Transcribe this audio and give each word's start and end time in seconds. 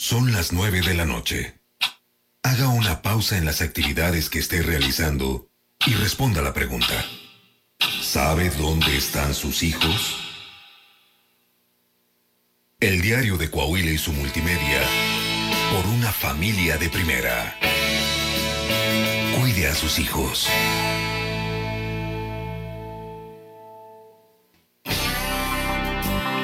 Son 0.00 0.32
las 0.32 0.52
9 0.52 0.82
de 0.82 0.94
la 0.94 1.04
noche. 1.04 1.58
Haga 2.44 2.68
una 2.68 3.02
pausa 3.02 3.36
en 3.36 3.44
las 3.44 3.60
actividades 3.60 4.30
que 4.30 4.38
esté 4.38 4.62
realizando 4.62 5.50
y 5.84 5.94
responda 5.94 6.40
la 6.40 6.54
pregunta. 6.54 7.04
¿Sabe 8.00 8.48
dónde 8.50 8.96
están 8.96 9.34
sus 9.34 9.64
hijos? 9.64 10.16
El 12.78 13.02
diario 13.02 13.36
de 13.38 13.50
Coahuila 13.50 13.90
y 13.90 13.98
su 13.98 14.12
multimedia 14.12 14.82
por 15.72 15.84
una 15.86 16.12
familia 16.12 16.78
de 16.78 16.88
primera. 16.90 17.58
Cuide 19.36 19.66
a 19.66 19.74
sus 19.74 19.98
hijos. 19.98 20.46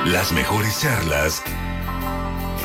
Las 0.07 0.32
mejores 0.32 0.80
charlas 0.80 1.41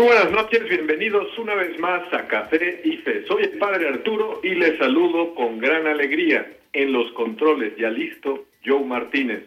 Muy 0.00 0.08
buenas 0.08 0.32
noches, 0.32 0.66
bienvenidos 0.66 1.26
una 1.36 1.54
vez 1.54 1.78
más 1.78 2.10
a 2.14 2.26
Café 2.26 2.80
y 2.84 2.96
Fe. 2.96 3.22
Soy 3.28 3.42
el 3.42 3.58
padre 3.58 3.86
Arturo 3.86 4.40
y 4.42 4.54
les 4.54 4.78
saludo 4.78 5.34
con 5.34 5.58
gran 5.58 5.86
alegría. 5.86 6.56
En 6.72 6.90
los 6.90 7.12
controles 7.12 7.76
ya 7.76 7.90
listo, 7.90 8.46
Joe 8.64 8.82
Martínez. 8.82 9.44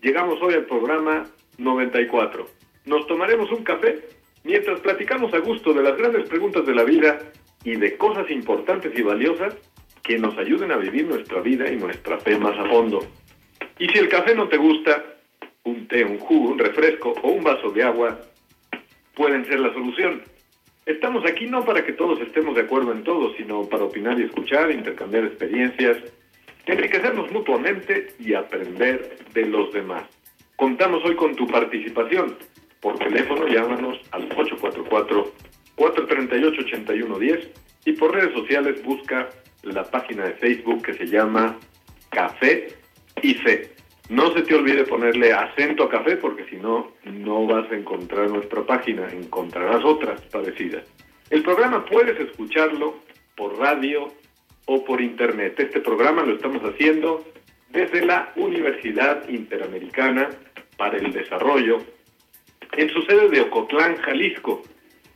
Llegamos 0.00 0.42
hoy 0.42 0.54
al 0.54 0.66
programa 0.66 1.30
94. 1.58 2.48
Nos 2.84 3.06
tomaremos 3.06 3.52
un 3.52 3.62
café 3.62 4.00
mientras 4.42 4.80
platicamos 4.80 5.32
a 5.34 5.38
gusto 5.38 5.72
de 5.72 5.84
las 5.84 5.96
grandes 5.96 6.28
preguntas 6.28 6.66
de 6.66 6.74
la 6.74 6.82
vida 6.82 7.20
y 7.62 7.76
de 7.76 7.96
cosas 7.96 8.28
importantes 8.28 8.92
y 8.98 9.02
valiosas 9.02 9.54
que 10.02 10.18
nos 10.18 10.36
ayuden 10.36 10.72
a 10.72 10.78
vivir 10.78 11.06
nuestra 11.06 11.40
vida 11.42 11.70
y 11.70 11.76
nuestra 11.76 12.18
fe 12.18 12.36
más 12.36 12.58
a 12.58 12.64
fondo. 12.64 13.06
Y 13.78 13.86
si 13.86 14.00
el 14.00 14.08
café 14.08 14.34
no 14.34 14.48
te 14.48 14.56
gusta, 14.56 15.04
un 15.62 15.86
té, 15.86 16.04
un 16.04 16.18
jugo, 16.18 16.48
un 16.48 16.58
refresco 16.58 17.14
o 17.22 17.28
un 17.28 17.44
vaso 17.44 17.70
de 17.70 17.84
agua 17.84 18.18
pueden 19.14 19.44
ser 19.46 19.60
la 19.60 19.72
solución. 19.72 20.22
Estamos 20.86 21.24
aquí 21.24 21.46
no 21.46 21.64
para 21.64 21.84
que 21.84 21.92
todos 21.92 22.20
estemos 22.20 22.56
de 22.56 22.62
acuerdo 22.62 22.90
en 22.92 23.04
todo, 23.04 23.32
sino 23.36 23.68
para 23.68 23.84
opinar 23.84 24.18
y 24.18 24.24
escuchar, 24.24 24.70
intercambiar 24.70 25.24
experiencias, 25.24 25.98
enriquecernos 26.66 27.30
mutuamente 27.30 28.08
y 28.18 28.34
aprender 28.34 29.16
de 29.32 29.46
los 29.46 29.72
demás. 29.72 30.02
Contamos 30.56 31.04
hoy 31.04 31.14
con 31.16 31.36
tu 31.36 31.46
participación. 31.46 32.36
Por 32.80 32.98
teléfono 32.98 33.46
llámanos 33.46 34.00
al 34.10 34.28
844-438-8110 35.76 37.48
y 37.84 37.92
por 37.92 38.12
redes 38.14 38.32
sociales 38.32 38.82
busca 38.82 39.28
la 39.62 39.84
página 39.84 40.24
de 40.24 40.32
Facebook 40.34 40.82
que 40.82 40.94
se 40.94 41.06
llama 41.06 41.56
Café 42.10 42.74
y 43.22 43.34
Fe. 43.34 43.71
No 44.12 44.32
se 44.34 44.42
te 44.42 44.54
olvide 44.54 44.84
ponerle 44.84 45.32
acento 45.32 45.84
a 45.84 45.88
café 45.88 46.18
porque 46.18 46.44
si 46.44 46.56
no, 46.56 46.92
no 47.06 47.46
vas 47.46 47.72
a 47.72 47.74
encontrar 47.74 48.30
nuestra 48.30 48.62
página, 48.62 49.08
encontrarás 49.10 49.82
otras 49.86 50.20
parecidas. 50.26 50.84
El 51.30 51.42
programa 51.42 51.86
puedes 51.86 52.20
escucharlo 52.20 52.96
por 53.34 53.58
radio 53.58 54.12
o 54.66 54.84
por 54.84 55.00
internet. 55.00 55.58
Este 55.58 55.80
programa 55.80 56.24
lo 56.24 56.34
estamos 56.34 56.62
haciendo 56.62 57.24
desde 57.70 58.04
la 58.04 58.34
Universidad 58.36 59.26
Interamericana 59.30 60.28
para 60.76 60.98
el 60.98 61.10
Desarrollo 61.10 61.78
en 62.76 62.90
su 62.90 63.00
sede 63.04 63.30
de 63.30 63.40
Ocotlán, 63.40 63.96
Jalisco. 63.96 64.62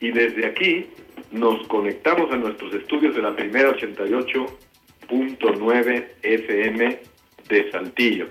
Y 0.01 0.11
desde 0.11 0.47
aquí 0.47 0.87
nos 1.33 1.69
conectamos 1.69 2.33
a 2.33 2.39
nuestros 2.39 2.73
estudios 2.73 3.15
de 3.15 3.21
la 3.21 3.37
primera 3.37 3.77
88.9 3.77 6.07
FM 6.23 6.99
de 7.47 7.71
Saltillo. 7.71 8.29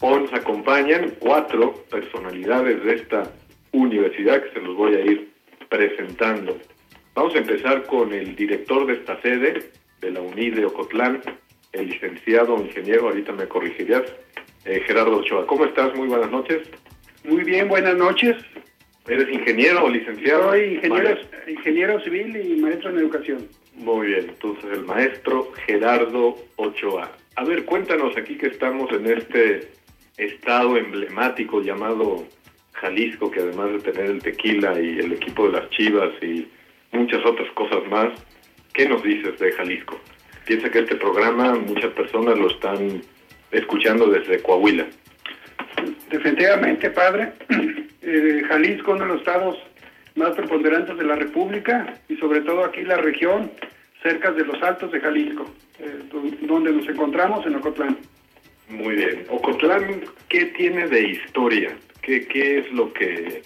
Hoy 0.00 0.22
nos 0.22 0.32
acompañan 0.34 1.14
cuatro 1.18 1.74
personalidades 1.90 2.84
de 2.84 2.94
esta 2.96 3.32
universidad 3.72 4.42
que 4.42 4.52
se 4.52 4.60
los 4.60 4.76
voy 4.76 4.94
a 4.94 5.00
ir 5.00 5.30
presentando. 5.70 6.58
Vamos 7.14 7.34
a 7.34 7.38
empezar 7.38 7.84
con 7.86 8.12
el 8.12 8.36
director 8.36 8.86
de 8.86 8.92
esta 8.92 9.18
sede, 9.22 9.70
de 10.02 10.10
la 10.10 10.20
UNI 10.20 10.50
de 10.50 10.66
Ocotlán, 10.66 11.22
el 11.72 11.88
licenciado 11.88 12.58
ingeniero, 12.58 13.08
ahorita 13.08 13.32
me 13.32 13.48
corregirías, 13.48 14.02
eh, 14.66 14.82
Gerardo 14.86 15.16
Ochoa. 15.16 15.46
¿Cómo 15.46 15.64
estás? 15.64 15.94
Muy 15.96 16.08
buenas 16.08 16.30
noches. 16.30 16.68
Muy 17.24 17.42
bien, 17.44 17.66
buenas 17.66 17.96
noches. 17.96 18.36
¿Eres 19.08 19.32
ingeniero 19.32 19.84
o 19.84 19.88
licenciado? 19.88 20.50
Soy 20.50 20.74
ingeniero, 20.74 21.18
ingeniero 21.46 22.00
civil 22.02 22.36
y 22.36 22.60
maestro 22.60 22.90
en 22.90 22.98
educación. 22.98 23.48
Muy 23.74 24.08
bien, 24.08 24.28
entonces 24.28 24.64
el 24.72 24.84
maestro 24.84 25.52
Gerardo 25.64 26.36
Ochoa. 26.56 27.12
A 27.36 27.44
ver, 27.44 27.64
cuéntanos 27.64 28.14
aquí 28.16 28.36
que 28.36 28.48
estamos 28.48 28.90
en 28.92 29.06
este 29.06 29.68
estado 30.16 30.76
emblemático 30.76 31.60
llamado 31.60 32.24
Jalisco, 32.72 33.30
que 33.30 33.40
además 33.40 33.72
de 33.72 33.92
tener 33.92 34.10
el 34.10 34.22
tequila 34.22 34.80
y 34.80 34.98
el 34.98 35.12
equipo 35.12 35.46
de 35.46 35.60
las 35.60 35.70
chivas 35.70 36.10
y 36.22 36.46
muchas 36.92 37.24
otras 37.24 37.50
cosas 37.52 37.86
más, 37.88 38.12
¿qué 38.72 38.88
nos 38.88 39.02
dices 39.02 39.38
de 39.38 39.52
Jalisco? 39.52 39.98
Piensa 40.46 40.70
que 40.70 40.80
este 40.80 40.96
programa 40.96 41.54
muchas 41.54 41.92
personas 41.92 42.38
lo 42.38 42.48
están 42.48 43.02
escuchando 43.50 44.06
desde 44.06 44.42
Coahuila. 44.42 44.86
Definitivamente, 46.10 46.90
padre. 46.90 47.32
Eh, 48.08 48.44
Jalisco, 48.46 48.92
uno 48.92 49.00
de 49.00 49.08
los 49.08 49.18
estados 49.18 49.58
más 50.14 50.30
preponderantes 50.36 50.96
de 50.96 51.02
la 51.02 51.16
República 51.16 51.94
y 52.08 52.14
sobre 52.18 52.40
todo 52.42 52.64
aquí 52.64 52.82
la 52.82 52.98
región, 52.98 53.50
cerca 54.00 54.30
de 54.30 54.44
los 54.44 54.62
altos 54.62 54.92
de 54.92 55.00
Jalisco, 55.00 55.44
eh, 55.80 56.02
donde 56.42 56.70
nos 56.70 56.88
encontramos 56.88 57.44
en 57.46 57.56
Ocotlán. 57.56 57.98
Muy 58.68 58.96
bien. 58.96 59.24
Ocotlán, 59.28 60.02
¿qué 60.28 60.46
tiene 60.46 60.88
de 60.88 61.08
historia? 61.08 61.76
¿Qué, 62.02 62.26
qué 62.26 62.58
es 62.58 62.72
lo 62.72 62.92
que 62.92 63.42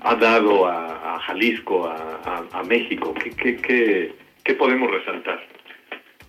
ha 0.00 0.14
dado 0.14 0.66
a, 0.66 1.16
a 1.16 1.18
Jalisco, 1.20 1.86
a, 1.86 2.20
a, 2.24 2.60
a 2.60 2.62
México? 2.64 3.14
¿Qué, 3.14 3.30
qué, 3.30 3.56
qué, 3.56 4.12
qué 4.44 4.54
podemos 4.54 4.90
resaltar? 4.90 5.44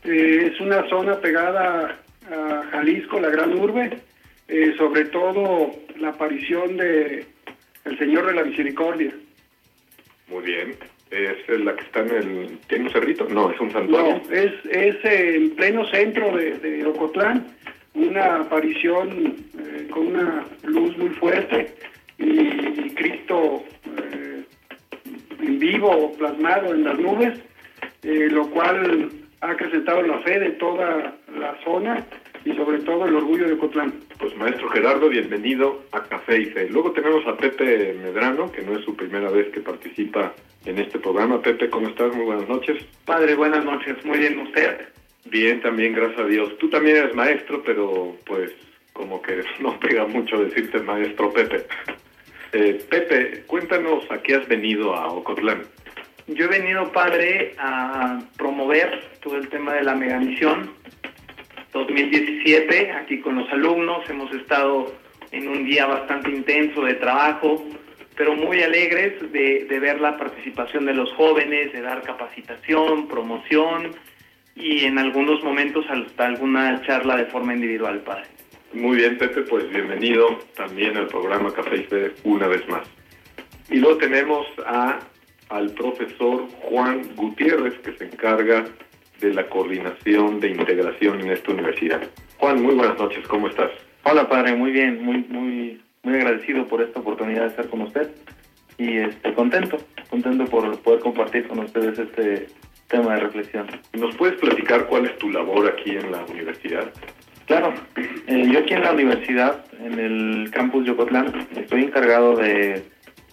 Eh, 0.03 0.51
es 0.51 0.59
una 0.59 0.87
zona 0.89 1.19
pegada 1.19 1.99
a 2.31 2.63
Jalisco, 2.71 3.19
la 3.19 3.29
gran 3.29 3.53
urbe, 3.53 3.97
eh, 4.47 4.73
sobre 4.77 5.05
todo 5.05 5.71
la 5.97 6.09
aparición 6.09 6.77
de 6.77 7.25
el 7.85 7.97
Señor 7.97 8.25
de 8.25 8.33
la 8.33 8.43
Misericordia. 8.43 9.13
Muy 10.27 10.43
bien. 10.43 10.75
¿Es 11.11 11.47
la 11.59 11.75
que 11.75 11.83
está 11.83 11.99
en 11.99 12.09
el... 12.09 12.59
¿Tiene 12.67 12.85
un 12.85 12.91
cerrito? 12.91 13.27
No, 13.29 13.51
es 13.51 13.59
un 13.59 13.71
santuario. 13.71 14.19
No, 14.27 14.35
es, 14.35 14.51
es 14.65 14.95
en 15.03 15.51
pleno 15.51 15.85
centro 15.91 16.35
de, 16.35 16.57
de 16.57 16.83
Ocotlán, 16.87 17.55
una 17.93 18.41
aparición 18.41 19.35
eh, 19.57 19.87
con 19.89 20.07
una 20.07 20.45
luz 20.63 20.97
muy 20.97 21.09
fuerte 21.09 21.75
y, 22.17 22.23
y 22.23 22.93
Cristo 22.95 23.63
eh, 23.97 24.43
en 25.39 25.59
vivo, 25.59 26.13
plasmado 26.17 26.73
en 26.73 26.83
las 26.83 26.99
nubes, 26.99 27.39
eh, 28.03 28.27
lo 28.31 28.49
cual 28.49 29.09
ha 29.41 29.51
acrecentado 29.51 30.01
la 30.01 30.19
fe 30.19 30.39
de 30.39 30.51
toda 30.51 31.15
la 31.37 31.57
zona 31.63 32.05
y 32.45 32.53
sobre 32.53 32.79
todo 32.79 33.05
el 33.05 33.15
orgullo 33.15 33.47
de 33.47 33.53
Ocotlán. 33.53 33.93
Pues 34.19 34.35
maestro 34.37 34.69
Gerardo, 34.69 35.09
bienvenido 35.09 35.83
a 35.91 36.03
Café 36.03 36.41
y 36.41 36.45
Fe. 36.45 36.69
Luego 36.69 36.91
tenemos 36.91 37.25
a 37.27 37.37
Pepe 37.37 37.93
Medrano, 38.01 38.51
que 38.51 38.61
no 38.61 38.77
es 38.77 38.85
su 38.85 38.95
primera 38.95 39.29
vez 39.29 39.49
que 39.49 39.61
participa 39.61 40.33
en 40.65 40.79
este 40.79 40.99
programa. 40.99 41.41
Pepe, 41.41 41.69
¿cómo 41.69 41.87
estás? 41.87 42.13
Muy 42.15 42.25
buenas 42.25 42.47
noches. 42.47 42.83
Padre, 43.05 43.35
buenas 43.35 43.63
noches. 43.65 43.95
Muy 44.05 44.19
bien, 44.19 44.39
¿usted? 44.39 44.87
Bien, 45.25 45.61
también, 45.61 45.93
gracias 45.93 46.19
a 46.19 46.25
Dios. 46.25 46.57
Tú 46.57 46.69
también 46.69 46.97
eres 46.97 47.15
maestro, 47.15 47.63
pero 47.63 48.15
pues 48.25 48.51
como 48.93 49.21
que 49.21 49.43
no 49.59 49.79
pega 49.79 50.05
mucho 50.05 50.37
decirte 50.43 50.79
maestro 50.79 51.31
Pepe. 51.31 51.65
Eh, 52.55 52.85
Pepe, 52.87 53.45
cuéntanos 53.47 54.03
a 54.11 54.21
qué 54.21 54.35
has 54.35 54.47
venido 54.47 54.93
a 54.93 55.07
Ocotlán. 55.07 55.63
Yo 56.27 56.45
he 56.45 56.49
venido, 56.49 56.91
padre, 56.91 57.55
a 57.57 58.21
promover 58.37 59.09
todo 59.23 59.37
el 59.37 59.49
tema 59.49 59.73
de 59.73 59.81
la 59.81 59.95
megamisión 59.95 60.71
2017, 61.71 62.91
aquí 62.91 63.21
con 63.21 63.37
los 63.37 63.51
alumnos. 63.51 64.07
Hemos 64.07 64.31
estado 64.35 64.93
en 65.31 65.47
un 65.47 65.65
día 65.65 65.87
bastante 65.87 66.29
intenso 66.29 66.83
de 66.83 66.93
trabajo, 66.93 67.65
pero 68.15 68.35
muy 68.35 68.61
alegres 68.61 69.31
de, 69.31 69.65
de 69.65 69.79
ver 69.79 69.99
la 69.99 70.15
participación 70.15 70.85
de 70.85 70.93
los 70.93 71.11
jóvenes, 71.13 71.73
de 71.73 71.81
dar 71.81 72.03
capacitación, 72.03 73.07
promoción 73.07 73.95
y 74.55 74.85
en 74.85 74.97
algunos 74.97 75.43
momentos 75.43 75.85
hasta 75.89 76.25
alguna 76.25 76.81
charla 76.85 77.17
de 77.17 77.25
forma 77.25 77.53
individual, 77.53 78.01
padre. 78.01 78.23
Muy 78.73 78.97
bien, 78.97 79.17
Pepe, 79.17 79.41
pues 79.43 79.69
bienvenido 79.69 80.39
también 80.55 80.97
al 80.97 81.07
programa 81.07 81.53
Café 81.53 81.77
y 81.77 81.83
Fe 81.83 82.11
una 82.23 82.47
vez 82.47 82.67
más. 82.67 82.87
Y 83.69 83.77
luego 83.77 83.97
tenemos 83.97 84.47
a, 84.65 84.99
al 85.49 85.71
profesor 85.71 86.47
Juan 86.61 87.03
Gutiérrez, 87.15 87.77
que 87.79 87.93
se 87.93 88.05
encarga 88.05 88.65
de 89.19 89.33
la 89.33 89.47
coordinación 89.47 90.39
de 90.39 90.49
integración 90.49 91.21
en 91.21 91.31
esta 91.31 91.51
universidad. 91.51 92.01
Juan, 92.37 92.61
muy 92.61 92.75
buenas 92.75 92.97
noches, 92.97 93.25
¿cómo 93.27 93.47
estás? 93.47 93.71
Hola, 94.03 94.27
padre, 94.27 94.55
muy 94.55 94.71
bien, 94.71 95.03
muy 95.03 95.25
muy 95.29 95.81
muy 96.03 96.15
agradecido 96.15 96.67
por 96.67 96.81
esta 96.81 96.99
oportunidad 96.99 97.43
de 97.43 97.47
estar 97.47 97.69
con 97.69 97.81
usted 97.81 98.11
y 98.77 98.97
este 98.97 99.33
contento, 99.33 99.77
contento 100.09 100.45
por 100.45 100.77
poder 100.79 100.99
compartir 100.99 101.47
con 101.47 101.59
ustedes 101.59 101.97
este 101.97 102.47
tema 102.93 103.15
de 103.15 103.21
reflexión. 103.21 103.65
¿Nos 103.93 104.15
puedes 104.15 104.39
platicar 104.39 104.85
cuál 104.85 105.05
es 105.05 105.17
tu 105.17 105.31
labor 105.31 105.67
aquí 105.67 105.97
en 105.97 106.11
la 106.11 106.23
universidad? 106.25 106.93
Claro, 107.47 107.73
eh, 108.27 108.49
yo 108.51 108.59
aquí 108.59 108.73
en 108.75 108.83
la 108.83 108.91
universidad, 108.93 109.65
en 109.79 109.99
el 109.99 110.51
campus 110.51 110.85
Yocotlán, 110.85 111.47
estoy 111.55 111.85
encargado 111.85 112.35
de 112.35 112.83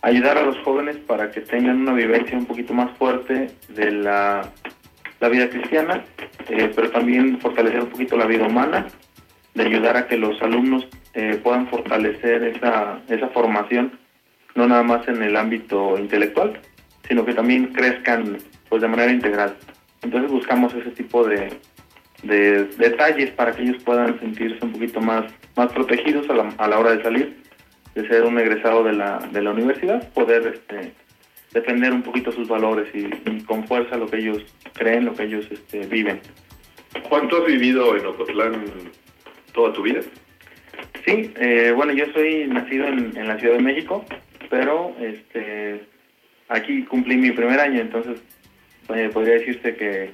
ayudar 0.01 0.39
a 0.39 0.43
los 0.43 0.57
jóvenes 0.61 0.97
para 0.97 1.31
que 1.31 1.43
tengan 1.43 1.83
una 1.83 1.93
vivencia 1.93 2.39
un 2.39 2.47
poquito 2.47 2.73
más 2.73 2.91
fuerte 2.97 3.51
de 3.69 3.91
la, 3.93 4.51
vida 5.31 5.51
cristiana, 5.51 6.05
eh, 6.49 6.73
pero 6.75 6.91
también 6.91 7.39
fortalecer 7.39 7.83
un 7.83 7.91
poquito 7.91 8.17
la 8.17 8.25
vida 8.25 8.47
humana, 8.47 8.87
de 9.55 9.63
ayudar 9.63 9.99
a 9.99 10.07
que 10.07 10.17
los 10.17 10.41
alumnos 10.41 10.89
eh, 11.13 11.39
puedan 11.43 11.69
fortalecer 11.69 12.45
esa, 12.45 13.01
esa 13.09 13.29
formación, 13.29 13.93
no 14.55 14.67
nada 14.67 14.83
más 14.83 15.07
en 15.07 15.23
el 15.23 15.37
ámbito 15.37 15.99
intelectual, 15.99 16.59
sino 17.07 17.27
que 17.27 17.35
también 17.35 17.67
crezcan 17.67 18.39
pues 18.71 18.81
de 18.81 18.89
manera 18.89 19.13
integral. 19.13 19.55
Entonces 20.01 20.31
buscamos 20.31 20.73
ese 20.73 20.91
tipo 20.93 21.25
de, 21.25 21.51
de 22.23 22.65
detalles 22.79 23.31
para 23.33 23.53
que 23.53 23.63
ellos 23.63 23.83
puedan 23.85 24.19
sentirse 24.19 24.65
un 24.65 24.73
poquito 24.73 25.01
más, 25.01 25.31
más 25.57 25.71
protegidos 25.73 26.31
a 26.31 26.35
la, 26.35 26.55
a 26.57 26.69
la 26.69 26.79
hora 26.79 26.97
de 26.97 27.03
salir, 27.03 27.37
de 27.95 28.09
ser 28.09 28.23
un 28.23 28.39
egresado 28.39 28.83
de 28.85 28.95
la, 28.95 29.19
de 29.31 29.43
la 29.43 29.51
universidad, 29.51 30.09
poder 30.13 30.47
este, 30.47 30.95
defender 31.53 31.93
un 31.93 32.03
poquito 32.03 32.33
sus 32.33 32.49
valores 32.49 32.89
y, 32.95 33.07
y, 33.29 33.43
con 33.43 33.67
fuerza 33.67 33.97
lo 33.97 34.07
que 34.07 34.19
ellos 34.19 34.45
creen, 34.73 35.05
lo 35.05 35.15
que 35.15 35.25
ellos 35.25 35.47
este, 35.51 35.87
viven. 35.87 36.21
¿Cuánto 37.09 37.39
has 37.39 37.47
vivido 37.47 37.97
en 37.97 38.07
Ocotlán 38.07 38.65
toda 39.53 39.73
tu 39.73 39.83
vida? 39.83 40.01
Sí, 41.05 41.33
eh, 41.37 41.73
bueno, 41.75 41.93
yo 41.93 42.05
soy 42.13 42.47
nacido 42.47 42.87
en, 42.87 43.17
en, 43.17 43.29
la 43.29 43.39
Ciudad 43.39 43.57
de 43.57 43.63
México, 43.63 44.05
pero 44.49 44.95
este, 45.01 45.83
aquí 46.49 46.85
cumplí 46.85 47.17
mi 47.17 47.31
primer 47.31 47.59
año, 47.61 47.81
entonces 47.81 48.21
eh, 48.95 49.11
podría 49.13 49.35
decirse 49.35 49.75
que 49.77 50.11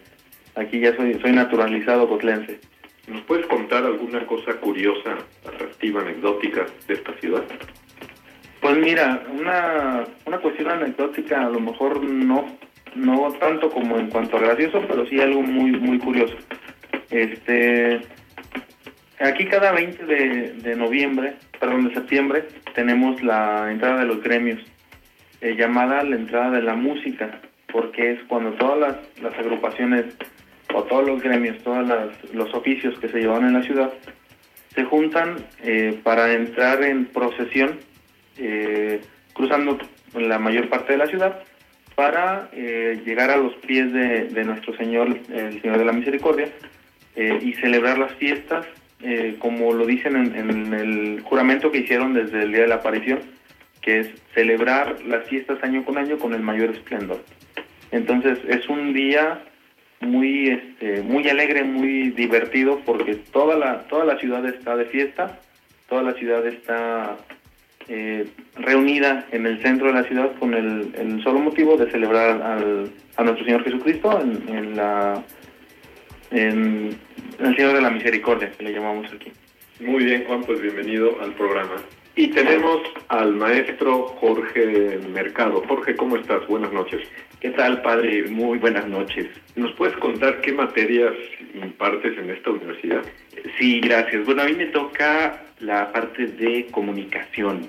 aquí 0.55 0.81
ya 0.81 0.94
soy, 0.96 1.14
soy 1.20 1.32
naturalizado 1.32 2.08
cotlense. 2.08 2.58
¿Nos 3.06 3.23
puedes 3.23 3.46
contar 3.46 3.84
alguna 3.84 4.26
cosa 4.26 4.55
curiosa, 4.55 5.17
atractiva, 5.46 6.00
anecdótica 6.00 6.67
de 6.88 6.94
esta 6.94 7.12
ciudad? 7.14 7.44
Pues 8.61 8.78
mira, 8.78 9.23
una, 9.32 10.05
una 10.25 10.38
cuestión 10.38 10.70
anecdótica 10.70 11.46
a 11.46 11.50
lo 11.50 11.61
mejor 11.61 12.02
no, 12.02 12.58
no 12.96 13.32
tanto 13.38 13.70
como 13.70 13.99
en 13.99 14.08
cuanto 14.08 14.37
a 14.37 14.40
gracioso, 14.40 14.82
pero 14.88 15.06
sí 15.06 15.20
algo 15.20 15.43
muy, 15.43 15.70
muy 15.73 15.99
curioso. 15.99 16.37
Este, 17.11 18.00
aquí 19.20 19.46
cada 19.46 19.70
20 19.70 20.05
de, 20.05 20.52
de 20.55 20.75
noviembre, 20.75 21.34
perdón, 21.61 21.88
de 21.88 21.94
septiembre, 21.94 22.49
tenemos 22.75 23.23
la 23.23 23.70
entrada 23.70 24.00
de 24.00 24.06
los 24.06 24.23
gremios, 24.23 24.61
eh, 25.40 25.55
llamada 25.56 26.02
la 26.02 26.17
entrada 26.17 26.50
de 26.50 26.62
la 26.62 26.75
música, 26.75 27.40
porque 27.76 28.12
es 28.12 28.20
cuando 28.26 28.52
todas 28.52 28.96
las, 29.20 29.38
agrupaciones 29.38 30.06
o 30.73 30.84
todos 30.84 31.06
los 31.06 31.23
gremios, 31.23 31.62
todos 31.62 31.87
los 32.32 32.55
oficios 32.55 32.99
que 32.99 33.08
se 33.08 33.19
llevan 33.19 33.44
en 33.44 33.52
la 33.52 33.62
ciudad, 33.62 33.93
se 34.75 34.84
juntan 34.84 35.37
eh, 35.62 36.00
para 36.02 36.32
entrar 36.32 36.82
en 36.82 37.05
procesión, 37.05 37.78
eh, 38.38 39.02
cruzando 39.34 39.76
la 40.14 40.38
mayor 40.38 40.70
parte 40.70 40.93
de 40.93 40.99
la 41.00 41.06
ciudad, 41.06 41.43
para 41.94 42.49
eh, 42.55 42.99
llegar 43.05 43.28
a 43.31 43.37
los 43.37 43.52
pies 43.56 43.93
de, 43.93 44.44
nuestro 44.46 44.75
Señor, 44.78 45.08
el 45.31 45.61
Señor 45.61 45.76
de 45.76 45.84
la 45.84 45.93
Misericordia, 45.93 46.49
y 47.14 47.52
celebrar 47.55 47.99
las 47.99 48.12
fiestas, 48.12 48.67
como 49.38 49.75
lo 49.75 49.84
dicen 49.84 50.17
en, 50.17 50.34
en 50.34 50.73
el 50.73 51.20
juramento 51.20 51.70
que 51.70 51.78
hicieron 51.78 52.14
desde 52.14 52.43
el 52.43 52.52
día 52.52 52.62
de 52.62 52.69
la 52.69 52.76
aparición, 52.76 53.20
que 53.82 54.00
es 54.00 54.08
celebrar 54.34 54.96
las 55.06 55.26
fiestas 55.28 55.62
año 55.62 55.84
con 55.84 55.99
año 55.99 56.19
con 56.19 56.32
el 56.32 56.40
mayor 56.40 56.70
esplendor. 56.70 57.20
Entonces 57.96 58.38
es 58.48 58.69
un 58.69 58.93
día 58.93 59.43
muy 60.00 60.50
este, 60.50 61.02
muy 61.02 61.26
alegre, 61.28 61.64
muy 61.64 62.10
divertido 62.10 62.81
porque 62.84 63.14
toda 63.14 63.56
la 63.56 63.88
toda 63.88 64.04
la 64.04 64.19
ciudad 64.19 64.44
está 64.46 64.76
de 64.76 64.84
fiesta, 64.84 65.40
toda 65.88 66.02
la 66.02 66.12
ciudad 66.12 66.46
está 66.46 67.16
eh, 67.88 68.28
reunida 68.56 69.26
en 69.32 69.46
el 69.46 69.62
centro 69.62 69.88
de 69.88 69.94
la 69.94 70.04
ciudad 70.04 70.32
con 70.38 70.52
el, 70.54 71.22
solo 71.22 71.38
motivo 71.38 71.76
de 71.76 71.90
celebrar 71.90 72.43
al, 72.43 72.90
a 73.16 73.25
nuestro 73.25 73.44
Señor 73.44 73.64
Jesucristo 73.64 74.20
en, 74.20 74.76
la 74.76 75.22
en 76.32 76.99
el 77.38 77.56
Señor 77.56 77.75
de 77.75 77.81
la 77.81 77.90
Misericordia 77.90 78.52
que 78.52 78.64
le 78.64 78.72
llamamos 78.72 79.10
aquí. 79.12 79.32
Muy 79.81 80.04
bien 80.04 80.25
Juan, 80.26 80.42
pues 80.42 80.60
bienvenido 80.60 81.19
al 81.22 81.32
programa. 81.32 81.76
Y 82.18 82.28
tenemos 82.28 82.80
al 83.08 83.34
maestro 83.34 84.06
Jorge 84.20 84.98
Mercado. 85.12 85.62
Jorge, 85.68 85.94
¿cómo 85.96 86.16
estás? 86.16 86.46
Buenas 86.46 86.72
noches. 86.72 87.06
¿Qué 87.40 87.50
tal, 87.50 87.82
padre? 87.82 88.24
Muy 88.30 88.56
buenas 88.56 88.88
noches. 88.88 89.26
¿Nos 89.54 89.70
puedes 89.74 89.94
contar 89.98 90.40
qué 90.40 90.50
materias 90.50 91.12
impartes 91.52 92.16
en 92.16 92.30
esta 92.30 92.50
universidad? 92.52 93.02
Sí, 93.58 93.80
gracias. 93.80 94.24
Bueno, 94.24 94.42
a 94.42 94.44
mí 94.46 94.54
me 94.54 94.64
toca 94.66 95.42
la 95.60 95.92
parte 95.92 96.26
de 96.26 96.66
comunicación. 96.70 97.68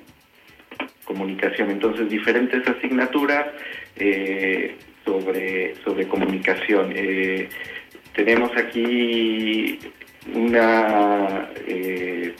Comunicación, 1.03 1.69
entonces 1.69 2.09
diferentes 2.09 2.65
asignaturas 2.65 3.47
eh, 3.97 4.77
sobre, 5.03 5.75
sobre 5.83 6.07
comunicación. 6.07 6.93
Eh, 6.95 7.49
tenemos 8.15 8.55
aquí 8.55 9.77
una 10.33 11.49
eh, 11.67 12.33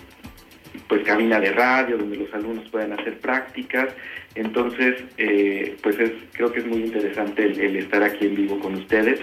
pues 0.88 1.04
cabina 1.04 1.39
de 1.39 1.51
radio 1.51 1.98
donde 1.98 2.18
los 2.18 2.34
alumnos 2.34 2.68
pueden 2.69 2.94
hacer 2.94 3.18
prácticas. 3.19 3.94
Entonces, 4.36 5.04
eh, 5.18 5.75
pues 5.81 6.00
es, 6.00 6.12
creo 6.34 6.51
que 6.51 6.60
es 6.60 6.66
muy 6.66 6.80
interesante 6.80 7.44
el, 7.44 7.60
el, 7.60 7.75
estar 7.78 8.04
aquí 8.04 8.25
en 8.25 8.36
vivo 8.36 8.60
con 8.60 8.75
ustedes. 8.75 9.19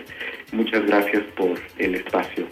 Muchas 0.52 0.84
gracias 0.86 1.22
por 1.36 1.58
el 1.78 1.94
espacio. 1.94 2.46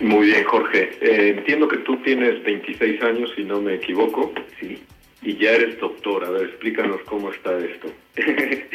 Muy 0.00 0.26
bien, 0.26 0.44
Jorge. 0.44 0.90
Eh, 1.00 1.34
entiendo 1.36 1.66
que 1.66 1.78
tú 1.78 1.96
tienes 2.02 2.42
26 2.44 3.02
años, 3.02 3.32
si 3.34 3.44
no 3.44 3.60
me 3.60 3.74
equivoco. 3.74 4.32
Sí. 4.60 4.82
Y 5.22 5.36
ya 5.36 5.50
eres 5.52 5.78
doctor. 5.80 6.24
A 6.24 6.30
ver, 6.30 6.42
explícanos 6.42 7.00
cómo 7.06 7.32
está 7.32 7.58
esto. 7.58 7.88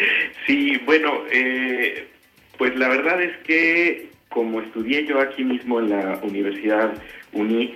sí, 0.45 0.77
bueno, 0.85 1.23
eh, 1.31 2.07
pues 2.57 2.75
la 2.75 2.89
verdad 2.89 3.21
es 3.21 3.37
que 3.45 4.09
como 4.29 4.61
estudié 4.61 5.05
yo 5.05 5.19
aquí 5.19 5.43
mismo 5.43 5.79
en 5.79 5.91
la 5.91 6.19
Universidad 6.23 6.93
UNI, 7.31 7.75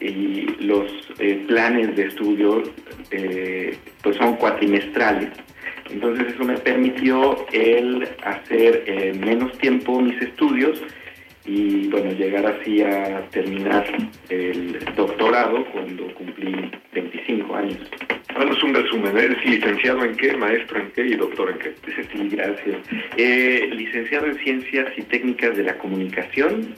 y 0.00 0.46
los 0.60 0.90
eh, 1.18 1.44
planes 1.46 1.96
de 1.96 2.04
estudio 2.04 2.62
eh, 3.10 3.76
pues 4.02 4.16
son 4.16 4.36
cuatrimestrales. 4.36 5.30
Entonces 5.90 6.34
eso 6.34 6.44
me 6.44 6.58
permitió 6.58 7.46
el 7.52 8.08
hacer 8.24 8.84
en 8.86 9.20
menos 9.20 9.56
tiempo 9.58 10.00
mis 10.00 10.20
estudios 10.20 10.82
y 11.44 11.86
bueno, 11.88 12.10
llegar 12.12 12.44
así 12.46 12.82
a 12.82 13.24
terminar 13.30 13.86
el 14.28 14.78
doctorado 14.96 15.64
cuando 15.66 16.12
cumplí 16.14 16.70
25 16.92 17.54
años. 17.54 17.78
Danos 18.36 18.62
un 18.62 18.74
resumen, 18.74 19.16
¿eres 19.16 19.44
licenciado 19.46 20.04
en 20.04 20.16
qué, 20.16 20.36
maestro 20.36 20.80
en 20.80 20.90
qué 20.90 21.06
y 21.06 21.14
doctor 21.14 21.50
en 21.50 21.58
qué? 21.58 21.74
Sí, 22.12 22.28
gracias. 22.30 22.76
Eh, 23.16 23.70
licenciado 23.72 24.26
en 24.26 24.34
Ciencias 24.38 24.92
y 24.96 25.02
Técnicas 25.02 25.56
de 25.56 25.62
la 25.62 25.78
Comunicación, 25.78 26.74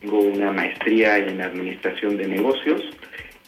tengo 0.00 0.20
una 0.20 0.52
maestría 0.52 1.18
en 1.18 1.40
Administración 1.40 2.16
de 2.16 2.28
Negocios 2.28 2.82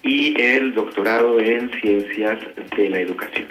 y 0.02 0.40
el 0.40 0.74
doctorado 0.74 1.40
en 1.40 1.70
Ciencias 1.80 2.38
de 2.76 2.88
la 2.88 3.00
Educación. 3.00 3.48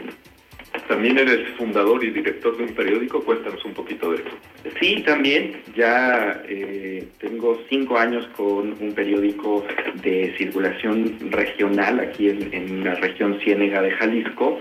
También 0.88 1.18
eres 1.18 1.50
fundador 1.58 2.04
y 2.04 2.12
director 2.12 2.56
de 2.56 2.64
un 2.64 2.74
periódico, 2.74 3.24
cuéntanos 3.24 3.64
un 3.66 3.74
poquito 3.74 4.12
de 4.12 4.18
esto. 4.18 4.32
Sí, 4.80 5.04
también, 5.06 5.62
ya 5.76 6.42
eh, 6.48 7.08
tengo 7.20 7.62
cinco 7.70 7.98
años 7.98 8.26
con 8.38 8.76
un 8.80 8.94
periódico 8.94 9.66
de 10.02 10.34
circulación 10.38 11.18
regional 11.32 12.00
aquí 12.00 12.30
en, 12.30 12.54
en 12.54 12.84
la 12.86 12.96
región 12.96 13.38
Ciénega 13.42 13.82
de 13.82 13.92
Jalisco, 13.92 14.60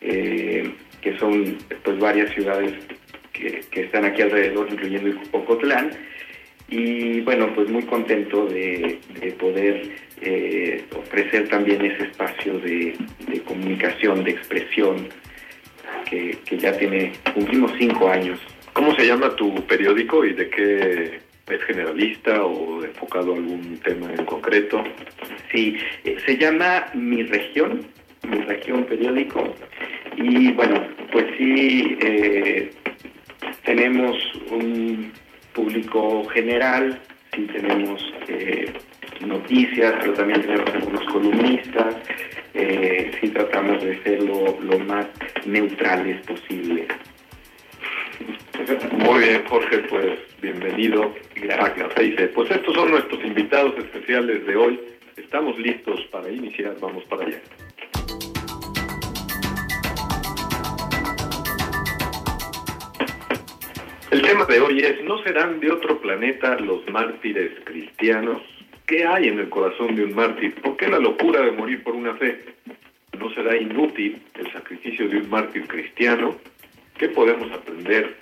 eh, 0.00 0.72
que 1.00 1.16
son 1.18 1.56
pues 1.84 1.98
varias 1.98 2.32
ciudades 2.34 2.72
que, 3.32 3.60
que, 3.70 3.82
están 3.82 4.04
aquí 4.04 4.22
alrededor, 4.22 4.68
incluyendo 4.70 5.20
Ocotlán. 5.32 5.90
Y 6.70 7.20
bueno, 7.22 7.52
pues 7.54 7.68
muy 7.68 7.82
contento 7.82 8.46
de, 8.46 8.98
de 9.20 9.32
poder 9.32 9.90
eh, 10.20 10.84
ofrecer 10.96 11.48
también 11.48 11.84
ese 11.84 12.04
espacio 12.04 12.58
de, 12.60 12.96
de 13.26 13.40
comunicación, 13.42 14.22
de 14.22 14.30
expresión, 14.30 15.08
que, 16.08 16.38
que, 16.44 16.58
ya 16.58 16.76
tiene, 16.76 17.12
cumplimos 17.34 17.72
cinco 17.78 18.08
años. 18.08 18.38
¿Cómo 18.72 18.94
se 18.94 19.06
llama 19.06 19.34
tu 19.34 19.54
periódico 19.66 20.24
y 20.24 20.32
de 20.32 20.48
qué 20.48 21.20
es 21.48 21.62
generalista 21.64 22.44
o 22.44 22.84
enfocado 22.84 23.32
a 23.32 23.36
algún 23.36 23.78
tema 23.78 24.12
en 24.16 24.24
concreto? 24.24 24.84
Sí, 25.52 25.76
eh, 26.04 26.16
se 26.24 26.36
llama 26.36 26.86
Mi 26.94 27.24
Región, 27.24 27.84
Mi 28.28 28.38
Región 28.42 28.84
Periódico. 28.84 29.54
Y 30.16 30.52
bueno, 30.52 30.86
pues 31.10 31.26
sí, 31.36 31.96
eh, 32.00 32.70
tenemos 33.64 34.16
un 34.50 35.12
público 35.52 36.24
general, 36.28 37.00
sí 37.34 37.46
tenemos 37.46 38.02
eh, 38.28 38.72
noticias, 39.26 39.94
pero 40.00 40.12
también 40.14 40.42
tenemos 40.42 40.70
algunos 40.74 41.04
columnistas. 41.04 41.96
Eh, 42.54 43.10
sí 43.20 43.28
tratamos 43.28 43.82
de 43.82 44.02
ser 44.02 44.22
lo, 44.22 44.58
lo 44.60 44.78
más 44.80 45.06
neutrales 45.46 46.24
posible. 46.26 46.86
Muy 48.92 49.20
bien, 49.20 49.42
Jorge, 49.48 49.78
pues 49.88 50.18
bienvenido 50.42 51.14
Café 51.76 52.28
Pues 52.34 52.50
estos 52.50 52.74
son 52.74 52.90
nuestros 52.90 53.24
invitados 53.24 53.74
especiales 53.78 54.46
de 54.46 54.56
hoy. 54.56 54.80
Estamos 55.16 55.58
listos 55.58 56.00
para 56.10 56.30
iniciar, 56.30 56.76
vamos 56.80 57.04
para 57.04 57.24
allá. 57.26 57.40
El 64.10 64.22
tema 64.22 64.44
de 64.44 64.58
hoy 64.58 64.80
es, 64.80 65.04
¿no 65.04 65.22
serán 65.22 65.60
de 65.60 65.70
otro 65.70 66.00
planeta 66.00 66.58
los 66.58 66.84
mártires 66.90 67.52
cristianos? 67.62 68.42
¿Qué 68.84 69.06
hay 69.06 69.28
en 69.28 69.38
el 69.38 69.48
corazón 69.48 69.94
de 69.94 70.02
un 70.02 70.16
mártir? 70.16 70.52
¿Por 70.56 70.76
qué 70.76 70.88
la 70.88 70.98
locura 70.98 71.42
de 71.42 71.52
morir 71.52 71.84
por 71.84 71.94
una 71.94 72.16
fe? 72.16 72.44
¿No 73.16 73.32
será 73.32 73.56
inútil 73.56 74.20
el 74.34 74.52
sacrificio 74.52 75.08
de 75.08 75.18
un 75.18 75.30
mártir 75.30 75.64
cristiano? 75.68 76.34
¿Qué 76.98 77.08
podemos 77.08 77.52
aprender 77.52 78.16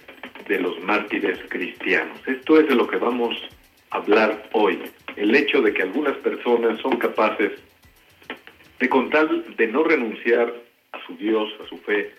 de 0.46 0.60
los 0.60 0.78
mártires 0.82 1.38
cristianos? 1.48 2.20
Esto 2.26 2.60
es 2.60 2.68
de 2.68 2.74
lo 2.74 2.86
que 2.86 2.98
vamos 2.98 3.34
a 3.90 3.96
hablar 3.96 4.46
hoy. 4.52 4.78
El 5.16 5.34
hecho 5.34 5.62
de 5.62 5.72
que 5.72 5.84
algunas 5.84 6.18
personas 6.18 6.78
son 6.82 6.98
capaces 6.98 7.52
de 8.78 8.88
con 8.90 9.08
tal 9.08 9.56
de 9.56 9.66
no 9.68 9.84
renunciar 9.84 10.52
a 10.92 11.06
su 11.06 11.16
Dios, 11.16 11.48
a 11.64 11.66
su 11.66 11.78
fe, 11.78 12.12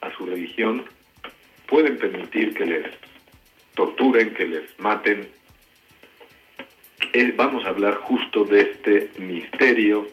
a 0.00 0.16
su 0.16 0.26
religión, 0.26 0.84
pueden 1.66 1.98
permitir 1.98 2.54
que 2.54 2.64
les 2.64 2.86
torturen, 3.76 4.34
que 4.34 4.46
les 4.46 4.80
maten. 4.80 5.28
Eh, 7.12 7.32
vamos 7.36 7.64
a 7.64 7.68
hablar 7.68 7.94
justo 7.94 8.44
de 8.44 8.62
este 8.62 9.10
misterio 9.18 10.08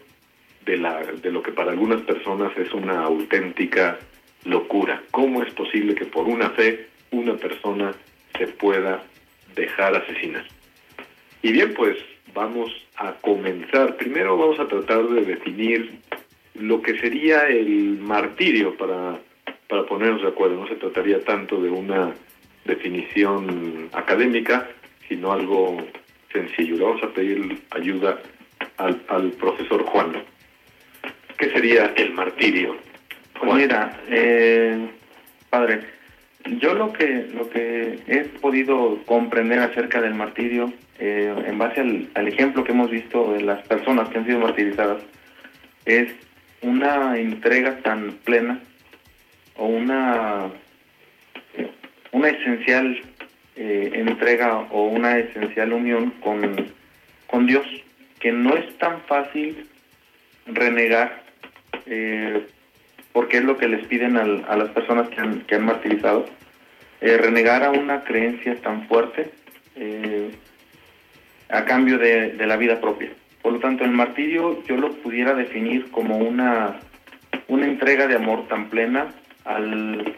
de, 0.65 0.77
la, 0.77 1.01
de 1.03 1.31
lo 1.31 1.41
que 1.41 1.51
para 1.51 1.71
algunas 1.71 2.01
personas 2.01 2.55
es 2.57 2.71
una 2.73 3.01
auténtica 3.03 3.97
locura. 4.45 5.01
¿Cómo 5.11 5.41
es 5.41 5.51
posible 5.53 5.95
que 5.95 6.05
por 6.05 6.27
una 6.27 6.51
fe 6.51 6.87
una 7.11 7.35
persona 7.35 7.93
se 8.37 8.47
pueda 8.47 9.03
dejar 9.55 9.95
asesinar? 9.95 10.45
Y 11.41 11.51
bien, 11.51 11.73
pues 11.73 11.97
vamos 12.33 12.71
a 12.97 13.13
comenzar. 13.13 13.95
Primero 13.97 14.37
vamos 14.37 14.59
a 14.59 14.67
tratar 14.67 15.07
de 15.07 15.21
definir 15.25 15.99
lo 16.55 16.81
que 16.81 16.99
sería 16.99 17.47
el 17.47 17.97
martirio 17.99 18.75
para, 18.75 19.19
para 19.67 19.85
ponernos 19.85 20.21
de 20.21 20.27
acuerdo. 20.27 20.55
No 20.55 20.67
se 20.67 20.75
trataría 20.75 21.21
tanto 21.21 21.61
de 21.61 21.69
una 21.69 22.13
definición 22.65 23.89
académica, 23.93 24.67
sino 25.07 25.31
algo 25.31 25.85
sencillo. 26.31 26.77
Le 26.77 26.83
vamos 26.83 27.03
a 27.03 27.13
pedir 27.13 27.61
ayuda 27.71 28.19
al, 28.77 29.01
al 29.07 29.31
profesor 29.31 29.83
Juan. 29.83 30.13
¿Qué 31.37 31.49
sería 31.51 31.93
el 31.95 32.13
martirio? 32.13 32.77
Pues 33.39 33.53
mira, 33.53 33.99
eh, 34.09 34.87
padre, 35.49 35.81
yo 36.59 36.73
lo 36.73 36.93
que 36.93 37.27
lo 37.33 37.49
que 37.49 37.99
he 38.07 38.23
podido 38.39 38.99
comprender 39.05 39.59
acerca 39.59 40.01
del 40.01 40.13
martirio, 40.13 40.71
eh, 40.99 41.33
en 41.45 41.57
base 41.57 41.81
al, 41.81 42.09
al, 42.13 42.27
ejemplo 42.27 42.63
que 42.63 42.71
hemos 42.71 42.89
visto 42.89 43.33
de 43.33 43.41
las 43.41 43.65
personas 43.67 44.09
que 44.09 44.19
han 44.19 44.25
sido 44.25 44.39
martirizadas, 44.39 45.03
es 45.85 46.11
una 46.61 47.17
entrega 47.17 47.79
tan 47.79 48.13
plena 48.23 48.59
o 49.57 49.65
una 49.65 50.49
una 52.13 52.29
esencial 52.29 53.01
eh, 53.55 53.91
entrega 53.95 54.59
o 54.71 54.85
una 54.85 55.17
esencial 55.17 55.73
unión 55.73 56.11
con, 56.21 56.71
con 57.27 57.45
Dios, 57.45 57.65
que 58.19 58.31
no 58.31 58.55
es 58.55 58.77
tan 58.77 59.01
fácil 59.01 59.67
renegar, 60.45 61.23
eh, 61.87 62.47
porque 63.11 63.37
es 63.37 63.43
lo 63.43 63.57
que 63.57 63.67
les 63.67 63.85
piden 63.87 64.15
al, 64.15 64.45
a 64.47 64.55
las 64.55 64.69
personas 64.69 65.09
que 65.09 65.19
han, 65.19 65.41
que 65.41 65.55
han 65.55 65.65
martirizado, 65.65 66.25
eh, 67.01 67.17
renegar 67.17 67.63
a 67.63 67.71
una 67.71 68.03
creencia 68.03 68.55
tan 68.61 68.87
fuerte 68.87 69.29
a 71.49 71.65
cambio 71.65 71.97
de, 71.97 72.31
de 72.33 72.45
la 72.47 72.57
vida 72.57 72.79
propia. 72.79 73.09
Por 73.41 73.53
lo 73.53 73.59
tanto, 73.59 73.83
el 73.83 73.91
martirio 73.91 74.63
yo 74.65 74.77
lo 74.77 74.91
pudiera 74.93 75.33
definir 75.33 75.89
como 75.89 76.17
una, 76.17 76.79
una 77.47 77.65
entrega 77.65 78.07
de 78.07 78.15
amor 78.15 78.47
tan 78.47 78.69
plena 78.69 79.07
al, 79.45 80.15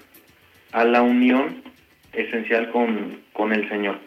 a 0.74 0.84
la 0.84 1.02
unión 1.02 1.64
esencial 2.16 2.72
con, 2.72 3.22
con 3.34 3.54
el 3.54 3.68
Señor. 3.70 3.98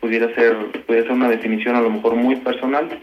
Pudiera 0.00 0.34
ser, 0.34 0.56
pudiera 0.86 1.06
ser 1.06 1.16
una 1.16 1.28
definición 1.28 1.76
a 1.76 1.80
lo 1.80 1.90
mejor 1.90 2.14
muy 2.14 2.36
personal, 2.36 3.00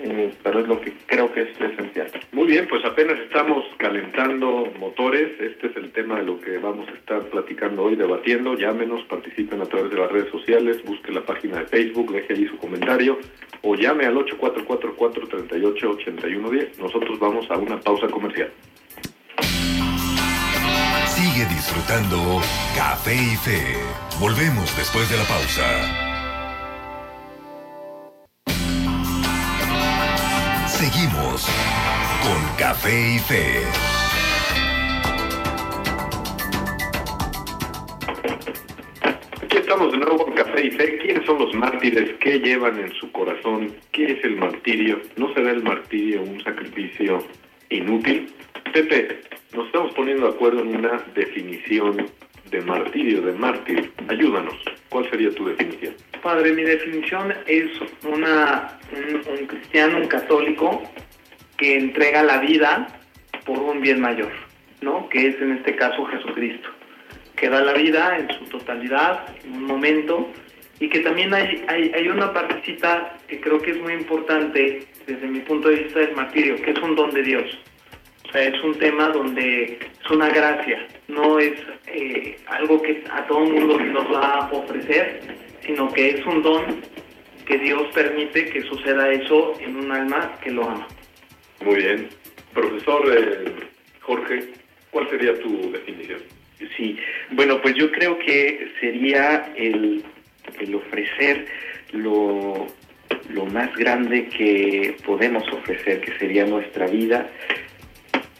eh, 0.00 0.32
pero 0.42 0.58
es 0.60 0.68
lo 0.68 0.80
que 0.80 0.92
creo 1.06 1.32
que 1.32 1.42
es 1.42 1.50
esencial. 1.60 2.10
Muy 2.32 2.48
bien, 2.48 2.66
pues 2.68 2.84
apenas 2.84 3.16
estamos 3.20 3.64
calentando 3.76 4.68
motores. 4.78 5.40
Este 5.40 5.68
es 5.68 5.76
el 5.76 5.92
tema 5.92 6.16
de 6.16 6.24
lo 6.24 6.40
que 6.40 6.58
vamos 6.58 6.88
a 6.88 6.92
estar 6.92 7.22
platicando 7.22 7.84
hoy, 7.84 7.94
debatiendo. 7.96 8.54
Llámenos, 8.54 9.04
participen 9.04 9.62
a 9.62 9.66
través 9.66 9.90
de 9.90 9.98
las 9.98 10.10
redes 10.10 10.30
sociales, 10.30 10.82
busque 10.84 11.12
la 11.12 11.22
página 11.22 11.60
de 11.60 11.66
Facebook, 11.66 12.10
deje 12.12 12.32
allí 12.32 12.48
su 12.48 12.56
comentario 12.58 13.20
o 13.62 13.76
llame 13.76 14.04
al 14.04 14.16
8444-388110. 14.16 16.78
Nosotros 16.78 17.18
vamos 17.18 17.50
a 17.50 17.56
una 17.56 17.80
pausa 17.80 18.08
comercial. 18.08 18.50
Sigue 21.24 21.46
disfrutando 21.46 22.42
Café 22.76 23.14
y 23.14 23.34
Fe. 23.36 23.78
Volvemos 24.20 24.76
después 24.76 25.08
de 25.08 25.16
la 25.16 25.24
pausa. 25.24 25.64
Seguimos 30.68 31.48
con 32.22 32.56
Café 32.58 33.14
y 33.14 33.18
Fe. 33.20 33.62
Aquí 39.42 39.56
estamos 39.56 39.92
de 39.92 39.98
nuevo 39.98 40.26
con 40.26 40.34
Café 40.34 40.66
y 40.66 40.70
Fe. 40.72 40.98
¿Quiénes 40.98 41.24
son 41.24 41.38
los 41.38 41.54
mártires? 41.54 42.18
¿Qué 42.20 42.38
llevan 42.38 42.78
en 42.78 42.92
su 42.96 43.10
corazón? 43.12 43.74
¿Qué 43.92 44.12
es 44.12 44.24
el 44.24 44.36
martirio? 44.36 45.00
¿No 45.16 45.32
será 45.32 45.52
el 45.52 45.62
martirio 45.62 46.20
un 46.20 46.44
sacrificio 46.44 47.26
inútil? 47.70 48.30
Pepe, 48.72 49.20
nos 49.54 49.66
estamos 49.66 49.94
poniendo 49.94 50.26
de 50.26 50.32
acuerdo 50.34 50.60
en 50.60 50.76
una 50.76 51.00
definición 51.14 52.06
de 52.50 52.60
martirio, 52.60 53.22
de 53.22 53.32
mártir. 53.32 53.92
Ayúdanos. 54.08 54.54
¿Cuál 54.88 55.08
sería 55.10 55.30
tu 55.30 55.46
definición? 55.46 55.94
Padre, 56.22 56.52
mi 56.52 56.62
definición 56.62 57.34
es 57.46 57.70
una, 58.04 58.78
un, 58.92 59.46
cristiano, 59.46 59.98
un 59.98 60.06
católico 60.06 60.82
que 61.56 61.76
entrega 61.76 62.22
la 62.22 62.38
vida 62.38 62.88
por 63.44 63.58
un 63.58 63.80
bien 63.80 64.00
mayor, 64.00 64.32
¿no? 64.80 65.08
Que 65.08 65.28
es 65.28 65.40
en 65.40 65.52
este 65.52 65.76
caso 65.76 66.04
Jesucristo, 66.06 66.68
que 67.36 67.48
da 67.48 67.60
la 67.60 67.74
vida 67.74 68.16
en 68.18 68.28
su 68.38 68.44
totalidad, 68.46 69.26
en 69.44 69.52
un 69.54 69.64
momento, 69.64 70.30
y 70.80 70.88
que 70.88 71.00
también 71.00 71.32
hay, 71.34 71.64
hay, 71.68 71.92
hay 71.94 72.08
una 72.08 72.32
partecita 72.32 73.18
que 73.28 73.40
creo 73.40 73.60
que 73.60 73.72
es 73.72 73.80
muy 73.80 73.92
importante 73.92 74.86
desde 75.06 75.26
mi 75.26 75.40
punto 75.40 75.68
de 75.68 75.76
vista 75.76 76.00
del 76.00 76.16
martirio, 76.16 76.56
que 76.56 76.70
es 76.70 76.78
un 76.78 76.96
don 76.96 77.10
de 77.10 77.22
Dios 77.22 77.58
es 78.42 78.62
un 78.62 78.74
tema 78.78 79.08
donde 79.08 79.78
es 80.02 80.10
una 80.10 80.28
gracia, 80.28 80.86
no 81.08 81.38
es 81.38 81.52
eh, 81.86 82.36
algo 82.46 82.82
que 82.82 83.04
a 83.10 83.26
todo 83.26 83.44
el 83.44 83.52
mundo 83.52 83.78
nos 83.78 84.12
va 84.12 84.38
a 84.38 84.52
ofrecer, 84.52 85.20
sino 85.64 85.92
que 85.92 86.10
es 86.10 86.26
un 86.26 86.42
don 86.42 86.82
que 87.46 87.58
Dios 87.58 87.82
permite 87.94 88.46
que 88.46 88.62
suceda 88.62 89.12
eso 89.12 89.54
en 89.60 89.76
un 89.76 89.92
alma 89.92 90.32
que 90.42 90.50
lo 90.50 90.68
ama. 90.68 90.86
Muy 91.64 91.76
bien. 91.76 92.08
Profesor 92.52 93.02
eh, 93.16 93.44
Jorge, 94.00 94.44
¿cuál 94.90 95.08
sería 95.10 95.38
tu 95.40 95.72
definición? 95.72 96.20
Sí, 96.76 96.96
bueno, 97.32 97.60
pues 97.60 97.74
yo 97.74 97.90
creo 97.90 98.18
que 98.18 98.70
sería 98.80 99.52
el, 99.56 100.02
el 100.60 100.74
ofrecer 100.74 101.46
lo, 101.92 102.66
lo 103.30 103.46
más 103.46 103.74
grande 103.76 104.28
que 104.28 104.96
podemos 105.04 105.44
ofrecer, 105.52 106.00
que 106.00 106.16
sería 106.18 106.46
nuestra 106.46 106.86
vida, 106.86 107.28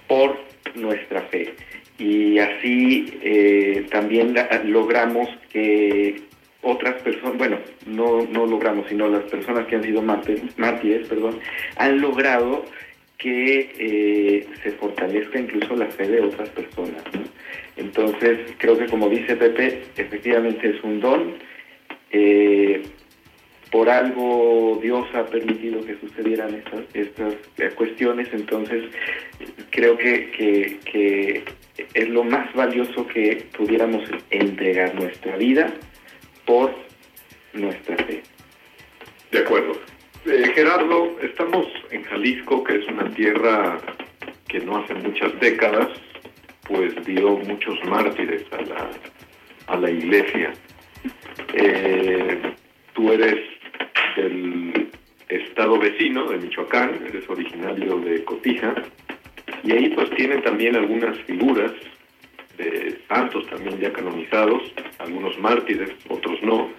por 0.07 0.39
nuestra 0.75 1.23
fe. 1.23 1.55
Y 1.99 2.39
así 2.39 3.19
eh, 3.23 3.87
también 3.91 4.35
logramos 4.65 5.29
que 5.51 6.17
otras 6.63 7.01
personas, 7.03 7.37
bueno, 7.39 7.59
no, 7.87 8.27
no 8.27 8.47
logramos, 8.47 8.89
sino 8.89 9.09
las 9.09 9.25
personas 9.25 9.67
que 9.67 9.77
han 9.77 9.83
sido 9.83 10.03
mártires, 10.03 11.07
perdón, 11.09 11.39
han 11.77 12.01
logrado 12.01 12.65
que 13.19 13.73
eh, 13.79 14.47
se 14.63 14.73
fortalezca 14.73 15.39
incluso 15.39 15.77
la 15.77 15.87
fe 15.87 16.09
de 16.09 16.21
otras 16.21 16.49
personas. 16.51 17.03
Entonces, 17.77 18.39
creo 18.59 18.79
que 18.79 18.87
como 18.87 19.09
dice 19.09 19.37
Pepe, 19.37 19.83
efectivamente 19.97 20.69
es 20.71 20.83
un 20.83 21.01
don. 21.01 21.35
Eh, 22.11 22.83
por 23.71 23.89
algo 23.89 24.79
Dios 24.83 25.07
ha 25.15 25.27
permitido 25.27 25.85
que 25.85 25.99
sucedieran 25.99 26.55
estas, 26.55 26.83
estas 26.95 27.75
cuestiones, 27.75 28.29
entonces 28.33 28.85
creo 29.71 29.97
que, 29.97 30.31
que, 30.85 31.45
es 31.93 32.09
lo 32.09 32.23
más 32.25 32.53
valioso 32.55 33.07
que 33.09 33.47
pudiéramos 33.57 34.09
entregar 34.31 34.95
nuestra 34.95 35.37
vida 35.37 35.73
por 36.45 36.73
nuestra 37.53 37.97
fe. 37.97 38.23
De 39.33 39.39
acuerdo. 39.41 39.73
Eh, 40.27 40.53
Gerardo, 40.55 41.17
estamos 41.21 41.67
en 41.91 42.05
Jalisco, 42.05 42.63
que 42.65 42.77
es 42.77 42.87
una 42.89 43.11
tierra 43.11 43.79
que 44.49 44.61
no 44.61 44.79
hace 44.79 44.95
muchas 44.95 45.39
décadas, 45.41 45.89
pues 46.67 46.95
dio 47.05 47.37
muchos 47.39 47.77
mártires 47.85 48.45
a 48.53 48.63
la, 48.63 48.91
a 49.67 49.77
la 49.77 49.91
iglesia. 49.91 50.53
Eh, 51.55 52.55
tú 52.95 53.13
eres 53.13 53.54
del 54.17 54.89
estado 55.29 55.79
vecino 55.79 56.27
de 56.27 56.39
Michoacán, 56.39 57.01
eres 57.07 57.29
originario 57.29 57.99
de 57.99 58.25
Cotija, 58.25 58.75
y 59.63 59.73
ahí 59.73 59.89
pues 59.91 60.11
tienen 60.11 60.43
también 60.43 60.77
algunas 60.77 61.17
figuras 61.21 61.73
de 62.57 62.99
santos 63.09 63.47
también 63.49 63.79
ya 63.79 63.93
canonizados, 63.93 64.63
algunos 64.99 65.39
mártires, 65.39 65.91
otros 66.09 66.41
no, 66.43 66.71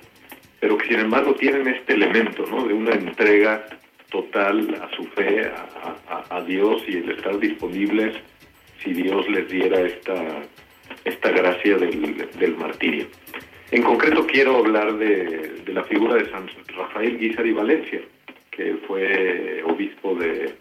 pero 0.60 0.78
que 0.78 0.88
sin 0.88 1.00
embargo 1.00 1.36
tienen 1.36 1.68
este 1.68 1.94
elemento, 1.94 2.46
¿no? 2.50 2.66
De 2.66 2.74
una 2.74 2.92
entrega 2.94 3.66
total 4.10 4.82
a 4.82 4.96
su 4.96 5.04
fe, 5.10 5.52
a, 6.30 6.42
Dios 6.42 6.84
y 6.88 6.98
el 6.98 7.12
estar 7.12 7.38
disponibles 7.40 8.16
si 8.84 8.94
Dios 8.94 9.28
les 9.30 9.50
diera 9.50 9.82
esta, 9.82 10.16
esta 11.04 11.32
gracia 11.32 11.78
del, 11.78 12.56
martirio. 12.58 13.08
En 13.72 13.82
concreto 13.82 14.26
quiero 14.28 14.58
hablar 14.58 14.98
de, 14.98 15.64
la 15.68 15.84
figura 15.84 16.16
de 16.16 16.30
San 16.30 16.48
Rafael 16.76 17.18
Guizar 17.18 17.46
y 17.46 17.52
Valencia, 17.52 18.02
que 18.52 18.76
fue 18.88 19.64
obispo 19.66 20.16
de, 20.16 20.54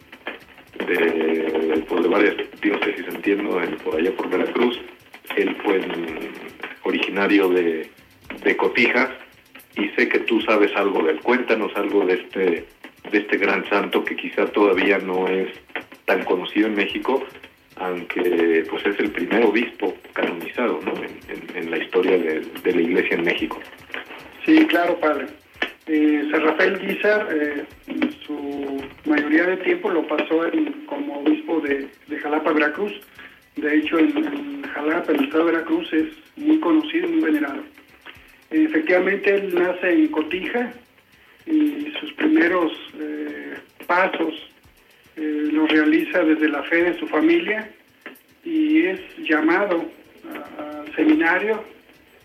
de, 0.87 1.85
pues, 1.89 2.09
varias 2.09 2.35
diócesis, 2.61 3.07
entiendo, 3.09 3.61
por 3.85 3.97
allá 3.97 4.11
por 4.17 4.31
Veracruz. 4.31 4.81
Él 5.37 5.55
fue 5.63 5.81
originario 6.85 7.49
de, 7.49 7.91
de 8.43 8.57
Cotija 8.57 9.11
y 9.77 9.89
sé 9.91 10.09
que 10.09 10.21
tú 10.21 10.41
sabes 10.41 10.75
algo 10.75 11.03
de 11.03 11.13
él. 11.13 11.21
Cuéntanos 11.21 11.75
algo 11.77 12.07
de 12.07 12.15
este, 12.15 12.67
de 13.11 13.19
este 13.19 13.37
gran 13.37 13.69
santo 13.69 14.05
que 14.05 14.17
quizá 14.17 14.47
todavía 14.47 14.99
no 14.99 15.29
es 15.29 15.49
tan 16.05 16.25
conocido 16.25 16.67
en 16.69 16.75
México, 16.75 17.25
aunque 17.77 18.65
pues 18.71 18.87
es 18.87 18.99
el 19.01 19.11
primer 19.11 19.45
obispo 19.45 19.95
canonizado 20.13 20.81
¿no? 20.85 20.93
en, 21.55 21.71
la 21.71 21.79
historia 21.79 22.19
de, 22.19 22.73
la 22.73 22.81
iglesia 22.81 23.17
en 23.17 23.25
México. 23.25 23.61
Sí, 24.45 24.67
claro, 24.67 24.99
padre. 25.01 25.27
Eh, 25.87 26.29
San 26.31 26.43
Rafael 26.43 26.79
Guizar, 26.79 27.29
eh, 27.33 27.65
su 28.27 28.83
mayoría 29.05 29.45
de 29.45 29.57
tiempo 29.59 29.91
lo 29.91 30.07
pasó 30.07 30.43
como 30.87 31.21
obispo 31.21 31.61
de, 31.61 31.89
Jalapa, 32.19 32.53
Veracruz. 32.53 32.93
De 33.57 33.77
hecho, 33.77 33.99
en, 33.99 34.17
en 34.17 34.63
Jalapa, 34.63 35.13
el 35.13 35.25
estado 35.25 35.47
de 35.47 35.53
Veracruz, 35.53 35.93
es 35.93 36.09
muy 36.37 36.59
conocido 36.61 37.09
muy 37.09 37.21
venerado. 37.21 37.63
Efectivamente, 38.51 39.35
él 39.35 39.55
nace 39.55 39.91
en 39.91 40.09
Cotija 40.09 40.73
y 41.47 41.93
sus 42.01 42.13
primeros 42.13 42.73
eh, 42.99 43.55
pasos 43.87 44.35
eh, 45.17 45.49
los 45.53 45.71
realiza 45.71 46.25
desde 46.25 46.49
la 46.49 46.63
fe 46.65 46.85
de 46.85 46.99
su 46.99 47.07
familia 47.07 47.71
y 48.45 48.87
es 48.87 49.01
llamado 49.19 49.85
al 50.59 50.95
seminario, 50.95 51.65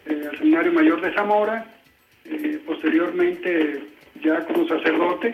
eh, 0.06 0.28
al 0.30 0.38
seminario 0.38 0.74
mayor 0.74 1.02
de 1.02 1.14
Zamora. 1.14 1.66
posteriormente, 2.66 3.82
ya 4.22 4.46
como 4.46 4.68
sacerdote, 4.68 5.34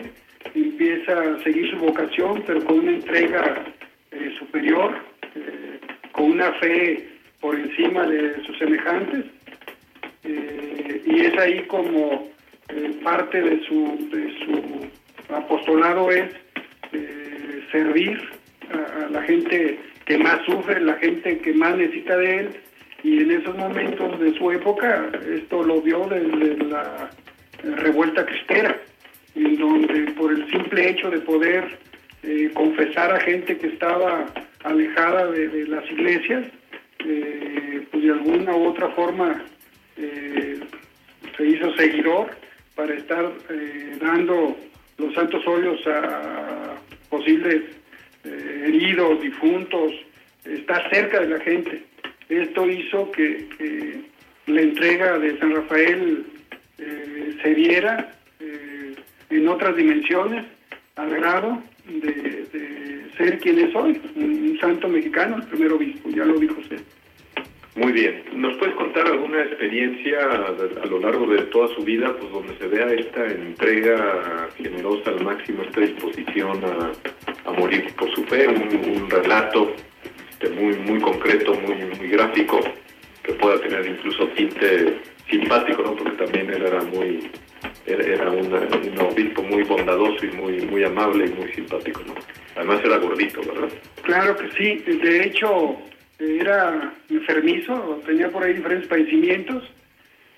empieza 0.54 1.12
a 1.12 1.42
seguir 1.42 1.70
su 1.70 1.76
vocación, 1.76 2.42
pero 2.46 2.64
con 2.64 2.80
una 2.80 2.92
entrega 2.92 3.64
superior, 4.38 4.96
con 6.12 6.30
una 6.32 6.52
fe 6.54 7.08
por 7.40 7.54
encima 7.54 8.06
de 8.06 8.42
sus 8.44 8.58
semejantes 8.58 9.24
eh, 10.24 11.02
y 11.06 11.20
es 11.20 11.38
ahí 11.38 11.62
como 11.66 12.28
eh, 12.68 12.98
parte 13.04 13.40
de 13.40 13.64
su, 13.64 14.08
de 14.10 14.34
su 14.44 15.32
apostolado 15.32 16.10
es 16.10 16.28
eh, 16.92 17.35
servir 17.70 18.20
a, 18.70 19.10
la 19.10 19.22
gente 19.22 19.78
que 20.04 20.18
más 20.18 20.44
sufre, 20.46 20.80
la 20.80 20.94
gente 20.94 21.38
que 21.38 21.52
más 21.52 21.76
necesita 21.76 22.16
de 22.16 22.38
él, 22.38 22.48
y 23.02 23.22
en 23.22 23.30
esos 23.30 23.56
momentos 23.56 24.18
de 24.18 24.34
su 24.34 24.50
época, 24.50 25.10
esto 25.28 25.62
lo 25.62 25.80
vio 25.80 26.06
desde 26.08 26.56
la 26.64 27.10
revuelta 27.62 28.24
cristera, 28.24 28.76
en 29.34 29.56
donde 29.58 30.12
por 30.12 30.32
el 30.32 30.50
simple 30.50 30.90
hecho 30.90 31.10
de 31.10 31.18
poder 31.18 31.78
confesar 32.54 33.12
a 33.12 33.20
gente 33.20 33.56
que 33.56 33.68
estaba 33.68 34.26
alejada 34.64 35.26
de, 35.30 35.66
las 35.68 35.88
iglesias, 35.90 36.46
pues 36.98 38.02
de 38.02 38.10
alguna 38.10 38.56
u 38.56 38.68
otra 38.68 38.88
forma 38.90 39.44
eh, 39.96 40.60
se 41.36 41.46
hizo 41.46 41.74
seguidor 41.76 42.30
para 42.74 42.94
estar 42.94 43.32
eh, 43.50 43.96
dando 44.00 44.56
los 44.98 45.14
santos 45.14 45.46
óleos 45.46 45.80
a 45.86 46.74
posibles 47.08 47.62
eh, 48.24 48.64
heridos, 48.66 49.20
difuntos, 49.22 49.92
estar 50.44 50.88
cerca 50.90 51.20
de 51.20 51.28
la 51.28 51.40
gente. 51.40 51.82
Esto 52.28 52.68
hizo 52.68 53.10
que, 53.12 54.04
la 54.46 54.60
entrega 54.60 55.18
de 55.18 55.36
San 55.40 55.52
Rafael 55.56 56.24
se 57.42 57.54
viera 57.54 58.12
en 59.28 59.48
otras 59.48 59.74
dimensiones 59.76 60.44
al 60.94 61.10
grado 61.10 61.62
de, 61.88 62.46
ser 63.16 63.38
quien 63.38 63.58
es 63.58 63.74
hoy, 63.74 64.00
un 64.14 64.58
santo 64.60 64.88
mexicano, 64.88 65.36
el 65.36 65.42
primer 65.44 65.72
obispo, 65.72 66.10
ya 66.10 66.24
lo 66.24 66.38
dijo 66.38 66.60
usted. 66.60 66.80
Muy 67.76 67.92
bien. 67.92 68.24
¿Nos 68.32 68.56
puedes 68.56 68.74
contar 68.74 69.06
alguna 69.06 69.42
experiencia 69.42 70.18
a, 70.18 70.86
lo 70.86 70.98
largo 70.98 71.26
de 71.26 71.42
toda 71.42 71.68
su 71.74 71.82
vida, 71.82 72.10
pues 72.18 72.32
donde 72.32 72.56
se 72.56 72.68
vea 72.68 72.86
esta 72.86 73.26
entrega 73.26 74.48
generosa 74.56 75.10
al 75.10 75.22
máximo, 75.22 75.62
esta 75.62 75.82
disposición 75.82 76.62
a, 76.64 77.52
morir 77.52 77.92
por 77.94 78.10
su 78.14 78.24
fe, 78.24 78.48
un, 78.48 79.10
relato 79.10 79.74
este, 80.30 80.48
muy 80.50 80.74
muy 80.78 81.00
concreto, 81.00 81.54
muy 81.54 81.74
muy 81.98 82.08
gráfico, 82.08 82.60
que 83.22 83.32
pueda 83.34 83.60
tener 83.60 83.86
incluso 83.86 84.26
tinte 84.28 84.98
simpático, 85.30 85.82
¿no? 85.82 85.96
Porque 85.96 86.24
también 86.24 86.50
él 86.50 86.62
era 86.62 86.82
muy 86.82 87.30
era, 87.86 88.30
un 88.30 88.98
obispo 89.00 89.42
muy 89.42 89.62
bondadoso 89.64 90.24
y 90.24 90.30
muy 90.30 90.60
muy 90.62 90.82
amable 90.82 91.26
y 91.26 91.30
muy 91.30 91.52
simpático, 91.52 92.00
¿no? 92.06 92.14
Además 92.56 92.80
era 92.84 92.96
gordito, 92.96 93.40
¿verdad? 93.40 93.68
Claro 94.02 94.36
que 94.36 94.50
sí. 94.52 94.82
De 94.86 95.24
hecho, 95.24 95.78
era 96.18 96.92
enfermizo, 97.10 98.02
tenía 98.06 98.30
por 98.30 98.42
ahí 98.42 98.54
diferentes 98.54 98.88
padecimientos, 98.88 99.64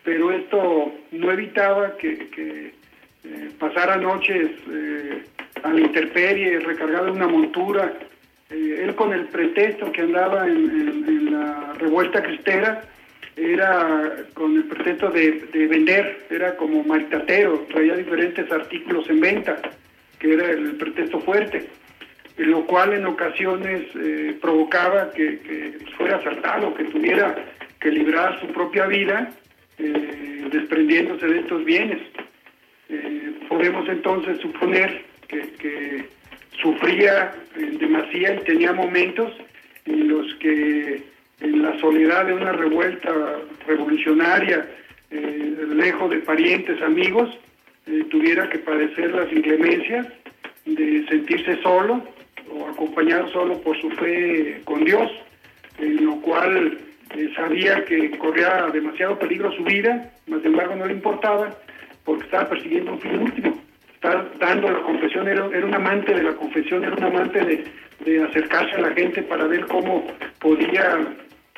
pero 0.04 0.32
esto 0.32 0.92
no 1.12 1.30
evitaba 1.30 1.96
que, 1.96 2.72
eh, 3.24 3.50
pasara 3.58 3.96
noches 3.96 4.50
eh, 4.70 5.22
a 5.62 5.72
la 5.72 5.80
intemperie, 5.80 6.60
recargado 6.60 7.08
en 7.08 7.14
una 7.14 7.28
montura. 7.28 7.92
Eh, 8.50 8.80
él 8.84 8.94
con 8.94 9.12
el 9.12 9.26
pretexto 9.26 9.92
que 9.92 10.02
andaba 10.02 10.46
en, 10.46 11.30
la 11.30 11.74
revuelta 11.74 12.22
cristera, 12.22 12.82
era 13.36 14.16
con 14.34 14.56
el 14.56 14.64
pretexto 14.64 15.10
de, 15.10 15.46
de, 15.52 15.66
vender, 15.66 16.26
era 16.30 16.56
como 16.56 16.82
maritatero, 16.82 17.66
traía 17.70 17.94
diferentes 17.94 18.50
artículos 18.50 19.08
en 19.10 19.20
venta, 19.20 19.60
que 20.18 20.32
era 20.32 20.50
el 20.50 20.76
pretexto 20.76 21.20
fuerte 21.20 21.68
lo 22.46 22.64
cual 22.66 22.92
en 22.92 23.04
ocasiones 23.06 23.82
eh, 23.96 24.36
provocaba 24.40 25.10
que, 25.12 25.78
fuera 25.96 26.16
asaltado, 26.16 26.72
que 26.74 26.84
tuviera 26.84 27.34
que 27.80 27.90
librar 27.90 28.38
su 28.40 28.46
propia 28.48 28.86
vida 28.86 29.30
eh, 29.78 30.48
desprendiéndose 30.50 31.26
de 31.26 31.40
estos 31.40 31.64
bienes. 31.64 32.00
Eh, 32.88 33.32
podemos 33.48 33.88
entonces 33.88 34.38
suponer 34.40 35.04
que, 35.26 36.06
sufría 36.60 37.32
demasiado 37.78 38.34
y 38.34 38.44
tenía 38.44 38.72
momentos 38.72 39.32
en 39.84 40.08
los 40.08 40.34
que 40.40 41.04
en 41.40 41.62
la 41.62 41.78
soledad 41.78 42.26
de 42.26 42.34
una 42.34 42.50
revuelta 42.50 43.14
revolucionaria, 43.64 44.66
lejos 45.08 46.10
de 46.10 46.16
parientes, 46.16 46.82
amigos, 46.82 47.30
tuviera 48.10 48.50
que 48.50 48.58
padecer 48.58 49.12
las 49.12 49.32
inclemencias 49.32 50.08
de 50.74 51.06
sentirse 51.08 51.60
solo 51.62 52.02
o 52.50 52.68
acompañado 52.68 53.28
solo 53.28 53.60
por 53.60 53.78
su 53.80 53.90
fe 53.90 54.60
con 54.64 54.84
Dios, 54.84 55.10
en 55.78 56.04
lo 56.04 56.16
cual 56.20 56.78
eh, 57.16 57.30
sabía 57.34 57.84
que 57.84 58.10
corría 58.18 58.68
demasiado 58.72 59.18
peligro 59.18 59.52
su 59.52 59.64
vida, 59.64 60.10
mas 60.26 60.42
sin 60.42 60.52
embargo 60.52 60.76
no 60.76 60.86
le 60.86 60.94
importaba 60.94 61.54
porque 62.04 62.24
estaba 62.24 62.48
persiguiendo 62.48 62.92
un 62.92 63.00
fin 63.00 63.18
último. 63.18 63.58
Estaba 63.94 64.28
dando 64.38 64.70
la 64.70 64.80
confesión, 64.80 65.26
era, 65.28 65.44
un 65.44 65.74
amante 65.74 66.14
de 66.14 66.22
la 66.22 66.34
confesión, 66.34 66.84
era 66.84 66.94
un 66.94 67.04
amante 67.04 67.40
de, 67.44 67.64
de 68.04 68.24
acercarse 68.24 68.76
a 68.76 68.80
la 68.80 68.90
gente 68.90 69.22
para 69.22 69.44
ver 69.46 69.66
cómo 69.66 70.06
podía 70.38 70.98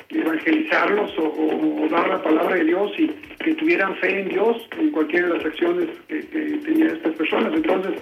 evangelizarlos 0.09 1.11
o, 1.17 1.87
dar 1.89 2.07
la 2.07 2.21
palabra 2.21 2.55
de 2.55 2.65
Dios 2.65 2.91
y 2.97 3.07
que 3.43 3.53
tuvieran 3.55 3.95
fe 3.97 4.21
en 4.21 4.29
Dios 4.29 4.57
en 4.77 4.91
cualquiera 4.91 5.27
de 5.27 5.37
las 5.37 5.45
acciones 5.45 5.89
que, 6.07 6.19
que 6.27 6.39
tenían 6.65 6.95
estas 6.95 7.13
personas. 7.15 7.53
Entonces, 7.53 7.93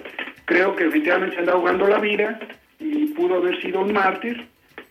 creo 0.50 0.74
que 0.74 0.84
efectivamente 0.84 1.36
se 1.36 1.40
anda 1.42 1.52
ahogando 1.52 1.86
la 1.86 2.00
vida 2.00 2.40
y 2.80 3.06
pudo 3.14 3.36
haber 3.36 3.60
sido 3.62 3.82
un 3.82 3.92
mártir 3.92 4.48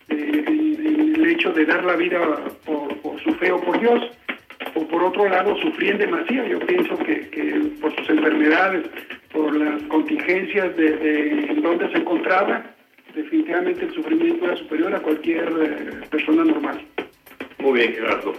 eh, 0.08 0.44
en, 0.46 1.14
el 1.16 1.26
hecho 1.26 1.52
de 1.52 1.66
dar 1.66 1.84
la 1.84 1.96
vida 1.96 2.18
por, 2.64 3.20
su 3.22 3.34
fe 3.34 3.52
o 3.52 3.60
por 3.60 3.78
Dios, 3.78 4.00
o 4.74 4.88
por 4.88 5.04
otro 5.04 5.28
lado 5.28 5.54
sufrían 5.58 5.98
demasiado. 5.98 6.48
Yo 6.48 6.60
pienso 6.60 6.96
que, 7.00 7.72
por 7.78 7.94
sus 7.94 8.08
enfermedades, 8.08 8.86
por 9.32 9.54
las 9.54 9.82
contingencias 9.82 10.74
de, 10.78 10.96
de 10.96 11.54
donde 11.60 11.90
se 11.92 11.98
encontraba, 11.98 12.64
definitivamente 13.14 13.84
el 13.84 13.92
sufrimiento 13.92 14.46
era 14.46 14.56
superior 14.56 14.94
a 14.94 15.00
cualquier 15.00 15.46
eh, 15.60 16.06
persona 16.08 16.42
normal. 16.42 16.80
Muy 17.58 17.80
bien, 17.80 17.92
Gerardo. 17.92 18.32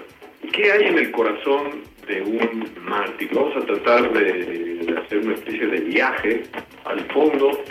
¿Qué 0.52 0.72
hay 0.72 0.88
en 0.88 0.98
el 0.98 1.12
corazón 1.12 1.84
de 2.08 2.22
un 2.24 2.68
mártir? 2.84 3.30
Vamos 3.32 3.56
a 3.58 3.66
tratar 3.68 4.12
de, 4.12 4.71
de 4.94 5.02
hacer 5.02 5.20
una 5.20 5.34
especie 5.36 5.68
de 5.68 5.80
viaje 5.82 6.44
al 6.86 7.00
fondo 7.12 7.64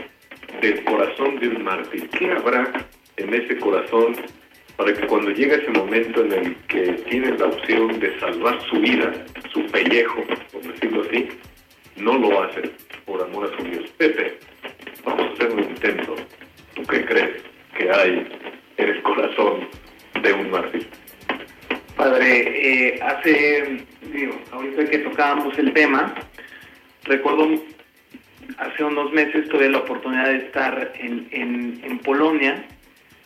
del 0.60 0.84
corazón 0.84 1.38
de 1.38 1.48
un 1.48 1.62
mártir. 1.62 2.08
¿Qué 2.10 2.30
habrá 2.32 2.70
en 3.16 3.34
ese 3.34 3.58
corazón 3.58 4.16
para 4.76 4.94
que 4.94 5.06
cuando 5.06 5.30
llegue 5.30 5.56
ese 5.56 5.70
momento 5.70 6.24
en 6.24 6.32
el 6.32 6.56
que 6.68 6.92
tiene 7.08 7.36
la 7.36 7.46
opción 7.46 8.00
de 8.00 8.18
salvar 8.18 8.58
su 8.68 8.80
vida, 8.80 9.12
su 9.52 9.64
pellejo, 9.66 10.24
por 10.52 10.62
decirlo 10.62 11.02
así, 11.02 11.28
no 11.96 12.18
lo 12.18 12.42
hace 12.42 12.70
por 13.04 13.22
amor 13.22 13.52
a 13.52 13.56
su 13.56 13.64
Dios? 13.64 13.90
Pepe, 13.98 14.38
vamos 15.04 15.26
a 15.26 15.32
hacer 15.32 15.52
un 15.52 15.60
intento. 15.60 16.16
¿Tú 16.74 16.82
qué 16.84 17.04
crees 17.04 17.42
que 17.76 17.90
hay 17.90 18.26
en 18.78 18.88
el 18.88 19.02
corazón 19.02 19.68
de 20.22 20.32
un 20.32 20.50
mártir? 20.50 20.88
Padre, 21.96 22.94
eh, 22.94 23.00
hace, 23.02 23.84
digo, 24.14 24.34
ahorita 24.52 24.86
que 24.86 24.98
tocábamos 25.00 25.58
el 25.58 25.74
tema, 25.74 26.14
recuerdo 27.04 27.48
hace 28.58 28.84
unos 28.84 29.12
meses 29.12 29.48
tuve 29.48 29.68
la 29.68 29.78
oportunidad 29.78 30.26
de 30.26 30.36
estar 30.36 30.92
en, 30.98 31.28
en, 31.30 31.98
Polonia, 31.98 32.64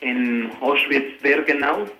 en 0.01 0.51
Auschwitz-Birkenau, 0.61 1.91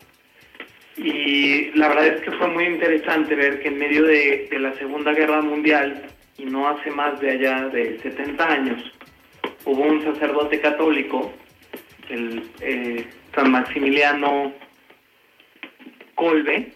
y 0.97 1.71
la 1.73 1.89
verdad 1.89 2.07
es 2.07 2.21
que 2.23 2.31
fue 2.33 2.49
muy 2.49 2.65
interesante 2.65 3.35
ver 3.35 3.61
que 3.61 3.69
en 3.69 3.79
medio 3.79 4.05
de, 4.05 4.49
de, 4.51 4.59
la 4.59 4.73
Segunda 4.75 5.13
Guerra 5.13 5.43
Mundial, 5.43 6.07
y 6.39 6.45
no 6.45 6.69
hace 6.69 6.91
más 6.91 7.21
de 7.21 7.31
allá 7.31 7.69
de 7.69 7.99
70 8.01 8.47
años, 8.47 8.93
hubo 9.65 9.83
un 9.83 10.03
sacerdote 10.03 10.61
católico, 10.61 11.33
el 12.09 12.49
eh, 12.61 13.07
San 13.35 13.51
Maximiliano 13.51 14.53
Colbe, 16.15 16.73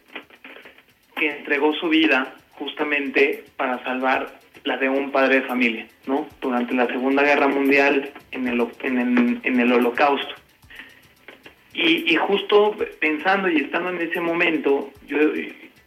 que 1.17 1.31
entregó 1.31 1.73
su 1.75 1.89
vida 1.89 2.35
justamente 2.53 3.45
para 3.57 3.83
salvar 3.85 4.39
la 4.65 4.77
de 4.77 4.89
un 4.89 5.11
padre 5.11 5.41
de 5.41 5.47
familia, 5.47 5.87
¿no? 6.07 6.27
Durante 6.41 6.75
la 6.75 6.87
Segunda 6.87 7.23
Guerra 7.23 7.49
Mundial 7.49 8.11
en 8.33 8.49
el, 8.49 8.67
en 8.83 8.99
el, 8.99 9.41
en 9.43 9.61
el 9.61 9.73
Holocausto. 9.73 10.35
Y, 11.75 12.17
justo 12.17 12.75
pensando 12.99 13.49
y 13.49 13.59
estando 13.59 13.91
en 13.91 14.01
ese 14.01 14.21
momento, 14.21 14.91
yo, 15.07 15.19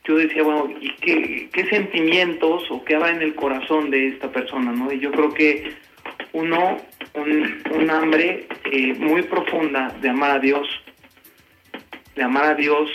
yo 0.06 0.16
decía, 0.16 0.42
bueno, 0.42 0.74
¿y 0.80 0.90
qué, 1.50 1.66
sentimientos 1.70 2.64
o 2.72 2.82
qué 2.86 2.96
va 2.96 3.10
en 3.10 3.22
el 3.22 3.36
corazón 3.36 3.92
de 3.92 4.08
esta 4.08 4.32
persona, 4.32 4.72
no? 4.72 4.90
Y 4.90 5.00
yo 5.00 5.12
creo 5.12 5.34
que 5.34 5.74
uno, 6.32 6.78
un, 7.14 7.62
un 7.72 7.90
hambre 7.90 8.48
eh, 8.72 8.94
muy 8.94 9.24
profunda 9.24 9.90
de 10.02 10.10
amar 10.10 10.32
a 10.32 10.40
Dios, 10.40 10.66
de 12.16 12.24
amar 12.24 12.46
a 12.46 12.56
Dios 12.56 12.90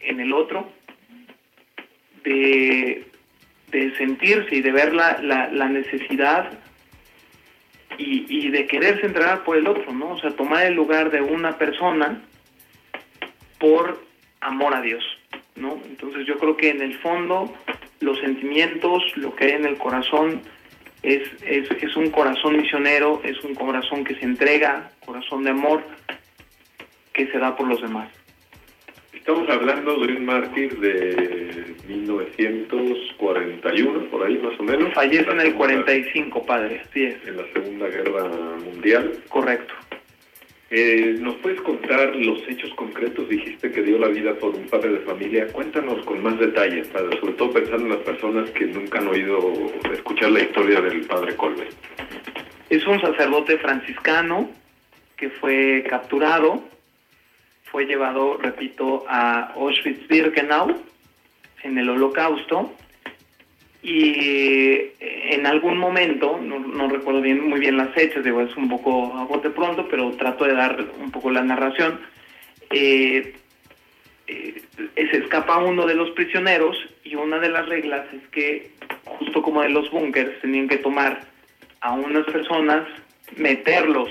en 0.00 0.20
el 0.20 0.34
otro, 0.34 0.70
de, 2.22 3.06
de 3.72 3.96
sentirse 3.96 4.54
y 4.54 4.60
de 4.60 4.70
ver 4.70 4.94
la, 4.94 5.18
la, 5.22 5.48
la 5.48 5.68
necesidad 5.68 6.50
y, 7.98 8.26
y, 8.28 8.50
de 8.50 8.66
quererse 8.66 9.06
entregar 9.06 9.44
por 9.44 9.56
el 9.56 9.66
otro, 9.66 9.92
¿no? 9.92 10.10
O 10.10 10.20
sea, 10.20 10.30
tomar 10.30 10.66
el 10.66 10.74
lugar 10.74 11.10
de 11.10 11.20
una 11.20 11.58
persona 11.58 12.22
por 13.58 14.02
amor 14.40 14.74
a 14.74 14.80
Dios, 14.80 15.04
¿no? 15.56 15.80
Entonces 15.86 16.26
yo 16.26 16.38
creo 16.38 16.56
que 16.56 16.70
en 16.70 16.82
el 16.82 16.98
fondo 16.98 17.52
los 18.00 18.18
sentimientos, 18.20 19.02
lo 19.16 19.34
que 19.34 19.46
hay 19.46 19.52
en 19.52 19.66
el 19.66 19.78
corazón 19.78 20.42
es, 21.02 21.22
es, 21.42 21.70
es 21.70 21.96
un 21.96 22.10
corazón 22.10 22.56
misionero, 22.56 23.20
es 23.24 23.42
un 23.44 23.54
corazón 23.54 24.04
que 24.04 24.14
se 24.14 24.24
entrega, 24.24 24.90
corazón 25.04 25.44
de 25.44 25.50
amor 25.50 25.82
que 27.12 27.26
se 27.30 27.38
da 27.38 27.56
por 27.56 27.68
los 27.68 27.80
demás. 27.80 28.08
Estamos 29.12 29.48
hablando 29.48 29.96
de 29.98 30.14
un 30.14 30.24
mártir 30.24 30.78
de 30.80 31.74
1941, 31.86 34.10
por 34.10 34.26
ahí 34.26 34.38
más 34.38 34.58
o 34.58 34.62
menos. 34.62 34.94
Fallece 34.94 35.30
en 35.30 35.40
el 35.40 35.54
45, 35.54 36.46
padre, 36.46 36.80
así 36.88 37.04
es. 37.04 37.16
En 37.26 37.36
la 37.36 37.44
Segunda 37.52 37.88
Guerra 37.88 38.30
Mundial. 38.64 39.12
Correcto. 39.28 39.74
Eh, 40.70 41.16
¿Nos 41.20 41.34
puedes 41.36 41.60
contar 41.60 42.16
los 42.16 42.40
hechos 42.48 42.72
concretos? 42.74 43.28
Dijiste 43.28 43.70
que 43.70 43.82
dio 43.82 43.98
la 43.98 44.08
vida 44.08 44.32
por 44.34 44.54
un 44.54 44.66
padre 44.68 44.92
de 44.92 45.00
familia. 45.00 45.46
Cuéntanos 45.48 46.02
con 46.06 46.22
más 46.22 46.38
detalles, 46.38 46.88
padre, 46.88 47.20
sobre 47.20 47.34
todo 47.34 47.52
pensando 47.52 47.84
en 47.84 47.90
las 47.90 48.00
personas 48.00 48.48
que 48.52 48.64
nunca 48.64 48.98
han 48.98 49.08
oído 49.08 49.52
escuchar 49.92 50.30
la 50.30 50.40
historia 50.40 50.80
del 50.80 51.02
padre 51.02 51.36
Colbe. 51.36 51.68
Es 52.70 52.86
un 52.86 52.98
sacerdote 53.02 53.58
franciscano 53.58 54.50
que 55.14 55.28
fue 55.28 55.84
capturado 55.88 56.71
fue 57.72 57.86
llevado, 57.86 58.36
repito, 58.36 59.04
a 59.08 59.54
Auschwitz-Birkenau 59.54 60.76
en 61.62 61.78
el 61.78 61.88
holocausto 61.88 62.70
y 63.82 64.92
en 65.00 65.46
algún 65.46 65.78
momento, 65.78 66.38
no, 66.40 66.60
no, 66.60 66.88
recuerdo 66.88 67.22
bien 67.22 67.48
muy 67.48 67.58
bien 67.58 67.78
las 67.78 67.90
fechas, 67.94 68.22
digo, 68.22 68.42
es 68.42 68.54
un 68.56 68.68
poco 68.68 69.14
a 69.16 69.24
bote 69.24 69.48
pronto, 69.48 69.88
pero 69.88 70.12
trato 70.12 70.44
de 70.44 70.54
dar 70.54 70.84
un 71.00 71.10
poco 71.10 71.30
la 71.30 71.42
narración, 71.42 71.98
eh, 72.70 73.34
eh, 74.26 74.62
se 74.94 75.16
escapa 75.16 75.58
uno 75.58 75.86
de 75.86 75.94
los 75.94 76.10
prisioneros 76.10 76.76
y 77.04 77.14
una 77.14 77.38
de 77.38 77.48
las 77.48 77.66
reglas 77.68 78.06
es 78.12 78.28
que, 78.28 78.70
justo 79.04 79.40
como 79.42 79.62
de 79.62 79.70
los 79.70 79.90
búnkers, 79.90 80.40
tenían 80.42 80.68
que 80.68 80.76
tomar 80.76 81.22
a 81.80 81.94
unas 81.94 82.26
personas, 82.26 82.86
meterlos 83.36 84.10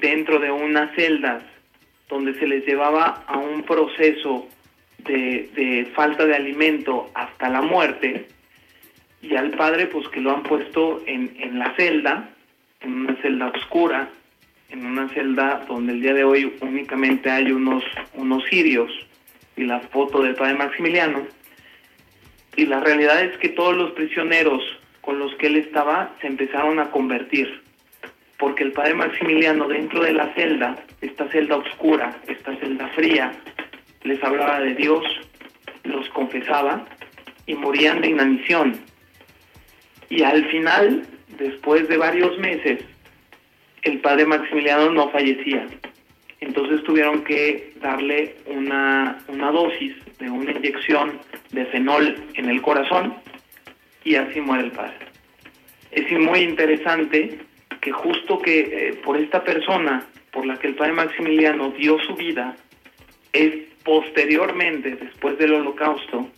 dentro 0.00 0.40
de 0.40 0.50
unas 0.50 0.92
celdas 0.96 1.44
donde 2.10 2.38
se 2.38 2.46
les 2.46 2.66
llevaba 2.66 3.24
a 3.26 3.38
un 3.38 3.62
proceso 3.62 4.48
de, 4.98 5.88
falta 5.94 6.26
de 6.26 6.34
alimento 6.34 7.10
hasta 7.14 7.48
la 7.48 7.62
muerte, 7.62 8.26
y 9.22 9.36
al 9.36 9.50
padre 9.50 9.86
pues 9.86 10.08
que 10.08 10.20
lo 10.20 10.32
han 10.32 10.42
puesto 10.42 11.02
en, 11.06 11.34
en 11.38 11.58
la 11.58 11.74
celda, 11.76 12.30
en 12.80 12.92
una 12.92 13.16
celda 13.22 13.48
oscura, 13.48 14.08
en 14.70 14.84
una 14.84 15.08
celda 15.08 15.64
donde 15.68 15.92
el 15.92 16.00
día 16.00 16.14
de 16.14 16.24
hoy 16.24 16.56
únicamente 16.60 17.30
hay 17.30 17.52
unos, 17.52 17.84
unos 18.14 18.44
sirios 18.44 18.90
y 19.56 19.64
la 19.64 19.80
foto 19.80 20.22
del 20.22 20.34
padre 20.34 20.54
Maximiliano. 20.54 21.26
Y 22.56 22.66
la 22.66 22.80
realidad 22.80 23.22
es 23.22 23.36
que 23.38 23.50
todos 23.50 23.76
los 23.76 23.92
prisioneros 23.92 24.62
con 25.00 25.18
los 25.18 25.34
que 25.36 25.48
él 25.48 25.56
estaba 25.56 26.14
se 26.20 26.26
empezaron 26.26 26.78
a 26.78 26.90
convertir 26.90 27.62
porque 28.40 28.64
el 28.64 28.72
padre 28.72 28.94
Maximiliano 28.94 29.68
dentro 29.68 30.02
de 30.02 30.14
la 30.14 30.32
celda, 30.34 30.76
esta 31.00 31.28
celda 31.28 31.56
oscura, 31.56 32.16
esta 32.26 32.56
celda 32.56 32.88
fría, 32.88 33.32
les 34.02 34.22
hablaba 34.22 34.60
de 34.60 34.74
Dios, 34.74 35.04
los 35.84 36.08
confesaba 36.10 36.86
y 37.46 37.54
morían 37.54 38.00
de 38.00 38.08
inanición. 38.08 38.80
Y 40.08 40.22
al 40.22 40.44
final, 40.50 41.06
después 41.38 41.88
de 41.88 41.96
varios 41.96 42.36
meses, 42.38 42.84
el 43.82 43.98
padre 44.00 44.26
Maximiliano 44.26 44.90
no 44.90 45.10
fallecía. 45.10 45.66
Entonces 46.40 46.82
tuvieron 46.84 47.22
que 47.22 47.74
darle 47.80 48.36
una, 48.46 49.18
una 49.28 49.50
dosis 49.50 49.94
de 50.18 50.30
una 50.30 50.52
inyección 50.52 51.18
de 51.52 51.66
fenol 51.66 52.16
en 52.34 52.48
el 52.48 52.62
corazón 52.62 53.14
y 54.04 54.14
así 54.16 54.40
muere 54.40 54.64
el 54.64 54.72
padre. 54.72 54.96
Es 55.90 56.10
muy 56.18 56.40
interesante 56.40 57.38
que 57.80 57.92
justo 57.92 58.38
que 58.40 58.60
eh, 58.60 58.92
por 59.04 59.16
esta 59.16 59.42
persona 59.42 60.06
por 60.32 60.46
la 60.46 60.56
que 60.58 60.68
el 60.68 60.74
padre 60.74 60.92
Maximiliano 60.92 61.70
dio 61.70 61.98
su 62.00 62.14
vida, 62.14 62.56
es 63.32 63.54
posteriormente, 63.84 64.96
después 64.96 65.38
del 65.38 65.54
holocausto, 65.54 66.28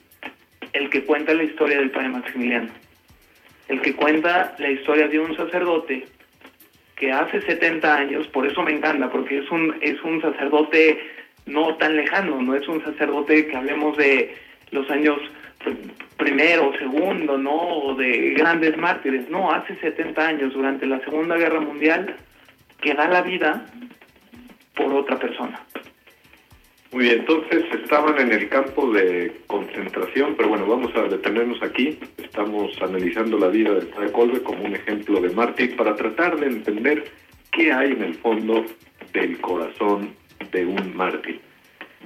el 0.73 0.91
que 0.91 1.05
cuenta 1.05 1.35
la 1.35 1.45
historia 1.45 1.79
del 1.79 1.91
padre 1.91 2.09
Maximiliano. 2.09 2.71
El 3.69 3.81
que 3.81 3.95
cuenta 3.95 4.55
la 4.59 4.71
historia 4.71 5.09
de 5.09 5.19
un 5.19 5.37
sacerdote 5.37 6.07
que 6.97 7.11
hace 7.11 7.41
70 7.43 7.95
años, 7.95 8.27
por 8.29 8.47
eso 8.47 8.63
me 8.63 8.73
encanta, 8.73 9.11
porque 9.11 9.39
es 9.39 9.51
un, 9.51 9.77
es 9.81 10.01
un 10.03 10.21
sacerdote 10.21 11.01
no 11.47 11.77
tan 11.77 11.97
lejano, 11.97 12.41
no 12.41 12.55
es 12.55 12.67
un 12.69 12.83
sacerdote 12.85 13.47
que 13.49 13.57
hablemos 13.57 13.97
de 13.97 14.37
los 14.71 14.89
años 14.91 15.19
primero, 16.17 16.73
segundo, 16.79 17.39
¿no? 17.39 17.95
De 17.97 18.31
grandes 18.31 18.77
mártires. 18.77 19.29
No, 19.29 19.51
hace 19.53 19.75
70 19.77 20.27
años, 20.27 20.55
durante 20.55 20.87
la 20.87 21.01
Segunda 21.01 21.37
Guerra 21.37 21.61
Mundial, 21.61 22.17
que 22.83 22.93
da 22.95 23.09
la 23.09 23.23
vida 23.23 23.65
por 24.75 24.93
otra 24.93 25.19
persona. 25.19 25.65
Muy 26.91 27.05
bien, 27.05 27.21
entonces 27.21 27.65
estaban 27.83 28.19
en 28.19 28.33
el 28.33 28.51
campo 28.51 28.93
de 28.93 29.41
concentración, 29.47 30.35
pero 30.37 30.51
bueno, 30.51 30.67
vamos 30.67 30.95
a 30.95 31.05
detenernos 31.05 31.63
aquí. 31.63 31.99
Estamos 32.19 32.71
analizando 32.83 33.39
la 33.39 33.49
vida 33.49 33.73
de 33.73 33.87
Padre 33.87 34.13
Colbe 34.13 34.43
como 34.43 34.65
un 34.65 34.75
ejemplo 34.75 35.19
de 35.21 35.31
mártir 35.31 35.75
para 35.75 35.97
tratar 35.97 36.39
de 36.39 36.49
entender 36.49 37.05
qué 37.51 37.73
hay 37.73 37.93
en 37.93 38.03
el 38.03 38.15
fondo 38.17 38.67
del 39.15 39.41
corazón 39.41 40.15
de 40.51 40.67
un 40.67 40.95
mártir. 40.95 41.41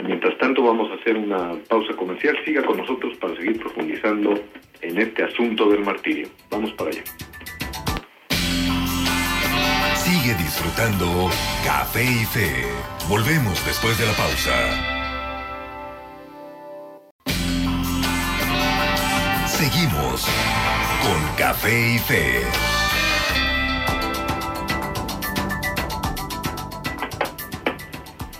Mientras 0.04 0.38
tanto, 0.38 0.62
vamos 0.62 0.88
a 0.92 0.94
hacer 0.94 1.16
una 1.16 1.54
pausa 1.68 1.94
comercial. 1.96 2.36
Siga 2.44 2.62
con 2.62 2.76
nosotros 2.76 3.16
para 3.18 3.34
seguir 3.36 3.58
profundizando 3.58 4.34
en 4.82 4.98
este 5.00 5.24
asunto 5.24 5.68
del 5.68 5.80
martirio. 5.80 6.28
Vamos 6.50 6.72
para 6.74 6.90
allá. 6.90 7.02
Sigue 10.06 10.34
disfrutando 10.34 11.28
Café 11.64 12.04
y 12.04 12.24
Fe. 12.26 12.64
Volvemos 13.08 13.66
después 13.66 13.98
de 13.98 14.06
la 14.06 14.12
pausa. 14.12 14.54
Seguimos 19.48 20.28
con 21.02 21.36
Café 21.36 21.94
y 21.94 21.98
Fe. 21.98 22.42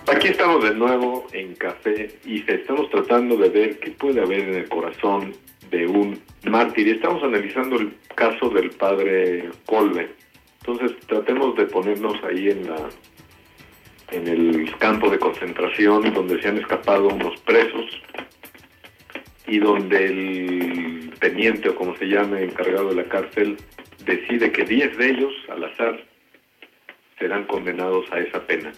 Aquí 0.06 0.28
estamos 0.28 0.62
de 0.62 0.72
nuevo 0.72 1.26
en 1.32 1.56
Café 1.56 2.16
y 2.24 2.42
Fe. 2.42 2.60
Estamos 2.60 2.88
tratando 2.90 3.36
de 3.36 3.48
ver 3.48 3.80
qué 3.80 3.90
puede 3.90 4.20
haber 4.20 4.38
en 4.38 4.54
el 4.54 4.68
corazón 4.68 5.34
de 5.72 5.84
un 5.88 6.20
mártir. 6.44 6.90
Estamos 6.90 7.24
analizando 7.24 7.74
el 7.74 7.92
caso 8.14 8.50
del 8.50 8.70
padre 8.70 9.50
Colbe. 9.64 10.14
Entonces 10.66 10.96
tratemos 11.06 11.56
de 11.56 11.66
ponernos 11.66 12.22
ahí 12.24 12.50
en 12.50 12.68
la 12.68 12.88
en 14.10 14.28
el 14.28 14.76
campo 14.78 15.10
de 15.10 15.18
concentración 15.18 16.12
donde 16.12 16.40
se 16.40 16.48
han 16.48 16.58
escapado 16.58 17.08
unos 17.08 17.40
presos 17.40 17.86
y 19.46 19.58
donde 19.58 20.06
el 20.06 21.10
teniente 21.20 21.68
o 21.68 21.74
como 21.74 21.96
se 21.96 22.06
llame 22.06 22.44
encargado 22.44 22.90
de 22.90 22.96
la 22.96 23.04
cárcel 23.04 23.56
decide 24.04 24.52
que 24.52 24.64
10 24.64 24.96
de 24.96 25.10
ellos 25.10 25.32
al 25.48 25.64
azar 25.64 26.04
serán 27.18 27.44
condenados 27.44 28.04
a 28.12 28.18
esa 28.18 28.44
pena. 28.46 28.72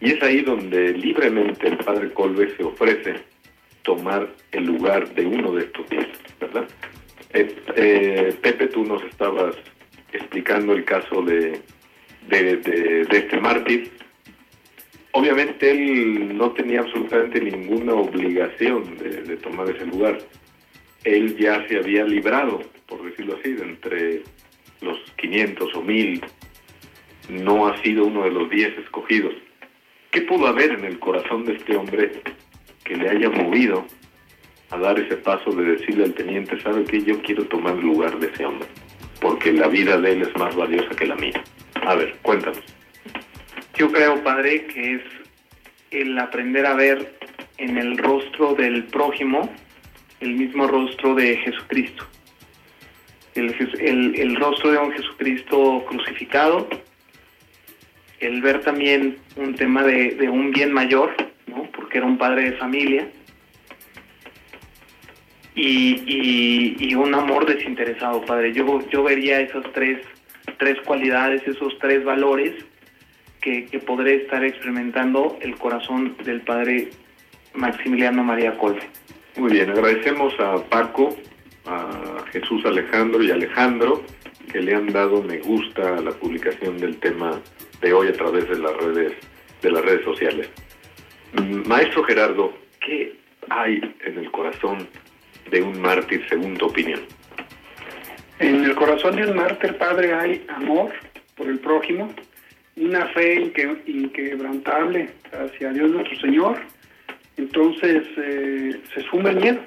Y 0.00 0.12
es 0.12 0.22
ahí 0.22 0.40
donde 0.40 0.92
libremente 0.92 1.68
el 1.68 1.76
padre 1.78 2.10
Colbe 2.12 2.54
se 2.56 2.64
ofrece 2.64 3.14
tomar 3.82 4.28
el 4.52 4.64
lugar 4.64 5.14
de 5.14 5.26
uno 5.26 5.52
de 5.52 5.64
estos 5.64 5.88
10, 5.88 6.06
¿verdad? 6.40 6.68
Eh, 7.32 7.56
eh, 7.76 8.34
Pepe, 8.42 8.66
tú 8.68 8.84
nos 8.84 9.02
estabas 9.04 9.56
explicando 10.14 10.72
el 10.72 10.84
caso 10.84 11.22
de, 11.22 11.60
de, 12.28 13.06
este 13.10 13.40
mártir. 13.40 13.90
Obviamente 15.12 15.70
él 15.70 16.36
no 16.36 16.52
tenía 16.52 16.80
absolutamente 16.80 17.40
ninguna 17.40 17.94
obligación 17.94 18.96
de, 18.96 19.36
tomar 19.36 19.70
ese 19.70 19.86
lugar. 19.86 20.18
Él 21.04 21.36
ya 21.36 21.66
se 21.68 21.76
había 21.76 22.04
librado, 22.04 22.62
por 22.86 23.04
decirlo 23.04 23.36
así, 23.38 23.52
de 23.52 23.62
entre 23.62 24.22
los 24.80 24.98
500 25.16 25.74
o 25.74 25.82
1000. 25.82 26.24
No 27.28 27.66
ha 27.66 27.80
sido 27.82 28.06
uno 28.06 28.24
de 28.24 28.30
los 28.30 28.50
10 28.50 28.78
escogidos. 28.78 29.34
¿Qué 30.10 30.22
pudo 30.22 30.46
haber 30.46 30.72
en 30.72 30.84
el 30.84 30.98
corazón 30.98 31.44
de 31.44 31.54
este 31.54 31.76
hombre 31.76 32.10
que 32.84 32.96
le 32.96 33.08
haya 33.08 33.30
movido 33.30 33.86
a 34.70 34.78
dar 34.78 34.98
ese 34.98 35.16
paso 35.16 35.50
de 35.50 35.76
decirle 35.76 36.04
al 36.04 36.14
teniente, 36.14 36.60
¿sabe 36.60 36.84
que 36.84 37.02
Yo 37.02 37.20
quiero 37.22 37.44
tomar 37.44 37.74
el 37.74 37.82
lugar 37.82 38.18
de 38.18 38.28
ese 38.28 38.44
hombre 38.44 38.68
porque 39.24 39.54
la 39.54 39.68
vida 39.68 39.96
de 39.96 40.12
él 40.12 40.20
es 40.20 40.36
más 40.36 40.54
valiosa 40.54 40.94
que 40.94 41.06
la 41.06 41.14
mía. 41.14 41.42
A 41.86 41.94
ver, 41.94 42.14
cuéntanos. 42.20 42.62
Yo 43.74 43.90
creo, 43.90 44.22
padre, 44.22 44.66
que 44.66 44.96
es 44.96 45.02
el 45.92 46.18
aprender 46.18 46.66
a 46.66 46.74
ver 46.74 47.18
en 47.56 47.78
el 47.78 47.96
rostro 47.96 48.52
del 48.52 48.84
prójimo 48.84 49.50
el 50.20 50.34
mismo 50.34 50.66
rostro 50.66 51.14
de 51.14 51.38
Jesucristo. 51.38 52.04
El, 53.34 54.36
rostro 54.36 54.70
de 54.70 54.78
un 54.78 54.92
Jesucristo 54.92 55.86
crucificado, 55.88 56.68
el 58.20 58.42
ver 58.42 58.60
también 58.60 59.16
un 59.36 59.54
tema 59.54 59.84
de, 59.84 60.16
de 60.16 60.28
un 60.28 60.50
bien 60.50 60.70
mayor, 60.70 61.14
¿no? 61.46 61.62
porque 61.72 61.96
era 61.96 62.06
un 62.06 62.18
padre 62.18 62.50
de 62.50 62.56
familia, 62.58 63.08
y, 65.54 66.94
un 66.94 67.14
amor 67.14 67.46
desinteresado, 67.46 68.24
Padre. 68.24 68.52
Yo, 68.52 68.80
yo 68.88 69.02
vería 69.02 69.40
esas 69.40 69.64
tres, 69.72 70.00
tres 70.58 70.80
cualidades, 70.84 71.46
esos 71.46 71.76
tres 71.78 72.04
valores 72.04 72.54
que, 73.40 73.66
que 73.66 73.78
podré 73.78 74.16
estar 74.16 74.44
experimentando 74.44 75.38
el 75.40 75.56
corazón 75.56 76.16
del 76.24 76.40
Padre 76.42 76.90
Maximiliano 77.54 78.24
María 78.24 78.56
Colbe. 78.56 78.82
Muy 79.36 79.52
bien, 79.52 79.70
agradecemos 79.70 80.32
a 80.38 80.62
Paco, 80.64 81.16
a 81.66 82.24
Jesús 82.32 82.64
Alejandro 82.64 83.22
y 83.22 83.30
Alejandro 83.30 84.04
que 84.54 84.60
le 84.60 84.72
han 84.72 84.86
dado 84.92 85.20
me 85.20 85.38
gusta 85.38 85.96
a 85.96 86.00
la 86.00 86.12
publicación 86.12 86.78
del 86.78 86.96
tema 86.98 87.40
de 87.80 87.92
hoy 87.92 88.06
a 88.06 88.12
través 88.12 88.48
de 88.48 88.56
las 88.56 88.76
redes 88.76 89.12
de 89.62 89.72
las 89.72 89.84
redes 89.84 90.04
sociales. 90.04 90.48
Mm, 91.32 91.66
maestro 91.66 92.04
Gerardo, 92.04 92.52
¿qué 92.78 93.16
hay 93.50 93.80
en 94.04 94.18
el 94.18 94.30
corazón 94.30 94.86
de 95.50 95.62
un 95.62 95.80
mártir, 95.80 96.24
según 96.28 96.56
tu 96.56 96.66
opinión? 96.66 97.00
En 98.38 98.64
el 98.64 98.74
corazón 98.74 99.16
de 99.16 99.26
un 99.26 99.36
mártir, 99.36 99.76
Padre, 99.76 100.12
hay 100.12 100.44
amor 100.48 100.92
por 101.36 101.48
el 101.48 101.58
prójimo, 101.58 102.12
una 102.76 103.06
fe 103.08 103.52
inquebrantable 103.86 105.10
hacia 105.32 105.70
Dios 105.72 105.90
nuestro 105.90 106.18
Señor. 106.20 106.60
Entonces 107.36 108.04
eh, 108.16 108.80
se 108.94 109.00
suma 109.02 109.30
el 109.30 109.36
miedo. 109.36 109.60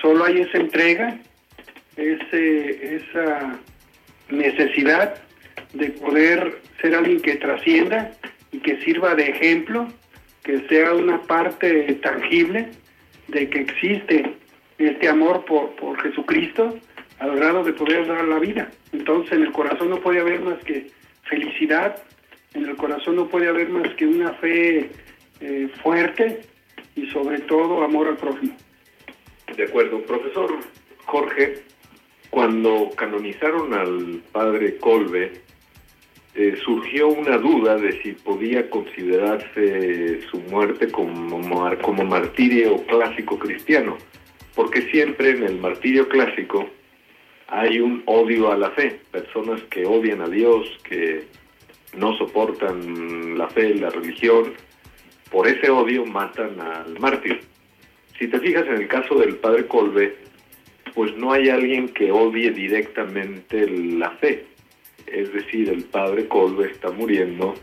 Solo 0.00 0.24
hay 0.24 0.40
esa 0.40 0.58
entrega, 0.58 1.18
ese, 1.96 2.96
esa 2.96 3.58
necesidad 4.30 5.22
de 5.72 5.90
poder 5.90 6.60
ser 6.80 6.94
alguien 6.94 7.20
que 7.20 7.36
trascienda 7.36 8.12
y 8.50 8.58
que 8.58 8.80
sirva 8.82 9.14
de 9.14 9.30
ejemplo, 9.30 9.88
que 10.42 10.66
sea 10.68 10.92
una 10.92 11.22
parte 11.22 11.94
tangible 12.02 12.68
de 13.28 13.48
que 13.48 13.60
existe 13.60 14.34
este 14.86 15.08
amor 15.08 15.44
por, 15.44 15.74
por 15.76 16.00
Jesucristo 16.02 16.78
al 17.22 17.36
grado 17.36 17.62
de 17.62 17.72
poder 17.72 18.06
dar 18.06 18.24
la 18.24 18.38
vida. 18.38 18.70
Entonces 18.92 19.32
en 19.32 19.42
el 19.42 19.52
corazón 19.52 19.90
no 19.90 20.00
puede 20.00 20.20
haber 20.20 20.40
más 20.40 20.62
que 20.64 20.90
felicidad, 21.22 22.02
en 22.54 22.64
el 22.64 22.76
corazón 22.76 23.16
no 23.16 23.28
puede 23.28 23.48
haber 23.48 23.68
más 23.68 23.94
que 23.94 24.06
una 24.06 24.32
fe 24.34 24.90
eh, 25.40 25.68
fuerte 25.82 26.40
y 26.96 27.06
sobre 27.10 27.38
todo 27.40 27.82
amor 27.82 28.08
al 28.08 28.16
prójimo. 28.16 28.56
De 29.56 29.64
acuerdo, 29.64 30.02
profesor 30.02 30.58
Jorge, 31.04 31.62
cuando 32.30 32.90
canonizaron 32.96 33.72
al 33.72 34.22
padre 34.32 34.78
Colbe, 34.78 35.32
eh, 36.34 36.56
surgió 36.64 37.08
una 37.08 37.36
duda 37.36 37.76
de 37.76 38.02
si 38.02 38.12
podía 38.12 38.68
considerarse 38.68 40.22
su 40.30 40.40
muerte 40.40 40.90
como, 40.90 41.40
como 41.82 42.04
martirio 42.04 42.78
clásico 42.86 43.38
cristiano 43.38 43.96
porque 44.54 44.82
siempre 44.90 45.30
en 45.30 45.44
el 45.44 45.58
martirio 45.58 46.08
clásico 46.08 46.68
hay 47.48 47.80
un 47.80 48.02
odio 48.06 48.50
a 48.50 48.56
la 48.56 48.70
fe, 48.70 49.00
personas 49.10 49.62
que 49.64 49.84
odian 49.84 50.22
a 50.22 50.28
Dios, 50.28 50.66
que 50.84 51.24
no 51.96 52.16
soportan 52.16 53.36
la 53.36 53.48
fe, 53.48 53.74
la 53.74 53.90
religión, 53.90 54.54
por 55.30 55.46
ese 55.46 55.70
odio 55.70 56.04
matan 56.04 56.60
al 56.60 56.98
mártir. 56.98 57.40
Si 58.18 58.28
te 58.28 58.38
fijas 58.40 58.66
en 58.66 58.74
el 58.74 58.88
caso 58.88 59.14
del 59.16 59.36
padre 59.36 59.66
Colbe, 59.66 60.16
pues 60.94 61.16
no 61.16 61.32
hay 61.32 61.48
alguien 61.48 61.88
que 61.88 62.12
odie 62.12 62.50
directamente 62.50 63.68
la 63.68 64.10
fe. 64.12 64.44
Es 65.06 65.32
decir, 65.32 65.68
el 65.68 65.84
padre 65.84 66.28
Colbe 66.28 66.70
está 66.70 66.90
muriendo 66.90 67.54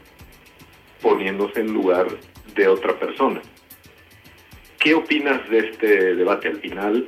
poniéndose 1.02 1.62
en 1.62 1.74
lugar 1.74 2.08
de 2.56 2.68
otra 2.68 2.98
persona. 3.00 3.42
¿Qué 4.80 4.94
opinas 4.94 5.48
de 5.50 5.60
este 5.60 6.16
debate 6.16 6.48
al 6.48 6.62
final? 6.62 7.06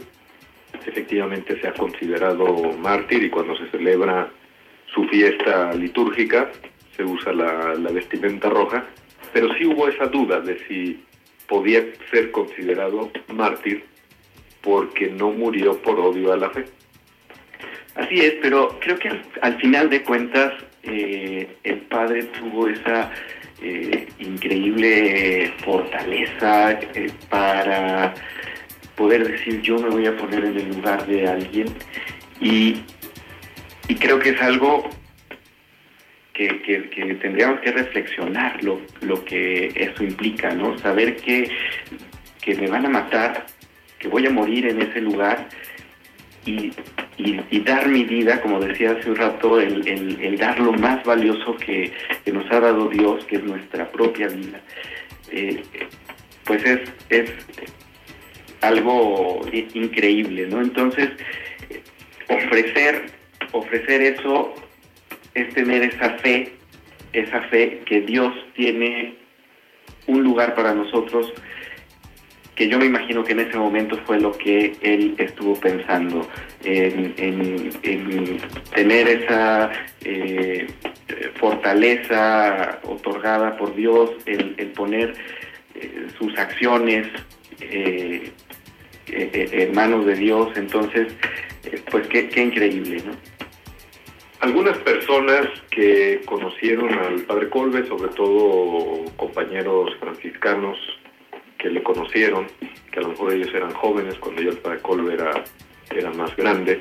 Efectivamente 0.86 1.60
se 1.62 1.70
ha 1.70 1.74
considerado 1.74 2.74
mártir 2.78 3.24
y 3.24 3.30
cuando 3.30 3.56
se 3.56 3.70
celebra 3.70 4.30
su 4.94 5.06
fiesta 5.06 5.74
litúrgica 5.74 6.52
se 6.98 7.06
usa 7.06 7.32
la, 7.32 7.92
vestimenta 7.92 8.50
roja, 8.50 8.86
pero 9.32 9.54
sí 9.54 9.66
hubo 9.66 9.88
esa 9.88 10.08
duda 10.08 10.42
de 10.42 10.60
si 10.68 11.02
podía 11.48 11.82
ser 12.12 12.32
considerado 12.32 13.10
mártir 13.34 13.86
porque 14.62 15.08
no 15.08 15.32
murió 15.32 15.82
por 15.82 15.98
odio 15.98 16.34
a 16.34 16.38
la 16.38 16.50
fe. 16.50 16.66
Así 17.96 18.20
es, 18.20 18.34
pero 18.42 18.78
creo 18.82 18.98
que 19.00 19.12
al, 19.42 19.58
final 19.62 19.90
de 19.90 20.04
cuentas 20.04 20.54
eh, 20.84 21.48
el 21.64 21.78
padre 21.82 22.24
tuvo 22.24 22.68
esa 22.68 23.12
eh, 23.62 24.08
increíble 24.20 25.54
fortaleza 25.64 26.72
eh, 26.72 27.12
para 27.30 28.14
poder 28.96 29.28
decir 29.28 29.62
yo 29.62 29.78
me 29.78 29.90
voy 29.90 30.08
a 30.08 30.18
poner 30.18 30.46
en 30.46 30.58
el 30.58 30.70
lugar 30.70 31.06
de 31.06 31.28
alguien 31.28 31.68
y, 32.40 32.82
creo 34.00 34.20
que 34.20 34.30
es 34.30 34.42
algo 34.42 34.90
que, 36.34 36.50
tendríamos 37.22 37.60
que 37.60 37.72
reflexionar 37.72 38.64
lo, 38.64 38.82
lo 39.02 39.24
que 39.26 39.72
eso 39.76 40.04
implica, 40.04 40.56
¿no? 40.56 40.76
Saber 40.80 41.18
que, 41.18 41.52
que 42.42 42.56
me 42.56 42.68
van 42.68 42.88
a 42.88 42.90
matar, 42.90 43.46
que 44.00 44.08
voy 44.08 44.26
a 44.26 44.32
morir 44.32 44.66
en 44.66 44.82
ese 44.82 45.02
lugar 45.02 45.48
y 46.46 46.72
y, 47.18 47.60
dar 47.60 47.88
mi 47.88 48.04
vida, 48.04 48.42
como 48.42 48.60
decía 48.60 48.92
hace 48.92 49.10
un 49.10 49.16
rato, 49.16 49.60
el, 49.60 50.38
dar 50.38 50.60
lo 50.60 50.74
más 50.74 51.04
valioso 51.04 51.56
que, 51.58 51.92
nos 52.32 52.50
ha 52.52 52.60
dado 52.60 52.90
Dios, 52.90 53.24
que 53.26 53.36
es 53.36 53.44
nuestra 53.44 53.92
propia 53.92 54.28
vida, 54.28 54.60
eh, 55.32 55.62
pues 56.46 56.64
es, 56.66 56.80
es 57.10 57.32
algo 58.62 59.42
increíble, 59.74 60.48
¿no? 60.48 60.62
Entonces, 60.62 61.10
ofrecer, 62.28 63.06
ofrecer 63.52 64.02
eso 64.02 64.54
es 65.34 65.54
tener 65.54 65.84
esa 65.84 66.18
fe 66.18 66.54
esa 67.14 67.42
fe 67.44 67.82
que 67.86 68.02
Dios 68.02 68.34
tiene 68.56 69.16
un 70.08 70.24
lugar 70.24 70.56
para 70.56 70.74
nosotros 70.74 71.34
que 72.56 72.68
yo 72.68 72.78
me 72.78 72.86
imagino 72.86 73.24
que 73.24 73.32
en 73.32 73.42
ese 73.42 73.58
momento 73.58 73.98
fue 74.06 74.20
lo 74.20 74.34
que 74.34 74.76
él 74.82 75.16
estuvo 75.18 75.56
pensando, 75.56 76.28
en, 76.64 77.72
tener 78.74 79.08
esa 79.08 79.72
eh, 80.04 80.68
fortaleza 81.36 82.80
otorgada 82.84 83.58
por 83.58 83.76
Dios, 83.76 84.12
el, 84.26 84.54
poner 84.76 85.14
eh, 85.76 86.08
sus 86.18 86.38
acciones 86.38 87.08
eh, 87.60 88.32
en 89.08 89.76
manos 89.76 90.06
de 90.06 90.16
Dios, 90.16 90.50
entonces, 90.56 91.14
pues 91.90 92.08
qué, 92.08 92.30
increíble, 92.42 93.04
¿no? 93.06 93.12
Algunas 94.40 94.78
personas 94.80 95.48
que 95.70 96.22
conocieron 96.26 96.92
al 96.94 97.22
padre 97.22 97.50
Colbe, 97.50 97.86
sobre 97.88 98.10
todo 98.14 99.06
compañeros 99.16 99.92
franciscanos 100.00 100.80
que 101.60 101.70
le 101.70 101.84
conocieron, 101.84 102.48
que 102.92 103.00
a 103.00 103.04
lo 103.04 103.10
mejor 103.10 103.34
ellos 103.34 103.54
eran 103.54 103.72
jóvenes 103.72 104.16
cuando 104.16 104.42
yo 104.42 104.50
el 104.50 104.58
padre 104.58 104.80
Colbe 104.80 105.14
era, 105.14 105.44
era 105.96 106.12
más 106.12 106.36
grande, 106.36 106.80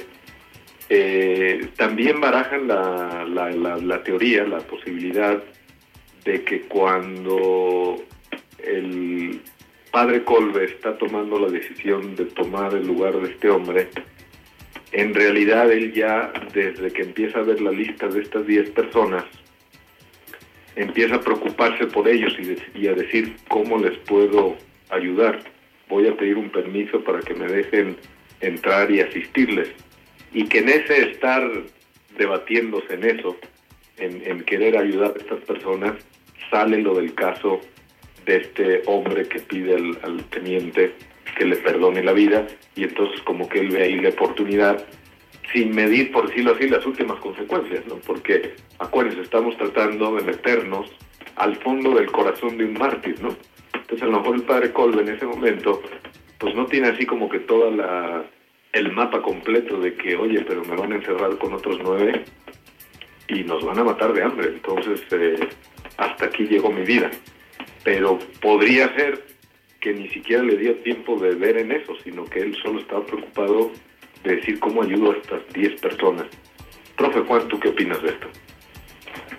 eh, 0.89 1.69
también 1.77 2.21
barajan 2.21 2.67
la, 2.67 3.25
la, 3.29 3.77
la, 3.77 4.03
teoría, 4.03 4.45
la 4.45 4.59
posibilidad 4.59 5.43
de 6.25 6.43
que 6.43 6.63
cuando 6.63 7.97
el 8.59 9.41
padre 9.91 10.25
Colbe 10.25 10.65
está 10.65 10.99
tomando 10.99 11.39
la 11.39 11.49
decisión 11.49 12.17
de 12.17 12.25
tomar 12.27 12.75
el 12.75 12.87
lugar 12.87 13.15
de 13.21 13.31
este 13.31 13.51
hombre, 13.51 13.89
en 14.93 15.15
realidad 15.15 15.71
él 15.71 15.93
ya, 15.93 16.33
desde 16.53 16.91
que 16.91 17.03
empieza 17.03 17.39
a 17.39 17.43
ver 17.43 17.61
la 17.61 17.71
lista 17.71 18.09
de 18.09 18.23
estas 18.23 18.47
10 18.47 18.71
personas, 18.71 19.25
empieza 20.75 21.17
a 21.17 21.21
preocuparse 21.21 21.87
por 21.87 22.09
ellos 22.09 22.33
y, 22.75 22.89
a 22.89 22.95
decir 22.95 23.37
cómo 23.49 23.79
les 23.79 23.97
puedo 23.99 24.57
ayudar. 24.89 25.41
Voy 25.89 26.09
a 26.09 26.17
pedir 26.17 26.37
un 26.37 26.51
permiso 26.51 27.03
para 27.05 27.21
que 27.21 27.35
me 27.35 27.47
dejen 27.47 27.97
entrar 28.41 28.91
y 28.91 29.01
asistirles. 29.01 29.69
Y 30.33 30.47
que 30.47 30.59
en 30.59 30.69
ese 30.69 31.11
estar 31.11 31.43
debatiéndose 32.17 32.95
en 32.95 33.05
eso, 33.05 33.37
en, 33.99 34.43
querer 34.45 34.77
ayudar 34.77 35.13
a 35.15 35.19
estas 35.19 35.41
personas, 35.45 35.95
sale 36.51 36.79
lo 36.79 36.95
del 36.95 37.15
caso 37.15 37.61
de 38.25 38.37
este 38.37 38.83
hombre 38.87 39.29
que 39.29 39.41
pide 39.41 39.75
al 39.75 40.25
teniente 40.31 40.95
que 41.37 41.45
le 41.45 41.57
perdone 41.57 42.03
la 42.03 42.13
vida 42.13 42.47
y 42.77 42.85
entonces 42.85 43.21
como 43.23 43.49
que 43.49 43.61
él 43.61 43.71
ve 43.71 43.83
ahí 43.83 43.97
la 43.97 44.11
oportunidad 44.11 44.85
sin 45.53 45.75
medir, 45.75 46.13
por 46.13 46.29
decirlo 46.29 46.55
así, 46.55 46.69
las 46.69 46.85
últimas 46.87 47.19
consecuencias, 47.19 47.85
¿no? 47.87 47.97
Porque, 47.97 48.55
acuérdense, 48.79 49.23
estamos 49.23 49.57
tratando 49.57 50.15
de 50.15 50.23
meternos 50.23 50.91
al 51.37 51.57
fondo 51.57 51.95
del 51.95 52.11
corazón 52.13 52.57
de 52.57 52.67
un 52.67 52.75
mártir, 52.75 53.21
¿no? 53.21 53.35
Entonces, 53.75 54.03
a 54.03 54.07
lo 54.07 54.21
mejor 54.21 54.37
el 54.37 54.43
padre 54.43 54.73
Colbe 54.73 55.03
en 55.03 55.09
ese 55.09 55.27
momento, 55.27 55.83
pues 56.41 56.55
no 56.55 56.67
tiene 56.67 56.89
así 56.89 57.07
como 57.07 57.29
que 57.29 57.39
toda 57.39 57.71
la 57.71 58.25
el 58.73 58.93
mapa 58.93 59.21
completo 59.21 59.79
de 59.79 59.95
que, 59.95 60.17
oye, 60.17 60.45
pero 60.47 60.65
me 60.65 60.77
van 60.77 60.93
a 60.93 60.97
encerrar 60.97 61.37
con 61.39 61.53
otros 61.53 61.79
nueve 61.83 62.25
y 63.29 63.45
nos 63.45 63.65
van 63.65 63.79
a 63.79 63.85
matar 63.85 64.13
de 64.13 64.23
hambre. 64.23 64.49
Entonces, 64.49 65.03
eh, 65.11 65.49
hasta 65.97 66.27
aquí 66.27 66.45
llegó 66.45 66.71
mi 66.71 66.83
vida. 66.83 67.11
Pero 67.85 68.19
podría 68.41 68.95
ser 68.95 69.25
que 69.81 69.93
ni 69.93 70.09
siquiera 70.11 70.43
le 70.43 70.57
dio 70.57 70.75
tiempo 70.77 71.19
de 71.19 71.35
ver 71.35 71.59
en 71.59 71.73
eso, 71.73 71.95
sino 72.05 72.25
que 72.25 72.41
él 72.41 72.57
solo 72.63 72.81
estaba 72.81 73.05
preocupado 73.05 73.73
de 74.23 74.37
decir 74.37 74.61
cómo 74.61 74.83
ayudo 74.83 75.13
a 75.13 75.17
estas 75.17 75.47
10 75.53 75.81
personas. 75.81 76.27
Profe 76.97 77.21
Juan, 77.21 77.49
¿tú 77.49 77.59
qué 77.59 77.69
opinas 77.69 78.01
de 78.03 78.11
esto? 78.11 78.29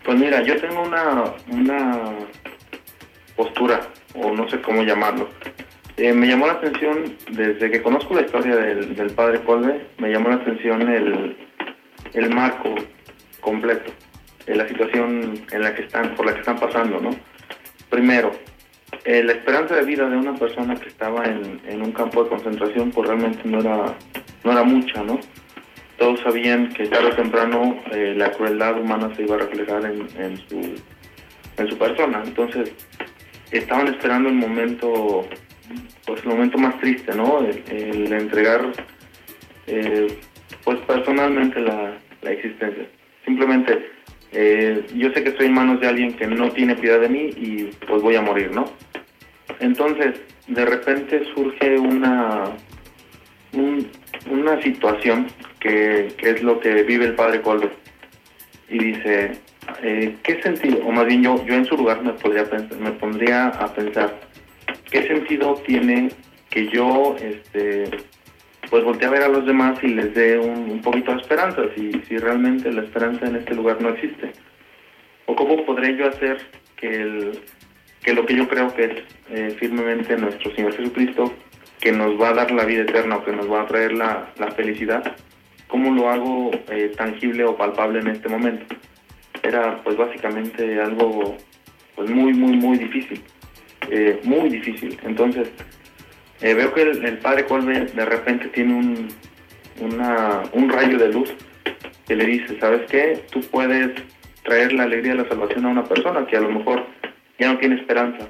Pues 0.03 0.17
mira, 0.17 0.41
yo 0.41 0.59
tengo 0.59 0.81
una, 0.81 1.35
una 1.47 2.01
postura, 3.35 3.87
o 4.15 4.31
no 4.31 4.49
sé 4.49 4.59
cómo 4.61 4.83
llamarlo. 4.83 5.29
Eh, 5.97 6.13
me 6.13 6.27
llamó 6.27 6.47
la 6.47 6.53
atención, 6.53 7.15
desde 7.31 7.69
que 7.69 7.81
conozco 7.81 8.13
la 8.13 8.21
historia 8.21 8.55
del, 8.55 8.95
del 8.95 9.11
padre 9.11 9.41
Colbe, 9.41 9.87
me 9.97 10.09
llamó 10.09 10.29
la 10.29 10.35
atención 10.35 10.89
el, 10.89 11.37
el 12.13 12.29
marco 12.33 12.75
completo, 13.39 13.91
de 14.45 14.55
la 14.55 14.67
situación 14.67 15.43
en 15.51 15.61
la 15.61 15.75
que 15.75 15.83
están, 15.83 16.15
por 16.15 16.25
la 16.25 16.33
que 16.33 16.39
están 16.39 16.57
pasando, 16.57 16.99
¿no? 16.99 17.11
Primero, 17.89 18.31
eh, 19.03 19.23
la 19.23 19.33
esperanza 19.33 19.75
de 19.75 19.83
vida 19.83 20.07
de 20.07 20.15
una 20.15 20.35
persona 20.35 20.75
que 20.75 20.89
estaba 20.89 21.25
en, 21.25 21.81
un 21.81 21.91
campo 21.91 22.23
de 22.23 22.29
concentración 22.29 22.91
pues 22.91 23.07
realmente 23.07 23.41
no 23.45 23.59
era, 23.59 23.95
no 24.43 24.51
era 24.51 24.63
mucha, 24.63 25.03
¿no? 25.03 25.19
Todos 25.97 26.19
sabían 26.21 26.69
que 26.73 26.87
tarde 26.87 27.07
o 27.07 27.15
temprano 27.15 27.77
eh, 27.91 28.13
la 28.15 28.31
crueldad 28.31 28.79
humana 28.79 29.13
se 29.15 29.23
iba 29.23 29.35
a 29.35 29.39
reflejar 29.39 29.85
en, 29.85 30.37
su, 30.47 30.75
en 31.57 31.67
su 31.67 31.77
persona. 31.77 32.21
Entonces, 32.25 32.71
estaban 33.51 33.87
esperando 33.87 34.29
el 34.29 34.35
momento, 34.35 35.27
pues 36.05 36.21
el 36.23 36.29
momento 36.29 36.57
más 36.57 36.79
triste, 36.79 37.13
¿no? 37.15 37.39
El, 37.39 38.11
entregar, 38.11 38.71
eh, 39.67 40.19
pues 40.63 40.79
personalmente 40.79 41.59
la, 41.59 41.97
la 42.21 42.31
existencia. 42.31 42.85
Simplemente, 43.25 43.91
yo 44.95 45.11
sé 45.11 45.23
que 45.23 45.29
estoy 45.29 45.47
en 45.47 45.53
manos 45.53 45.79
de 45.81 45.87
alguien 45.87 46.13
que 46.13 46.27
no 46.27 46.51
tiene 46.51 46.75
piedad 46.75 46.99
de 46.99 47.09
mí 47.09 47.29
y 47.35 47.63
pues 47.87 48.01
voy 48.01 48.15
a 48.15 48.21
morir, 48.21 48.51
¿no? 48.51 48.65
Entonces, 49.59 50.19
de 50.47 50.65
repente 50.65 51.23
surge 51.35 51.77
una, 51.77 52.51
una 54.29 54.61
situación 54.61 55.27
que, 55.59 56.13
es 56.17 56.43
lo 56.43 56.59
que 56.59 56.83
vive 56.83 57.05
el 57.05 57.15
padre 57.15 57.41
Colbe. 57.41 57.69
Y 58.69 58.77
dice, 58.79 59.31
eh, 59.83 60.15
¿qué 60.23 60.41
sentido? 60.41 60.79
O 60.85 60.91
más 60.91 61.05
bien 61.05 61.23
yo, 61.23 61.45
yo 61.45 61.53
en 61.53 61.65
su 61.65 61.77
lugar 61.77 62.01
me, 62.01 62.13
podría 62.13 62.45
pensar, 62.45 62.77
me 62.79 62.91
pondría 62.91 63.47
a 63.47 63.73
pensar, 63.73 64.19
¿qué 64.91 65.07
sentido 65.07 65.55
tiene 65.65 66.09
que 66.49 66.67
yo 66.67 67.15
este, 67.19 67.89
pues 68.69 68.83
voltee 68.83 69.07
a 69.07 69.11
ver 69.11 69.23
a 69.23 69.29
los 69.29 69.45
demás 69.45 69.79
y 69.81 69.87
les 69.87 70.13
dé 70.13 70.37
un, 70.37 70.81
poquito 70.81 71.13
de 71.13 71.21
esperanza, 71.21 71.61
si, 71.75 71.91
si 72.07 72.17
realmente 72.17 72.71
la 72.71 72.83
esperanza 72.83 73.25
en 73.25 73.37
este 73.37 73.55
lugar 73.55 73.81
no 73.81 73.89
existe? 73.89 74.31
¿O 75.25 75.35
cómo 75.35 75.65
podré 75.65 75.95
yo 75.95 76.07
hacer 76.07 76.37
que 76.75 76.87
el 76.87 77.41
que 78.03 78.13
lo 78.13 78.25
que 78.25 78.35
yo 78.35 78.47
creo 78.47 78.73
que 78.73 78.85
es 78.85 79.03
eh, 79.29 79.55
firmemente 79.59 80.17
nuestro 80.17 80.53
Señor 80.55 80.75
Jesucristo, 80.75 81.33
que 81.79 81.91
nos 81.91 82.19
va 82.19 82.29
a 82.29 82.33
dar 82.33 82.51
la 82.51 82.65
vida 82.65 82.81
eterna 82.81 83.17
o 83.17 83.25
que 83.25 83.31
nos 83.31 83.51
va 83.51 83.61
a 83.61 83.67
traer 83.67 83.93
la, 83.93 84.27
felicidad, 84.55 85.15
¿cómo 85.67 85.93
lo 85.93 86.09
hago 86.09 86.51
eh, 86.69 86.91
tangible 86.95 87.45
o 87.45 87.55
palpable 87.55 87.99
en 87.99 88.07
este 88.07 88.29
momento? 88.29 88.75
Era 89.43 89.81
pues 89.83 89.97
básicamente 89.97 90.79
algo 90.79 91.37
pues 91.95 92.09
muy, 92.09 92.33
muy, 92.33 92.55
muy 92.55 92.77
difícil, 92.77 93.21
eh, 93.89 94.19
muy 94.23 94.49
difícil. 94.49 94.97
Entonces, 95.03 95.49
veo 96.41 96.73
que 96.73 96.81
el, 96.81 97.17
Padre 97.19 97.45
Colbe 97.45 97.85
de 97.85 98.05
repente 98.05 98.47
tiene 98.49 98.73
un, 98.73 99.07
un 99.79 100.69
rayo 100.69 100.97
de 100.97 101.09
luz 101.09 101.33
que 102.07 102.15
le 102.15 102.25
dice, 102.25 102.59
¿sabes 102.59 102.89
qué? 102.89 103.21
Tú 103.31 103.41
puedes 103.41 103.91
traer 104.43 104.73
la 104.73 104.83
alegría 104.83 105.13
de 105.13 105.23
la 105.23 105.29
salvación 105.29 105.65
a 105.65 105.69
una 105.69 105.83
persona 105.83 106.25
que 106.25 106.37
a 106.37 106.41
lo 106.41 106.49
mejor 106.49 106.85
ya 107.39 107.51
no 107.51 107.59
tiene 107.59 107.75
esperanza. 107.75 108.27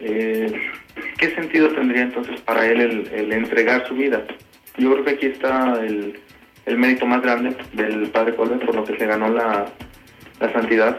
Eh, 0.00 0.70
¿Qué 1.18 1.34
sentido 1.34 1.68
tendría 1.68 2.02
entonces 2.02 2.40
para 2.40 2.66
él 2.66 3.08
el, 3.12 3.32
entregar 3.32 3.86
su 3.86 3.94
vida? 3.94 4.24
Yo 4.76 4.92
creo 4.92 5.04
que 5.04 5.10
aquí 5.10 5.26
está 5.26 5.80
el, 5.84 6.18
mérito 6.76 7.04
más 7.04 7.20
grande 7.22 7.56
del 7.72 8.08
Padre 8.10 8.34
Colbert 8.34 8.64
por 8.64 8.74
lo 8.74 8.84
que 8.84 8.96
se 8.96 9.06
ganó 9.06 9.28
la, 9.28 9.66
santidad 10.52 10.98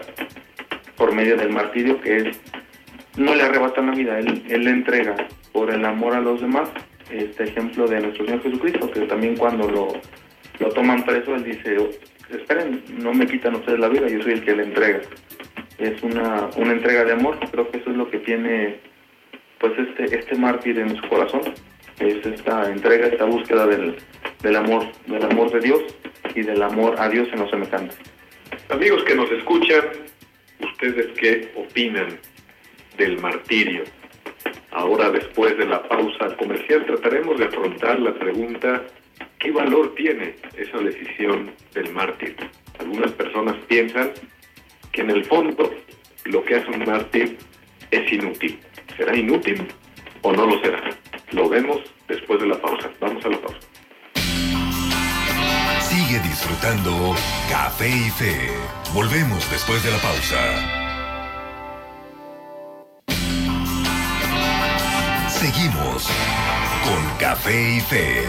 por 0.96 1.14
medio 1.14 1.36
del 1.36 1.50
martirio, 1.50 2.00
que 2.00 2.18
es 2.18 2.40
no 3.18 3.36
le 3.36 3.44
arrebata 3.44 3.82
la 3.82 3.92
vida, 3.92 4.20
él, 4.20 4.44
él 4.50 4.64
le 4.64 4.72
entrega 4.72 5.16
por 5.52 5.72
el 5.72 5.84
amor 5.86 6.16
a 6.16 6.22
los 6.22 6.42
demás. 6.42 6.70
Este 7.10 7.44
ejemplo 7.44 7.88
de 7.88 8.00
nuestro 8.00 8.26
Señor 8.26 8.42
Jesucristo, 8.42 8.90
que 8.90 9.02
también 9.02 9.36
cuando 9.36 9.70
lo, 9.70 9.88
lo 10.60 10.70
toman 10.70 11.04
preso, 11.04 11.36
él 11.36 11.44
dice, 11.44 11.76
esperen, 12.30 12.84
no 13.00 13.14
me 13.14 13.28
quitan 13.28 13.56
ustedes 13.56 13.80
la 13.80 13.90
vida, 13.90 14.08
yo 14.08 14.22
soy 14.22 14.34
el 14.34 14.46
que 14.46 14.56
le 14.56 14.64
entrega 14.64 15.02
es 15.82 16.02
una, 16.04 16.50
una 16.58 16.72
entrega 16.74 17.04
de 17.04 17.14
amor. 17.14 17.38
Creo 17.52 17.70
que 17.70 17.80
eso 17.80 17.90
es 17.90 17.98
lo 17.98 18.10
que 18.10 18.20
tiene 18.20 18.80
pues 19.60 19.74
este, 19.78 20.18
este 20.18 20.36
mártir 20.36 20.80
en 20.80 20.96
su 20.96 21.08
corazón. 21.08 21.42
Es 22.00 22.26
esta 22.26 22.72
entrega, 22.72 23.08
esta 23.08 23.26
búsqueda 23.26 23.68
del, 23.68 23.96
del 24.42 24.56
amor, 24.56 24.86
del 25.08 25.24
amor 25.24 25.52
de 25.52 25.60
Dios 25.60 25.82
y 26.34 26.42
del 26.42 26.62
amor 26.62 26.96
a 27.00 27.10
Dios 27.10 27.28
en 27.34 27.40
los 27.40 27.50
semejantes. 27.50 27.98
Amigos 28.70 29.04
que 29.04 29.16
nos 29.16 29.30
escuchan, 29.32 29.86
¿ustedes 30.60 31.08
qué 31.20 31.52
opinan 31.56 32.20
del 32.98 33.20
martirio? 33.20 33.84
Ahora, 34.72 35.10
después 35.10 35.58
de 35.58 35.66
la 35.66 35.84
pausa 35.84 36.36
comercial, 36.38 36.86
trataremos 36.86 37.38
de 37.38 37.46
afrontar 37.46 38.00
la 38.00 38.14
pregunta, 38.14 38.84
¿qué 39.40 39.52
valor 39.52 39.94
tiene 39.96 40.36
esa 40.58 40.78
decisión 40.80 41.52
del 41.74 41.92
mártir? 41.92 42.36
Algunas 42.80 43.12
personas 43.12 43.56
piensan 43.68 44.12
que 44.92 45.02
en 45.02 45.12
el 45.12 45.26
fondo 45.26 45.72
lo 46.26 46.44
que 46.44 46.56
hace 46.56 46.70
un 46.70 46.86
mártir 46.86 47.38
es 47.92 48.12
inútil. 48.12 48.60
¿Será 48.98 49.16
inútil 49.16 49.68
o 50.22 50.32
no 50.32 50.46
lo 50.46 50.60
será? 50.62 50.90
Lo 51.32 51.50
vemos 51.50 51.82
después 52.08 52.40
de 52.42 52.48
la 52.48 52.62
pausa. 52.62 52.90
Vamos 53.00 53.24
a 53.26 53.30
la 53.30 53.38
pausa. 53.38 53.60
Sigue 55.82 56.20
disfrutando 56.20 57.16
Café 57.50 57.90
y 57.90 58.10
Fe. 58.12 58.50
Volvemos 58.94 59.50
después 59.52 59.84
de 59.84 59.92
la 59.92 59.98
pausa. 59.98 60.81
Seguimos 65.42 66.08
con 66.84 67.18
Café 67.18 67.78
y 67.78 67.80
Fe. 67.80 68.26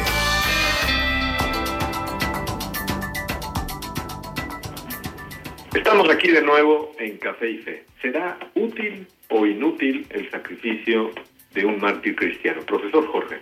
Estamos 5.74 6.08
aquí 6.08 6.28
de 6.28 6.40
nuevo 6.40 6.92
en 6.98 7.18
Café 7.18 7.50
y 7.50 7.58
Fe. 7.58 7.84
¿Será 8.00 8.38
útil 8.54 9.06
o 9.28 9.44
inútil 9.44 10.06
el 10.08 10.30
sacrificio 10.30 11.10
de 11.52 11.66
un 11.66 11.78
mártir 11.80 12.16
cristiano? 12.16 12.62
Profesor 12.62 13.06
Jorge. 13.08 13.40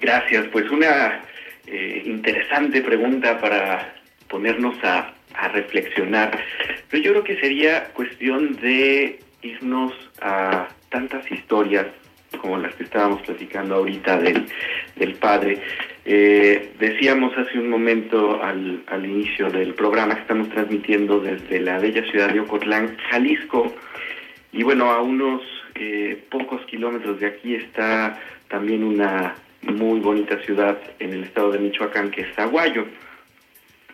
Gracias, 0.00 0.48
pues 0.48 0.68
una 0.68 1.22
eh, 1.68 2.02
interesante 2.06 2.82
pregunta 2.82 3.38
para 3.38 3.94
ponernos 4.26 4.74
a, 4.82 5.14
a 5.34 5.48
reflexionar. 5.50 6.44
Pero 6.88 7.02
yo 7.04 7.12
creo 7.12 7.22
que 7.22 7.38
sería 7.38 7.84
cuestión 7.92 8.56
de 8.56 9.20
irnos 9.42 9.92
a 10.20 10.66
tantas 10.88 11.30
historias 11.30 11.86
como 12.38 12.58
las 12.58 12.74
que 12.74 12.84
estábamos 12.84 13.22
platicando 13.22 13.76
ahorita 13.76 14.18
del, 14.18 14.46
del 14.96 15.14
padre. 15.14 15.58
Eh, 16.04 16.72
decíamos 16.78 17.36
hace 17.36 17.58
un 17.58 17.68
momento 17.68 18.42
al, 18.42 18.82
al 18.86 19.04
inicio 19.04 19.50
del 19.50 19.74
programa 19.74 20.14
que 20.14 20.22
estamos 20.22 20.48
transmitiendo 20.48 21.20
desde 21.20 21.60
la 21.60 21.78
bella 21.78 22.04
ciudad 22.10 22.32
de 22.32 22.40
Ocotlán, 22.40 22.96
Jalisco, 23.10 23.74
y 24.52 24.62
bueno, 24.62 24.90
a 24.90 25.00
unos 25.00 25.42
eh, 25.74 26.24
pocos 26.30 26.64
kilómetros 26.66 27.20
de 27.20 27.26
aquí 27.26 27.54
está 27.54 28.18
también 28.48 28.82
una 28.82 29.36
muy 29.62 30.00
bonita 30.00 30.38
ciudad 30.42 30.78
en 30.98 31.12
el 31.12 31.24
estado 31.24 31.52
de 31.52 31.58
Michoacán 31.58 32.10
que 32.10 32.22
es 32.22 32.34
Zaguayo. 32.34 32.86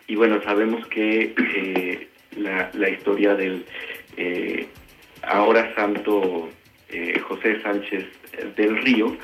Y 0.07 0.15
bueno, 0.15 0.41
sabemos 0.41 0.87
que 0.87 1.35
eh, 1.37 2.07
la, 2.37 2.71
la, 2.73 2.89
historia 2.89 3.35
del 3.35 3.65
ahora 5.21 5.75
santo 5.75 6.49
eh, 6.89 7.19
José 7.19 7.61
Sánchez 7.61 8.05
del 8.55 8.77
Río, 8.77 9.17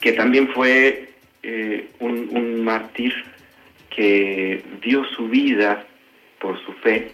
que 0.00 0.12
también 0.12 0.48
fue 0.48 1.08
eh, 1.42 1.88
un, 2.00 2.28
un, 2.32 2.62
mártir 2.64 3.14
que 3.88 4.62
dio 4.82 5.04
su 5.04 5.28
vida 5.28 5.86
por 6.38 6.62
su 6.64 6.72
fe 6.74 7.12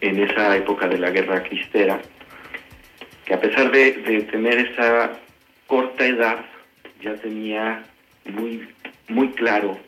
en 0.00 0.22
esa 0.22 0.56
época 0.56 0.86
de 0.88 0.98
la 0.98 1.10
guerra 1.10 1.42
cristera, 1.42 2.00
que 3.24 3.34
a 3.34 3.40
pesar 3.40 3.70
de, 3.70 3.92
tener 4.30 4.58
esa 4.58 5.18
corta 5.66 6.06
edad, 6.06 6.44
ya 7.00 7.14
tenía 7.14 7.84
muy, 8.26 8.68
muy 9.08 9.30
claro, 9.30 9.78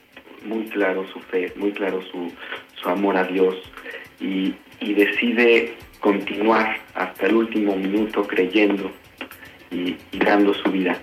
muy 0.45 0.65
claro 0.67 1.07
su 1.13 1.21
fe, 1.21 1.53
muy 1.57 1.73
claro 1.73 2.01
su, 2.11 2.33
su 2.77 2.89
amor 2.89 3.17
a 3.17 3.25
Dios 3.25 3.57
y 4.21 4.55
decide 4.81 5.75
continuar 6.01 6.81
hasta 6.95 7.27
el 7.27 7.37
último 7.37 7.77
minuto 7.77 8.27
creyendo 8.27 8.91
y, 9.71 9.97
dando 10.19 10.55
su 10.55 10.71
vida. 10.71 10.99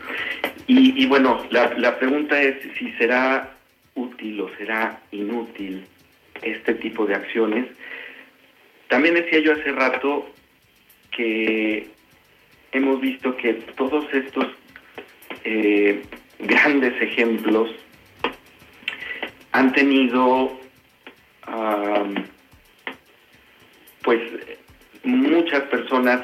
Y, 0.67 1.01
y 1.01 1.05
bueno, 1.05 1.45
la, 1.49 1.73
la, 1.77 1.97
pregunta 1.97 2.41
es 2.41 2.57
si 2.77 2.91
será 2.93 3.55
útil 3.95 4.41
o 4.41 4.49
será 4.57 4.99
inútil 5.11 5.85
este 6.41 6.73
tipo 6.75 7.05
de 7.05 7.15
acciones. 7.15 7.67
También 8.89 9.15
decía 9.15 9.39
yo 9.39 9.53
hace 9.53 9.71
rato 9.71 10.29
que 11.11 11.87
hemos 12.71 12.99
visto 13.01 13.35
que 13.37 13.53
todos 13.53 14.05
estos 14.13 14.47
eh, 15.43 16.01
grandes 16.39 17.01
ejemplos 17.01 17.71
han 19.51 19.71
tenido 19.73 20.59
um, 21.47 22.15
pues 24.03 24.21
muchas 25.03 25.61
personas 25.63 26.21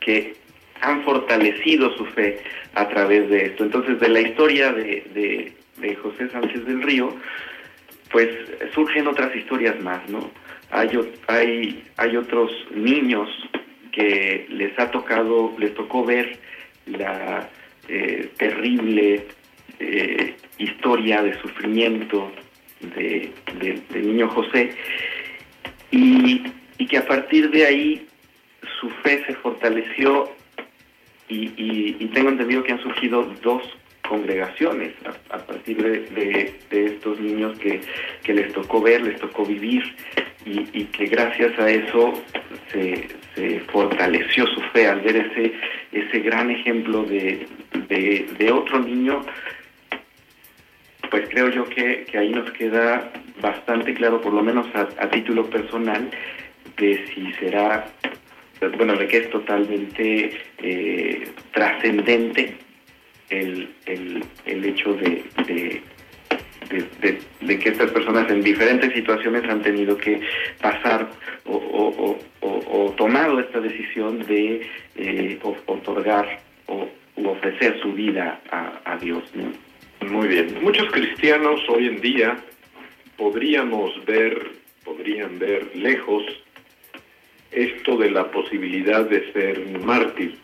que 0.00 0.34
han 0.80 1.02
fortalecido 1.04 1.96
su 1.96 2.06
fe 2.06 2.40
a 2.74 2.88
través 2.88 3.28
de 3.28 3.46
esto. 3.46 3.64
Entonces, 3.64 4.00
de 4.00 4.08
la 4.08 4.20
historia 4.20 4.72
de, 4.72 5.52
José 6.02 6.28
Sánchez 6.30 6.66
del 6.66 6.82
Río, 6.82 7.14
pues 8.10 8.28
surgen 8.74 9.06
otras 9.06 9.34
historias 9.34 9.80
más, 9.82 10.06
¿no? 10.08 10.30
Hay, 10.70 10.90
hay, 11.26 11.84
hay 11.96 12.16
otros 12.16 12.50
niños 12.74 13.28
que 13.92 14.46
les 14.50 14.78
ha 14.78 14.90
tocado, 14.90 15.54
les 15.58 15.74
tocó 15.74 16.04
ver 16.04 16.38
la 16.86 17.48
eh, 17.88 18.30
terrible 18.36 19.26
eh, 19.78 20.36
historia 20.58 21.22
de 21.22 21.40
sufrimiento 21.40 22.30
de, 22.80 23.32
de, 23.58 23.80
del 23.90 24.06
niño 24.06 24.28
José 24.28 24.74
y 25.90 26.42
que 26.86 26.98
a 26.98 27.06
partir 27.06 27.50
de 27.50 27.66
ahí 27.66 28.06
su 28.80 28.88
fe 29.02 29.22
se 29.26 29.34
fortaleció 29.34 30.30
y, 31.28 32.06
tengo 32.12 32.30
entendido 32.30 32.64
que 32.64 32.72
han 32.72 32.82
surgido 32.82 33.22
dos 33.42 33.62
congregaciones 34.08 34.92
a, 35.30 35.38
partir 35.38 35.80
de, 35.80 36.52
estos 36.70 37.20
niños 37.20 37.56
que, 37.58 37.80
les 38.32 38.52
tocó 38.52 38.80
ver, 38.80 39.02
les 39.02 39.20
tocó 39.20 39.44
vivir 39.44 39.84
y, 40.44 40.84
que 40.86 41.06
gracias 41.06 41.56
a 41.58 41.70
eso 41.70 42.14
se, 42.72 43.08
fortaleció 43.72 44.46
su 44.48 44.60
fe 44.72 44.88
al 44.88 45.00
ver 45.00 45.16
ese, 45.16 45.52
ese 45.92 46.18
gran 46.18 46.50
ejemplo 46.50 47.04
de, 47.04 47.46
de 47.88 48.52
otro 48.52 48.80
niño. 48.80 49.20
Pues 51.10 51.28
creo 51.28 51.48
yo 51.48 51.64
que, 51.64 52.06
ahí 52.18 52.30
nos 52.30 52.50
queda 52.52 53.12
bastante 53.40 53.94
claro, 53.94 54.20
por 54.20 54.32
lo 54.32 54.42
menos 54.42 54.66
a 54.74 55.08
título 55.10 55.48
personal, 55.48 56.10
de 56.76 57.06
si 57.08 57.32
será 57.34 57.86
bueno, 58.76 58.94
de 58.96 59.08
que 59.08 59.18
es 59.18 59.30
totalmente 59.30 60.38
eh, 60.58 61.28
trascendente 61.52 62.56
el, 63.30 63.68
el, 63.86 64.24
el, 64.44 64.64
hecho 64.64 64.94
de, 64.94 65.22
de, 65.46 65.82
de, 67.40 67.58
que 67.58 67.68
estas 67.68 67.90
personas 67.90 68.30
en 68.30 68.42
diferentes 68.42 68.92
situaciones 68.92 69.44
han 69.44 69.62
tenido 69.62 69.96
que 69.96 70.20
pasar 70.60 71.08
o, 71.44 71.56
o, 71.56 72.18
o, 72.40 72.86
o 72.86 72.90
tomado 72.92 73.40
esta 73.40 73.60
decisión 73.60 74.24
de 74.26 74.66
eh, 74.96 75.38
otorgar 75.66 76.40
o 76.66 76.88
ofrecer 77.24 77.80
su 77.80 77.92
vida 77.92 78.40
a, 78.50 78.80
a 78.84 78.96
Dios. 78.98 79.24
Muy 80.08 80.28
bien. 80.28 80.56
Muchos 80.62 80.90
cristianos 80.90 81.60
hoy 81.68 81.88
en 81.88 82.00
día 82.00 82.36
podríamos 83.16 84.04
ver, 84.06 84.50
podrían 84.84 85.38
ver 85.38 85.70
lejos 85.74 86.24
esto 87.52 87.96
de 87.96 88.10
la 88.10 88.30
posibilidad 88.30 89.04
de 89.04 89.32
ser 89.32 89.66
mártir. 89.80 90.36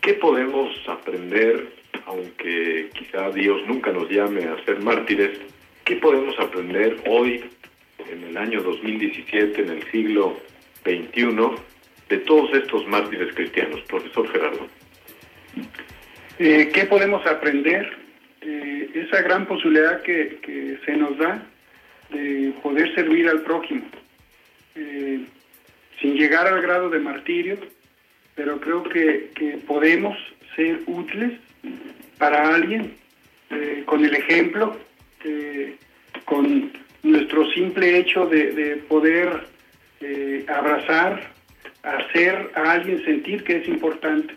¿Qué 0.00 0.14
podemos 0.14 0.70
aprender, 0.88 1.68
aunque 2.06 2.90
quizá 2.94 3.30
Dios 3.30 3.66
nunca 3.66 3.92
nos 3.92 4.08
llame 4.10 4.44
a 4.44 4.62
ser 4.64 4.80
mártires, 4.80 5.38
qué 5.84 5.96
podemos 5.96 6.38
aprender 6.38 6.96
hoy, 7.06 7.44
en 8.10 8.24
el 8.24 8.36
año 8.36 8.62
2017, 8.62 9.62
en 9.62 9.70
el 9.70 9.90
siglo 9.90 10.38
XXI, 10.84 11.26
de 12.08 12.18
todos 12.18 12.54
estos 12.54 12.86
mártires 12.86 13.34
cristianos? 13.34 13.80
Profesor 13.82 14.30
Gerardo. 14.30 14.66
Eh, 16.38 16.70
¿Qué 16.72 16.84
podemos 16.84 17.26
aprender? 17.26 17.96
Eh, 18.40 18.90
esa 18.94 19.22
gran 19.22 19.46
posibilidad 19.46 20.00
que, 20.02 20.78
se 20.84 20.96
nos 20.96 21.18
da 21.18 21.42
de 22.10 22.52
poder 22.62 22.94
servir 22.94 23.28
al 23.28 23.42
prójimo. 23.42 23.82
Eh, 24.76 25.20
sin 26.00 26.14
llegar 26.14 26.46
al 26.46 26.62
grado 26.62 26.90
de 26.90 26.98
martirio, 26.98 27.58
pero 28.34 28.60
creo 28.60 28.82
que, 28.84 29.30
podemos 29.66 30.16
ser 30.54 30.80
útiles 30.86 31.32
para 32.18 32.54
alguien 32.54 32.94
eh, 33.50 33.82
con 33.84 34.04
el 34.04 34.14
ejemplo, 34.14 34.76
eh, 35.24 35.76
con 36.24 36.72
nuestro 37.02 37.50
simple 37.50 37.98
hecho 37.98 38.26
de, 38.26 38.52
de 38.52 38.76
poder 38.76 39.46
eh, 40.00 40.44
abrazar, 40.48 41.32
hacer 41.82 42.50
a 42.54 42.72
alguien 42.72 43.04
sentir 43.04 43.44
que 43.44 43.56
es 43.56 43.68
importante. 43.68 44.34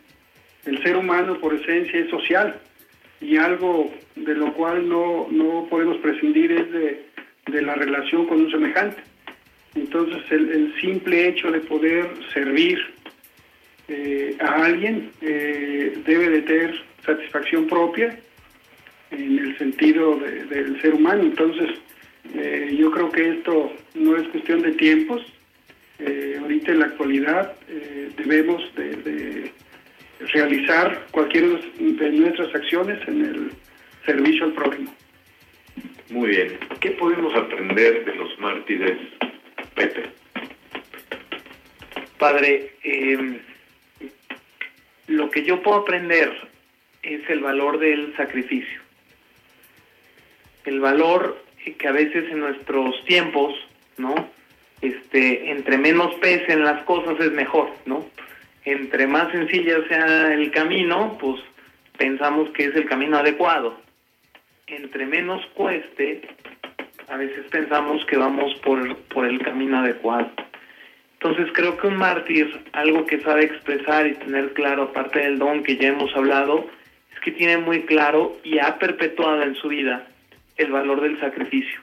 El 0.66 0.82
ser 0.84 0.96
humano 0.96 1.40
por 1.40 1.54
esencia 1.54 2.00
es 2.00 2.10
social 2.10 2.60
y 3.20 3.38
algo 3.38 3.92
de 4.16 4.36
lo 4.36 4.54
cual 4.54 4.88
no, 4.88 5.28
no 5.30 5.68
podemos 5.70 5.98
prescindir 5.98 6.52
es 6.52 6.72
de, 6.72 7.06
de 7.48 7.62
la 7.62 7.76
relación 7.76 8.26
con 8.26 8.42
un 8.42 8.52
semejante. 8.52 9.02
Entonces 9.76 10.22
el, 10.30 10.50
el, 10.52 10.82
simple 10.82 11.30
hecho 11.30 11.52
de 11.52 11.60
poder 11.62 12.10
servir 12.34 12.80
eh, 13.88 14.36
a 14.40 14.66
alguien 14.66 15.12
eh, 15.22 15.98
debe 16.06 16.30
de 16.30 16.42
tener 16.42 16.84
satisfacción 17.06 17.68
propia 17.68 18.20
en 19.12 19.40
el 19.40 19.58
sentido 19.58 20.16
de, 20.18 20.46
del 20.46 20.82
ser 20.82 20.94
humano. 20.94 21.24
Entonces 21.24 21.70
eh, 22.34 22.76
yo 22.78 22.92
creo 22.92 23.12
que 23.12 23.30
esto 23.30 23.74
no 23.96 24.16
es 24.16 24.28
cuestión 24.30 24.62
de 24.62 24.72
tiempos. 24.74 25.22
Eh, 26.00 26.38
ahorita 26.40 26.72
en 26.72 26.80
la 26.80 26.86
actualidad 26.86 27.54
eh, 27.68 28.10
debemos 28.18 28.64
de, 28.76 28.96
de, 28.98 29.52
realizar 30.34 31.08
cualquiera 31.12 31.48
de 31.80 32.12
nuestras 32.12 32.54
acciones 32.54 33.00
en 33.08 33.26
el 33.26 33.52
servicio 34.06 34.46
al 34.46 34.54
prójimo. 34.54 34.94
Muy 36.10 36.30
bien. 36.30 36.58
¿Qué 36.80 36.92
podemos 36.92 37.34
aprender 37.36 38.06
de 38.06 38.16
los 38.16 38.38
mártires, 38.40 38.98
Pepe? 39.76 40.10
Padre, 42.18 42.76
eh, 42.84 43.42
lo 45.08 45.30
que 45.30 45.44
yo 45.44 45.62
puedo 45.62 45.80
aprender 45.80 46.50
es 47.04 47.30
el 47.30 47.40
valor 47.40 47.80
del 47.80 48.16
sacrificio. 48.16 48.80
El 50.66 50.80
valor 50.80 51.44
que 51.78 51.88
a 51.88 51.92
veces 51.92 52.30
en 52.32 52.40
nuestros 52.40 53.04
tiempos, 53.06 53.54
¿no? 53.98 54.30
Este, 54.82 55.52
entre 55.52 55.78
menos 55.78 56.16
pesen 56.16 56.64
las 56.64 56.84
cosas 56.84 57.20
es 57.20 57.32
mejor, 57.32 57.72
¿no? 57.86 58.06
Entre 58.66 59.08
más 59.08 59.32
sencilla 59.32 59.88
sea 59.88 60.34
el 60.34 60.52
camino, 60.52 61.18
pues 61.20 61.42
pensamos 61.98 62.50
que 62.52 62.66
es 62.66 62.76
el 62.76 62.86
camino 62.86 63.18
adecuado. 63.18 63.80
Entre 64.68 65.06
menos 65.06 65.46
cueste, 65.54 66.22
a 67.12 67.18
veces 67.18 67.46
pensamos 67.52 68.06
que 68.06 68.16
vamos 68.16 68.56
por, 68.64 68.96
por 69.14 69.26
el 69.26 69.40
camino 69.40 69.80
adecuado. 69.80 70.32
Entonces 71.14 71.50
creo 71.54 71.78
que 71.78 71.88
un 71.88 71.98
mártir, 71.98 72.64
algo 72.72 73.06
que 73.06 73.20
sabe 73.20 73.44
expresar 73.44 74.08
y 74.08 74.14
tener 74.14 74.54
claro, 74.54 74.84
aparte 74.84 75.20
del 75.20 75.38
don 75.38 75.62
que 75.62 75.76
ya 75.76 75.90
hemos 75.90 76.16
hablado, 76.16 76.68
es 77.14 77.20
que 77.20 77.32
tiene 77.32 77.58
muy 77.58 77.82
claro 77.82 78.38
y 78.44 78.60
ha 78.60 78.80
perpetuado 78.80 79.44
en 79.44 79.56
su 79.56 79.68
vida 79.68 80.08
el 80.56 80.72
valor 80.72 81.02
del 81.02 81.20
sacrificio, 81.20 81.82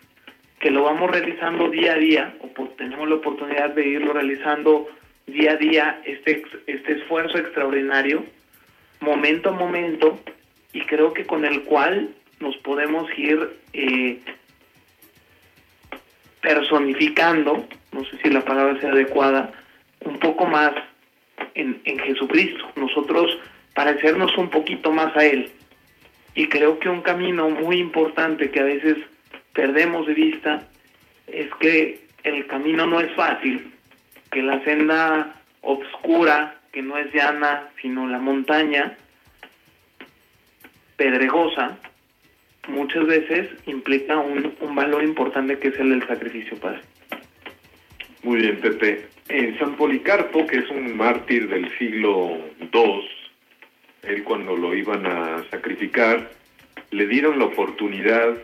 que 0.60 0.70
lo 0.70 0.84
vamos 0.84 1.10
realizando 1.10 1.68
día 1.68 1.92
a 1.92 1.98
día, 1.98 2.34
o 2.40 2.64
tenemos 2.78 3.06
la 3.08 3.16
oportunidad 3.16 3.70
de 3.70 3.86
irlo 3.86 4.14
realizando 4.14 4.88
día 5.26 5.52
a 5.52 5.56
día, 5.56 6.00
este, 6.04 6.42
este 6.66 6.92
esfuerzo 6.94 7.36
extraordinario, 7.38 8.24
momento 9.00 9.50
a 9.50 9.52
momento, 9.52 10.18
y 10.72 10.80
creo 10.82 11.12
que 11.12 11.26
con 11.26 11.44
el 11.44 11.64
cual 11.64 12.08
nos 12.40 12.56
podemos 12.58 13.06
ir 13.16 13.56
eh, 13.74 14.20
personificando, 16.40 17.66
no 17.92 18.04
sé 18.04 18.18
si 18.22 18.30
la 18.30 18.44
palabra 18.44 18.80
sea 18.80 18.92
adecuada, 18.92 19.52
un 20.00 20.18
poco 20.18 20.46
más 20.46 20.72
en, 21.54 21.80
en 21.84 21.98
Jesucristo, 21.98 22.64
nosotros 22.76 23.38
parecernos 23.74 24.36
un 24.36 24.50
poquito 24.50 24.92
más 24.92 25.16
a 25.16 25.24
Él. 25.24 25.50
Y 26.34 26.48
creo 26.48 26.78
que 26.78 26.88
un 26.88 27.02
camino 27.02 27.50
muy 27.50 27.78
importante 27.78 28.50
que 28.50 28.60
a 28.60 28.64
veces 28.64 28.96
perdemos 29.52 30.06
de 30.06 30.14
vista 30.14 30.68
es 31.26 31.48
que 31.60 32.06
el 32.22 32.46
camino 32.46 32.86
no 32.86 33.00
es 33.00 33.12
fácil, 33.14 33.72
que 34.30 34.42
la 34.42 34.62
senda 34.64 35.34
obscura, 35.62 36.60
que 36.72 36.82
no 36.82 36.96
es 36.96 37.12
llana, 37.12 37.68
sino 37.80 38.06
la 38.06 38.18
montaña 38.18 38.96
pedregosa, 40.96 41.78
muchas 42.68 43.06
veces 43.06 43.48
implica 43.66 44.16
un, 44.18 44.54
un 44.60 44.74
valor 44.74 45.02
importante 45.02 45.58
que 45.58 45.68
es 45.68 45.78
el 45.78 45.90
del 45.90 46.06
sacrificio, 46.06 46.56
Padre. 46.58 46.80
Muy 48.22 48.40
bien, 48.40 48.58
Pepe. 48.58 49.06
En 49.28 49.58
San 49.58 49.76
Policarpo, 49.76 50.46
que 50.46 50.58
es 50.58 50.70
un 50.70 50.96
mártir 50.96 51.48
del 51.48 51.70
siglo 51.78 52.38
II, 52.72 53.08
él 54.02 54.24
cuando 54.24 54.56
lo 54.56 54.74
iban 54.74 55.06
a 55.06 55.44
sacrificar, 55.50 56.30
le 56.90 57.06
dieron 57.06 57.38
la 57.38 57.46
oportunidad, 57.46 58.36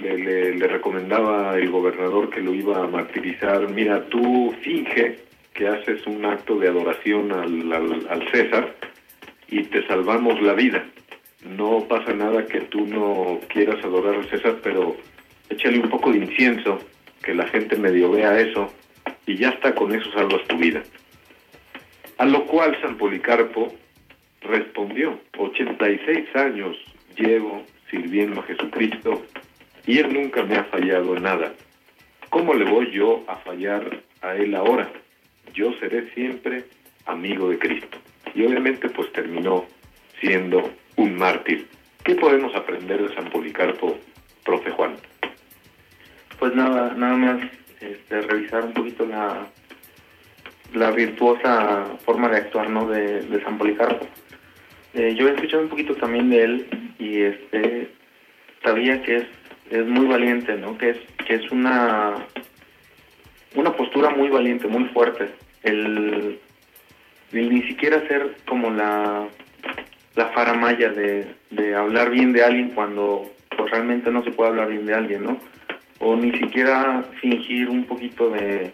le, 0.00 0.54
le, 0.54 0.66
recomendaba 0.66 1.56
el 1.56 1.70
gobernador 1.70 2.30
que 2.30 2.40
lo 2.40 2.54
iba 2.54 2.82
a 2.82 2.88
martirizar, 2.88 3.68
mira, 3.68 4.06
tú 4.06 4.54
finge 4.62 5.18
que 5.54 5.68
haces 5.68 6.06
un 6.06 6.24
acto 6.24 6.58
de 6.58 6.68
adoración 6.68 7.30
al, 7.30 7.72
al, 7.72 8.06
al 8.08 8.28
César 8.30 8.74
y 9.48 9.64
te 9.64 9.86
salvamos 9.86 10.40
la 10.40 10.54
vida 10.54 10.84
no 11.42 11.86
pasa 11.88 12.12
nada 12.12 12.46
que 12.46 12.60
tú 12.62 12.86
no 12.86 13.40
quieras 13.48 13.84
adorar 13.84 14.16
a 14.16 14.30
César, 14.30 14.56
pero 14.62 14.96
échale 15.48 15.78
un 15.78 15.90
poco 15.90 16.12
de 16.12 16.18
incienso, 16.18 16.78
que 17.22 17.34
la 17.34 17.46
gente 17.46 17.76
medio 17.76 18.10
vea 18.10 18.38
eso, 18.40 18.72
y 19.26 19.36
ya 19.36 19.50
está, 19.50 19.74
con 19.74 19.94
eso 19.94 20.10
salvas 20.12 20.42
tu 20.48 20.56
vida. 20.56 20.82
A 22.18 22.26
lo 22.26 22.46
cual 22.46 22.78
San 22.80 22.96
Policarpo 22.96 23.72
respondió, 24.42 25.18
86 25.38 26.36
años 26.36 26.76
llevo 27.16 27.64
sirviendo 27.90 28.40
a 28.40 28.44
Jesucristo 28.44 29.22
y 29.86 29.98
Él 29.98 30.12
nunca 30.12 30.42
me 30.42 30.56
ha 30.56 30.64
fallado 30.64 31.16
en 31.16 31.22
nada. 31.24 31.52
¿Cómo 32.30 32.54
le 32.54 32.64
voy 32.64 32.90
yo 32.90 33.24
a 33.28 33.36
fallar 33.36 34.02
a 34.20 34.34
Él 34.36 34.54
ahora? 34.54 34.90
Yo 35.52 35.72
seré 35.80 36.10
siempre 36.14 36.64
amigo 37.06 37.50
de 37.50 37.58
Cristo. 37.58 37.98
Y 38.34 38.44
obviamente 38.44 38.88
pues 38.88 39.12
terminó 39.12 39.66
siendo 40.20 40.70
un 40.96 41.16
mártir. 41.16 41.68
¿Qué 42.04 42.14
podemos 42.14 42.54
aprender 42.54 43.08
de 43.08 43.14
San 43.14 43.30
Policarpo, 43.30 43.98
profe 44.44 44.70
Juan? 44.70 44.96
Pues 46.38 46.54
nada, 46.54 46.94
nada 46.94 47.14
más 47.16 47.42
este, 47.80 48.20
revisar 48.22 48.64
un 48.64 48.72
poquito 48.72 49.06
la, 49.06 49.46
la 50.74 50.90
virtuosa 50.90 51.86
forma 52.04 52.28
de 52.28 52.38
actuar 52.38 52.70
¿no? 52.70 52.88
de, 52.88 53.40
San 53.44 53.58
Policarpo. 53.58 54.06
Eh, 54.94 55.14
yo 55.16 55.28
he 55.28 55.34
escuchado 55.34 55.62
un 55.62 55.68
poquito 55.68 55.94
también 55.94 56.30
de 56.30 56.42
él 56.42 56.94
y 56.98 57.22
este 57.22 57.88
sabía 58.62 59.02
que 59.02 59.16
es, 59.16 59.24
es 59.70 59.86
muy 59.86 60.06
valiente, 60.06 60.54
¿no? 60.56 60.76
Que 60.76 60.90
es, 60.90 60.98
que 61.26 61.34
es 61.34 61.50
una, 61.50 62.14
una 63.54 63.72
postura 63.72 64.10
muy 64.10 64.28
valiente, 64.28 64.68
muy 64.68 64.84
fuerte. 64.86 65.30
El 65.62 66.38
ni 67.32 67.62
siquiera 67.62 68.06
ser 68.08 68.36
como 68.46 68.70
la 68.70 69.26
la 70.14 70.26
faramaya 70.26 70.90
de, 70.90 71.26
de 71.50 71.74
hablar 71.74 72.10
bien 72.10 72.32
de 72.32 72.44
alguien 72.44 72.70
cuando 72.70 73.30
pues, 73.56 73.70
realmente 73.70 74.10
no 74.10 74.22
se 74.22 74.30
puede 74.30 74.50
hablar 74.50 74.68
bien 74.68 74.86
de 74.86 74.94
alguien, 74.94 75.24
¿no? 75.24 75.38
O 75.98 76.16
ni 76.16 76.32
siquiera 76.32 77.04
fingir 77.20 77.68
un 77.68 77.84
poquito 77.84 78.28
de, 78.30 78.72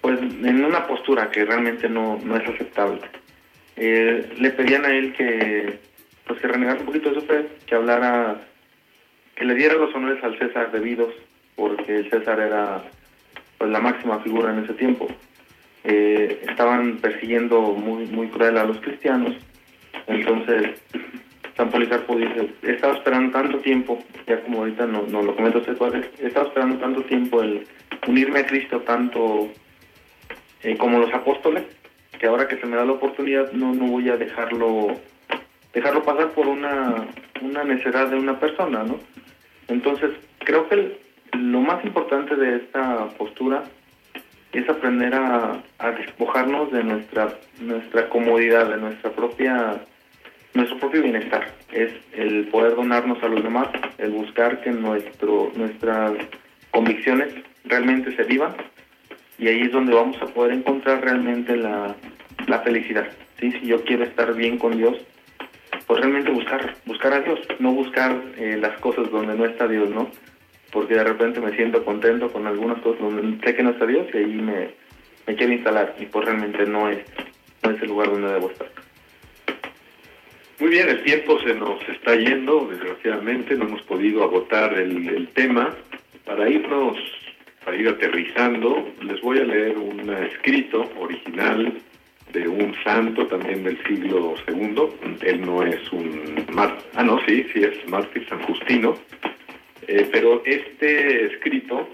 pues 0.00 0.20
en 0.20 0.64
una 0.64 0.86
postura 0.86 1.30
que 1.30 1.44
realmente 1.44 1.88
no, 1.88 2.18
no 2.22 2.36
es 2.36 2.48
aceptable. 2.48 3.00
Eh, 3.76 4.32
le 4.38 4.50
pedían 4.50 4.84
a 4.84 4.90
él 4.90 5.12
que, 5.12 5.78
pues 6.26 6.40
que 6.40 6.48
renegara 6.48 6.80
un 6.80 6.86
poquito 6.86 7.12
de 7.12 7.20
fe, 7.20 7.46
que 7.66 7.74
hablara, 7.74 8.42
que 9.36 9.44
le 9.44 9.54
diera 9.54 9.74
los 9.74 9.94
honores 9.94 10.22
al 10.24 10.38
César 10.38 10.72
debidos, 10.72 11.14
porque 11.54 11.98
el 11.98 12.10
César 12.10 12.40
era 12.40 12.82
pues 13.56 13.70
la 13.70 13.80
máxima 13.80 14.18
figura 14.20 14.52
en 14.52 14.64
ese 14.64 14.74
tiempo. 14.74 15.08
Eh, 15.84 16.42
estaban 16.48 16.98
persiguiendo 16.98 17.60
muy, 17.60 18.06
muy 18.06 18.28
cruel 18.28 18.58
a 18.58 18.64
los 18.64 18.80
cristianos 18.80 19.36
entonces, 20.06 20.80
San 21.56 21.70
Policarpo 21.70 22.16
dice, 22.16 22.50
he 22.62 22.72
estado 22.72 22.94
esperando 22.94 23.32
tanto 23.32 23.58
tiempo, 23.58 23.98
ya 24.26 24.40
como 24.42 24.60
ahorita 24.60 24.86
nos 24.86 25.08
no 25.08 25.22
lo 25.22 25.34
comenta 25.34 25.58
usted, 25.58 25.76
he 26.20 26.26
estado 26.26 26.48
esperando 26.48 26.78
tanto 26.78 27.02
tiempo 27.02 27.42
el 27.42 27.66
unirme 28.06 28.40
a 28.40 28.46
Cristo 28.46 28.80
tanto 28.80 29.48
eh, 30.62 30.76
como 30.76 30.98
los 30.98 31.12
apóstoles, 31.12 31.64
que 32.18 32.26
ahora 32.26 32.48
que 32.48 32.58
se 32.58 32.66
me 32.66 32.76
da 32.76 32.84
la 32.84 32.92
oportunidad 32.92 33.52
no, 33.52 33.74
no 33.74 33.86
voy 33.86 34.08
a 34.08 34.16
dejarlo 34.16 34.96
dejarlo 35.72 36.02
pasar 36.02 36.30
por 36.30 36.46
una, 36.46 37.06
una 37.42 37.64
necesidad 37.64 38.08
de 38.08 38.16
una 38.16 38.38
persona, 38.40 38.82
¿no? 38.84 38.98
Entonces, 39.68 40.10
creo 40.38 40.68
que 40.68 40.98
lo 41.32 41.60
más 41.60 41.84
importante 41.84 42.34
de 42.36 42.56
esta 42.56 43.08
postura 43.18 43.64
es 44.58 44.68
aprender 44.68 45.14
a, 45.14 45.62
despojarnos 45.98 46.70
de 46.72 46.84
nuestra 46.84 47.34
nuestra 47.60 48.08
comodidad, 48.08 48.68
de 48.68 48.76
nuestra 48.76 49.10
propia 49.10 49.80
nuestro 50.54 50.78
propio 50.78 51.02
bienestar, 51.02 51.46
es 51.72 51.92
el 52.14 52.48
poder 52.48 52.74
donarnos 52.74 53.22
a 53.22 53.28
los 53.28 53.42
demás, 53.42 53.68
el 53.98 54.10
buscar 54.10 54.60
que 54.60 54.70
nuestras 54.70 56.12
convicciones 56.70 57.32
realmente 57.64 58.16
se 58.16 58.24
vivan 58.24 58.56
y 59.38 59.46
ahí 59.46 59.62
es 59.62 59.72
donde 59.72 59.94
vamos 59.94 60.20
a 60.20 60.26
poder 60.26 60.52
encontrar 60.52 61.02
realmente 61.02 61.56
la, 61.56 61.94
la 62.46 62.58
felicidad. 62.60 63.06
¿sí? 63.38 63.52
Si 63.52 63.66
yo 63.66 63.84
quiero 63.84 64.04
estar 64.04 64.34
bien 64.34 64.58
con 64.58 64.76
Dios, 64.76 64.96
pues 65.86 66.00
realmente 66.00 66.30
buscar, 66.30 66.74
buscar 66.86 67.12
a 67.12 67.20
Dios, 67.20 67.40
no 67.58 67.72
buscar 67.72 68.20
eh, 68.36 68.58
las 68.60 68.78
cosas 68.80 69.10
donde 69.10 69.34
no 69.34 69.44
está 69.44 69.68
Dios, 69.68 69.88
¿no? 69.90 70.10
Porque 70.70 70.94
de 70.94 71.04
repente 71.04 71.40
me 71.40 71.56
siento 71.56 71.84
contento 71.84 72.30
con 72.30 72.46
algunas 72.46 72.80
cosas 72.80 73.00
donde 73.00 73.44
sé 73.44 73.54
que 73.54 73.62
no 73.62 73.70
está 73.70 73.86
Dios 73.86 74.06
y 74.12 74.16
ahí 74.18 74.26
me, 74.26 74.70
me 75.26 75.34
quiero 75.34 75.52
instalar 75.52 75.94
y 75.98 76.06
pues 76.06 76.24
realmente 76.24 76.66
no 76.66 76.88
es, 76.88 76.98
no 77.62 77.70
es 77.70 77.82
el 77.82 77.88
lugar 77.88 78.10
donde 78.10 78.32
debo 78.32 78.50
estar. 78.50 78.68
Muy 80.60 80.70
bien, 80.70 80.88
el 80.88 81.04
tiempo 81.04 81.38
se 81.40 81.54
nos 81.54 81.80
está 81.88 82.16
yendo, 82.16 82.66
desgraciadamente, 82.68 83.54
no 83.54 83.66
hemos 83.66 83.82
podido 83.82 84.24
agotar 84.24 84.74
el, 84.74 85.08
el, 85.08 85.28
tema. 85.28 85.72
Para 86.24 86.50
irnos, 86.50 86.98
para 87.64 87.76
ir 87.76 87.88
aterrizando, 87.88 88.88
les 89.02 89.20
voy 89.20 89.38
a 89.38 89.44
leer 89.44 89.78
un 89.78 90.10
escrito 90.10 90.90
original 90.98 91.80
de 92.32 92.48
un 92.48 92.74
santo 92.82 93.26
también 93.28 93.62
del 93.62 93.80
siglo 93.84 94.34
II. 94.48 95.16
Él 95.22 95.40
no 95.42 95.62
es 95.62 95.92
un 95.92 96.44
mártir, 96.52 96.84
ah, 96.96 97.04
no, 97.04 97.20
sí, 97.24 97.46
sí 97.52 97.60
es 97.62 97.88
mártir 97.88 98.26
San 98.28 98.42
Justino, 98.42 98.96
eh, 99.88 100.08
pero 100.12 100.42
este 100.44 101.26
escrito 101.26 101.88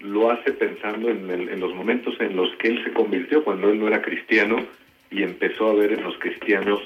lo 0.00 0.30
hace 0.30 0.52
pensando 0.52 1.10
en, 1.10 1.30
en 1.30 1.60
los 1.60 1.74
momentos 1.74 2.14
en 2.20 2.34
los 2.34 2.54
que 2.56 2.68
él 2.68 2.84
se 2.84 2.92
convirtió, 2.92 3.44
cuando 3.44 3.70
él 3.70 3.78
no 3.78 3.88
era 3.88 4.02
cristiano, 4.02 4.66
y 5.10 5.22
empezó 5.22 5.68
a 5.68 5.74
ver 5.74 5.92
en 5.92 6.02
los 6.02 6.18
cristianos 6.18 6.80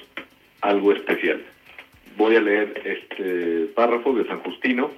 algo 0.60 0.92
especial. 0.92 1.42
Voy 2.16 2.36
a 2.36 2.40
leer 2.40 2.82
este 2.84 3.66
párrafo 3.74 4.12
de 4.12 4.26
San 4.26 4.40
Justino 4.40 4.90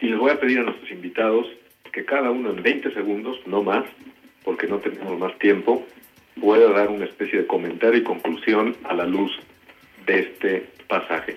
Y 0.00 0.06
les 0.06 0.18
voy 0.18 0.30
a 0.30 0.38
pedir 0.38 0.60
a 0.60 0.62
nuestros 0.62 0.90
invitados 0.90 1.46
que 1.92 2.04
cada 2.04 2.30
uno 2.30 2.50
en 2.50 2.62
20 2.62 2.92
segundos, 2.92 3.38
no 3.46 3.62
más, 3.62 3.84
porque 4.44 4.66
no 4.66 4.78
tenemos 4.78 5.18
más 5.18 5.36
tiempo, 5.38 5.84
pueda 6.40 6.70
dar 6.70 6.88
una 6.88 7.04
especie 7.04 7.40
de 7.40 7.46
comentario 7.46 8.00
y 8.00 8.04
conclusión 8.04 8.76
a 8.84 8.94
la 8.94 9.06
luz 9.06 9.32
de 10.06 10.20
este 10.20 10.66
pasaje. 10.86 11.36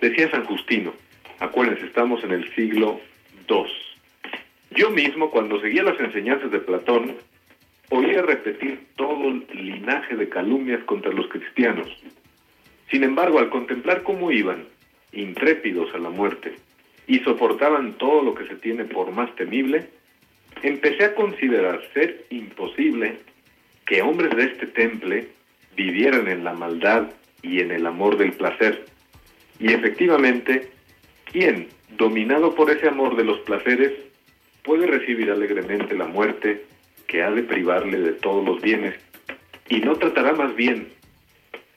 Decía 0.00 0.30
San 0.30 0.44
Justino, 0.44 0.92
acuérdense, 1.40 1.86
estamos 1.86 2.22
en 2.24 2.32
el 2.32 2.54
siglo 2.54 3.00
II. 3.48 3.64
Yo 4.70 4.90
mismo, 4.90 5.30
cuando 5.30 5.60
seguía 5.60 5.82
las 5.82 5.98
enseñanzas 6.00 6.50
de 6.50 6.58
Platón, 6.58 7.16
oía 7.90 8.22
repetir 8.22 8.80
todo 8.96 9.28
el 9.28 9.46
linaje 9.52 10.16
de 10.16 10.28
calumnias 10.28 10.82
contra 10.84 11.12
los 11.12 11.28
cristianos. 11.28 11.88
Sin 12.90 13.04
embargo, 13.04 13.38
al 13.38 13.50
contemplar 13.50 14.02
cómo 14.02 14.30
iban, 14.30 14.64
intrépidos 15.12 15.94
a 15.94 15.98
la 15.98 16.10
muerte, 16.10 16.54
y 17.06 17.20
soportaban 17.20 17.94
todo 17.94 18.22
lo 18.22 18.34
que 18.34 18.46
se 18.46 18.56
tiene 18.56 18.84
por 18.84 19.12
más 19.12 19.34
temible, 19.36 19.88
empecé 20.62 21.04
a 21.04 21.14
considerar 21.14 21.82
ser 21.94 22.26
imposible 22.30 23.18
que 23.86 24.02
hombres 24.02 24.34
de 24.36 24.44
este 24.44 24.66
temple 24.66 25.28
vivieran 25.76 26.28
en 26.28 26.42
la 26.42 26.52
maldad 26.52 27.10
y 27.42 27.60
en 27.60 27.70
el 27.70 27.86
amor 27.86 28.16
del 28.16 28.32
placer. 28.32 28.86
Y 29.60 29.72
efectivamente, 29.72 30.70
¿quién, 31.36 31.68
dominado 31.98 32.54
por 32.54 32.70
ese 32.70 32.88
amor 32.88 33.14
de 33.14 33.22
los 33.22 33.38
placeres, 33.40 33.92
puede 34.62 34.86
recibir 34.86 35.30
alegremente 35.30 35.94
la 35.94 36.06
muerte 36.06 36.64
que 37.06 37.22
ha 37.22 37.30
de 37.30 37.42
privarle 37.42 37.98
de 37.98 38.12
todos 38.12 38.42
los 38.42 38.62
bienes 38.62 38.94
y 39.68 39.80
no 39.80 39.96
tratará 39.96 40.32
más 40.32 40.56
bien, 40.56 40.88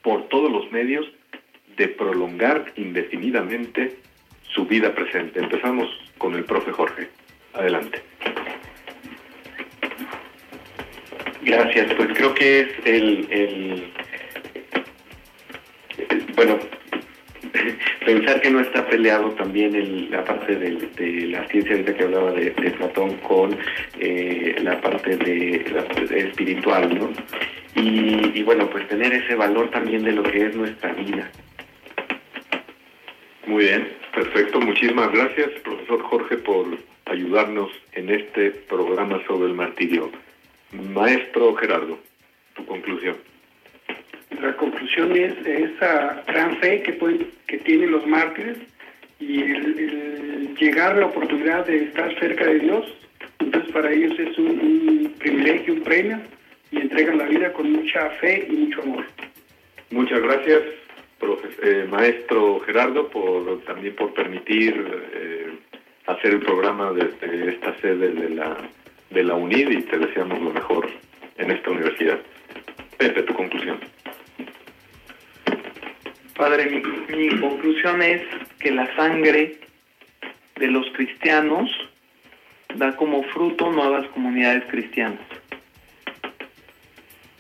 por 0.01 0.29
todos 0.29 0.49
los 0.49 0.71
medios, 0.71 1.05
de 1.75 1.89
prolongar 1.89 2.71
indefinidamente 2.77 3.97
su 4.43 4.65
vida 4.65 4.95
presente. 4.95 5.41
Empezamos 5.41 5.89
con 6.17 6.35
el 6.35 6.45
profe 6.45 6.71
Jorge. 6.71 7.09
Adelante. 7.51 8.01
Gracias, 11.41 11.93
pues 11.95 12.09
creo 12.13 12.33
que 12.33 12.61
es 12.61 12.69
el, 12.85 13.91
pensar 18.13 18.41
que 18.41 18.49
no 18.49 18.59
está 18.59 18.87
peleado 18.87 19.29
también 19.31 19.75
el, 19.75 20.09
la 20.09 20.23
parte 20.23 20.55
de, 20.55 21.27
la 21.27 21.47
ciencia 21.47 21.73
ahorita 21.73 21.93
que 21.93 22.03
hablaba 22.03 22.31
de, 22.31 22.49
Platón 22.51 23.17
con 23.17 23.55
eh, 23.99 24.55
la 24.63 24.81
parte 24.81 25.15
de, 25.15 25.63
espiritual, 26.17 26.97
¿no? 26.97 27.11
Y 27.75 28.41
bueno, 28.43 28.67
pues 28.69 28.87
tener 28.87 29.13
ese 29.13 29.35
valor 29.35 29.69
también 29.69 30.03
de 30.03 30.11
lo 30.11 30.23
que 30.23 30.47
es 30.47 30.55
nuestra 30.55 30.91
vida. 30.93 31.29
Muy 33.45 33.65
bien, 33.65 33.87
perfecto. 34.13 34.59
Muchísimas 34.59 35.11
gracias, 35.11 35.49
profesor 35.63 36.01
Jorge, 36.01 36.37
por 36.37 36.65
ayudarnos 37.05 37.69
en 37.93 38.09
este 38.09 38.51
programa 38.51 39.21
sobre 39.27 39.49
el 39.49 39.53
martirio. 39.53 40.11
Maestro 40.71 41.55
Gerardo, 41.55 41.99
tu 42.55 42.65
conclusión. 42.65 43.17
La 44.41 44.55
conclusión 44.55 45.15
es 45.15 45.33
esa 45.45 46.23
gran 46.27 46.57
fe 46.57 46.81
que, 46.83 46.93
pueden, 46.93 47.27
que 47.47 47.57
tienen 47.59 47.91
los 47.91 48.05
mártires 48.05 48.57
y 49.19 49.41
el, 49.41 50.55
llegar 50.59 50.93
a 50.93 50.99
la 50.99 51.05
oportunidad 51.07 51.65
de 51.65 51.85
estar 51.85 52.17
cerca 52.19 52.45
de 52.45 52.59
Dios. 52.59 52.85
Entonces 53.39 53.71
para 53.71 53.91
ellos 53.91 54.17
es 54.19 54.37
un, 54.37 55.13
privilegio, 55.19 55.73
un 55.73 55.81
premio 55.81 56.19
y 56.71 56.77
entregan 56.77 57.17
la 57.17 57.25
vida 57.25 57.51
con 57.53 57.71
mucha 57.71 58.09
fe 58.21 58.47
y 58.49 58.53
mucho 58.53 58.81
amor. 58.81 59.05
Muchas 59.91 60.21
gracias, 60.21 60.61
eh, 61.63 61.87
maestro 61.89 62.59
Gerardo, 62.59 63.09
por 63.09 63.61
también 63.63 63.95
por 63.95 64.13
permitir 64.13 64.85
eh, 65.13 65.47
hacer 66.05 66.33
el 66.33 66.39
programa 66.39 66.91
desde 66.93 67.49
esta 67.49 67.75
sede 67.79 68.11
de 68.11 68.29
la 68.29 68.57
de 69.09 69.23
la 69.23 69.33
UNID 69.35 69.69
y 69.69 69.81
te 69.83 69.97
deseamos 69.97 70.41
lo 70.41 70.51
mejor 70.51 70.89
en 71.37 71.51
esta 71.51 71.71
universidad. 71.71 72.19
Pepe, 72.97 73.23
tu 73.23 73.33
conclusión. 73.33 73.79
Padre, 76.39 76.81
mi, 77.09 77.37
conclusión 77.37 78.01
es 78.01 78.21
que 78.59 78.71
la 78.71 78.95
sangre 78.95 79.59
de 80.55 80.67
los 80.67 80.89
cristianos 80.91 81.69
da 82.75 82.95
como 82.95 83.23
fruto 83.23 83.69
nuevas 83.69 84.07
comunidades 84.11 84.63
cristianas. 84.69 85.19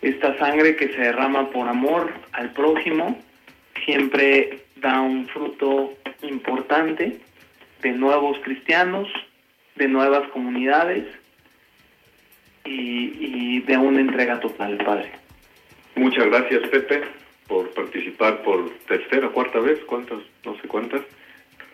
Esta 0.01 0.37
sangre 0.37 0.75
que 0.75 0.89
se 0.89 0.97
derrama 0.97 1.49
por 1.49 1.69
amor 1.69 2.13
al 2.33 2.51
prójimo 2.51 3.17
siempre 3.85 4.65
da 4.75 4.99
un 4.99 5.29
fruto 5.29 5.93
importante 6.23 7.21
de 7.81 7.91
nuevos 7.93 8.37
cristianos, 8.39 9.07
de 9.75 9.87
nuevas 9.87 10.27
comunidades 10.31 11.05
y, 12.65 13.13
y 13.17 13.59
de 13.61 13.77
una 13.77 14.01
entrega 14.01 14.41
total, 14.41 14.77
Padre. 14.79 15.09
Muchas 15.95 16.25
gracias, 16.25 16.67
Pepe, 16.67 17.03
por 17.49 17.69
participar 17.71 18.43
por 18.43 18.69
tercera 18.87 19.27
o 19.27 19.33
cuarta 19.33 19.59
vez, 19.59 19.79
cuántas, 19.85 20.19
no 20.45 20.55
sé 20.61 20.67
cuántas. 20.67 21.01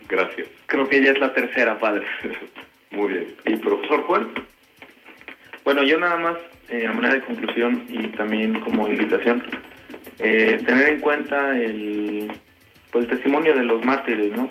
Gracias. 0.09 0.47
Creo 0.65 0.87
que 0.87 1.03
ya 1.03 1.11
es 1.11 1.19
la 1.19 1.33
tercera, 1.33 1.77
Padre. 1.77 2.05
Muy 2.91 3.13
bien. 3.13 3.35
¿Y 3.45 3.57
profesor 3.57 4.01
Juan? 4.03 4.29
Bueno, 5.65 5.83
yo 5.83 5.99
nada 5.99 6.17
más, 6.17 6.37
eh, 6.69 6.87
a 6.87 6.93
manera 6.93 7.15
de 7.15 7.21
conclusión 7.21 7.85
y 7.89 8.07
también 8.09 8.59
como 8.61 8.87
invitación, 8.87 9.43
eh, 10.19 10.61
tener 10.65 10.89
en 10.89 10.99
cuenta 11.01 11.57
el, 11.59 12.31
pues, 12.91 13.05
el 13.05 13.11
testimonio 13.11 13.53
de 13.53 13.63
los 13.63 13.83
mártires, 13.83 14.31
¿no? 14.35 14.49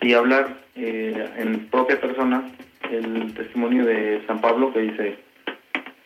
Y 0.00 0.14
hablar 0.14 0.58
eh, 0.76 1.28
en 1.38 1.66
propia 1.66 2.00
persona 2.00 2.44
el 2.90 3.34
testimonio 3.34 3.84
de 3.84 4.22
San 4.26 4.40
Pablo 4.40 4.72
que 4.72 4.80
dice, 4.80 5.16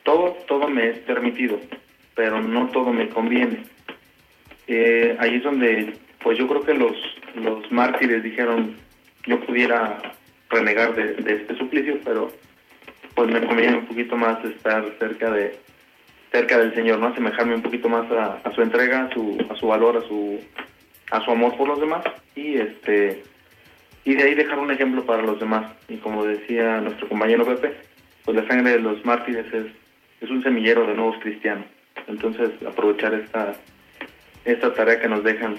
todo, 0.05 0.37
todo 0.47 0.69
me 0.69 0.91
es 0.91 0.99
permitido, 1.01 1.61
pero 2.15 2.41
no 2.41 2.69
todo 2.69 2.93
me 2.93 3.09
conviene. 3.09 3.65
Eh, 4.67 5.17
ahí 5.19 5.37
es 5.37 5.43
donde, 5.43 5.95
pues 6.23 6.39
yo 6.39 6.47
creo 6.49 6.63
que 6.63 6.75
los, 6.75 6.97
los 7.35 7.71
mártires 7.71 8.23
dijeron, 8.23 8.77
yo 9.27 9.41
pudiera 9.41 9.99
renegar 10.51 10.95
de, 10.95 11.33
este 11.33 11.57
suplicio, 11.57 11.99
pero 12.05 12.31
pues 13.15 13.31
me 13.31 13.45
conviene 13.47 13.79
un 13.79 13.87
poquito 13.87 14.17
más 14.17 14.45
estar 14.45 14.85
cerca 14.99 15.31
de 15.31 15.59
cerca 16.33 16.59
del 16.59 16.75
Señor, 16.75 16.99
¿no? 16.99 17.07
Asemejarme 17.07 17.55
un 17.55 17.63
poquito 17.63 17.89
más 17.89 18.11
a, 18.11 18.41
a 18.45 18.53
su 18.53 18.61
entrega, 18.61 19.05
a 19.05 19.15
su, 19.15 19.39
a 19.49 19.55
su 19.55 19.69
valor, 19.69 19.97
a 19.97 20.03
su 20.03 20.39
a 21.11 21.25
su 21.25 21.31
amor 21.31 21.57
por 21.57 21.69
los 21.69 21.81
demás 21.81 22.05
y 22.35 22.57
este 22.57 23.23
y 24.05 24.15
de 24.15 24.23
ahí 24.23 24.35
dejar 24.35 24.59
un 24.59 24.71
ejemplo 24.71 25.05
para 25.05 25.23
los 25.23 25.41
demás. 25.41 25.73
Y 25.89 25.97
como 25.97 26.25
decía 26.25 26.81
nuestro 26.81 27.09
compañero 27.09 27.45
Pepe, 27.45 27.75
pues 28.25 28.37
la 28.37 28.47
sangre 28.47 28.73
de 28.73 28.79
los 28.79 29.05
mártires 29.05 29.53
es, 29.53 29.67
es 30.21 30.31
un 30.31 30.45
semillero 30.45 30.87
de 30.87 30.95
nuevos 30.95 31.17
cristianos. 31.21 31.67
Entonces 32.07 32.51
aprovechar 32.65 33.15
esta 33.15 33.55
esta 34.47 34.73
tarea 34.73 35.01
que 35.01 35.09
nos 35.09 35.25
dejan, 35.25 35.57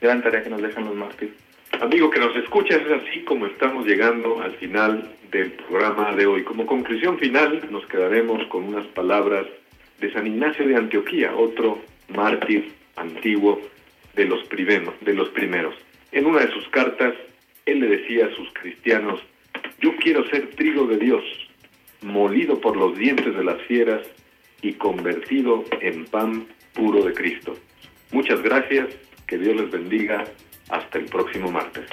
gran 0.00 0.22
tarea 0.22 0.42
que 0.42 0.50
nos 0.50 0.60
dejan 0.60 0.84
los 0.84 0.94
mártires. 0.96 1.34
Amigo 1.80 2.10
que 2.10 2.20
nos 2.20 2.34
escuchas, 2.36 2.80
es 2.82 3.02
así 3.02 3.20
como 3.20 3.46
estamos 3.46 3.86
llegando 3.86 4.40
al 4.40 4.52
final 4.56 5.12
del 5.30 5.52
programa 5.52 6.12
de 6.12 6.26
hoy. 6.26 6.42
Como 6.42 6.66
conclusión 6.66 7.18
final, 7.18 7.66
nos 7.70 7.86
quedaremos 7.86 8.44
con 8.48 8.64
unas 8.64 8.86
palabras 8.88 9.46
de 10.00 10.12
San 10.12 10.26
Ignacio 10.26 10.66
de 10.66 10.76
Antioquía, 10.76 11.34
otro 11.34 11.78
mártir 12.08 12.72
antiguo 12.96 13.60
de 14.14 14.24
los, 14.24 14.42
primeros, 14.44 14.94
de 15.02 15.14
los 15.14 15.28
primeros. 15.30 15.74
En 16.12 16.26
una 16.26 16.40
de 16.40 16.52
sus 16.52 16.68
cartas, 16.68 17.14
él 17.66 17.80
le 17.80 17.88
decía 17.88 18.26
a 18.26 18.34
sus 18.34 18.48
cristianos, 18.54 19.20
yo 19.80 19.94
quiero 19.96 20.26
ser 20.28 20.50
trigo 20.50 20.86
de 20.86 20.96
Dios, 20.96 21.22
molido 22.02 22.60
por 22.60 22.76
los 22.76 22.96
dientes 22.96 23.36
de 23.36 23.44
las 23.44 23.60
fieras 23.62 24.02
y 24.62 24.72
convertido 24.72 25.64
en 25.80 26.06
pan 26.06 26.46
puro 26.72 27.04
de 27.04 27.12
Cristo. 27.12 27.56
Muchas 28.12 28.42
gracias, 28.42 28.88
que 29.26 29.38
Dios 29.38 29.56
les 29.56 29.70
bendiga, 29.70 30.24
hasta 30.68 30.98
el 30.98 31.06
próximo 31.06 31.50
martes. 31.50 31.84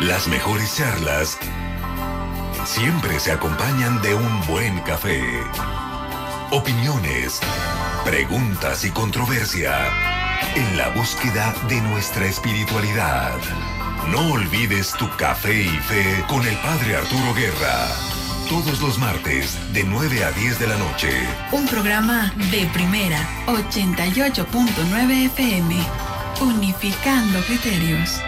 Las 0.00 0.28
mejores 0.28 0.76
charlas 0.76 1.38
siempre 2.64 3.18
se 3.18 3.32
acompañan 3.32 4.00
de 4.02 4.14
un 4.14 4.46
buen 4.46 4.78
café. 4.80 5.20
Opiniones, 6.50 7.40
preguntas 8.04 8.84
y 8.84 8.90
controversia 8.90 9.86
en 10.54 10.76
la 10.76 10.90
búsqueda 10.90 11.54
de 11.68 11.80
nuestra 11.80 12.26
espiritualidad. 12.26 13.36
No 14.10 14.32
olvides 14.32 14.92
tu 14.92 15.08
café 15.16 15.62
y 15.62 15.68
fe 15.68 16.24
con 16.28 16.46
el 16.46 16.56
Padre 16.56 16.96
Arturo 16.96 17.34
Guerra. 17.34 18.17
Todos 18.48 18.80
los 18.80 18.98
martes 18.98 19.58
de 19.74 19.84
9 19.84 20.24
a 20.24 20.30
10 20.32 20.58
de 20.58 20.66
la 20.68 20.78
noche. 20.78 21.10
Un 21.52 21.66
programa 21.66 22.32
de 22.50 22.64
primera 22.72 23.18
88.9 23.46 25.26
FM. 25.26 25.76
Unificando 26.40 27.40
criterios. 27.42 28.18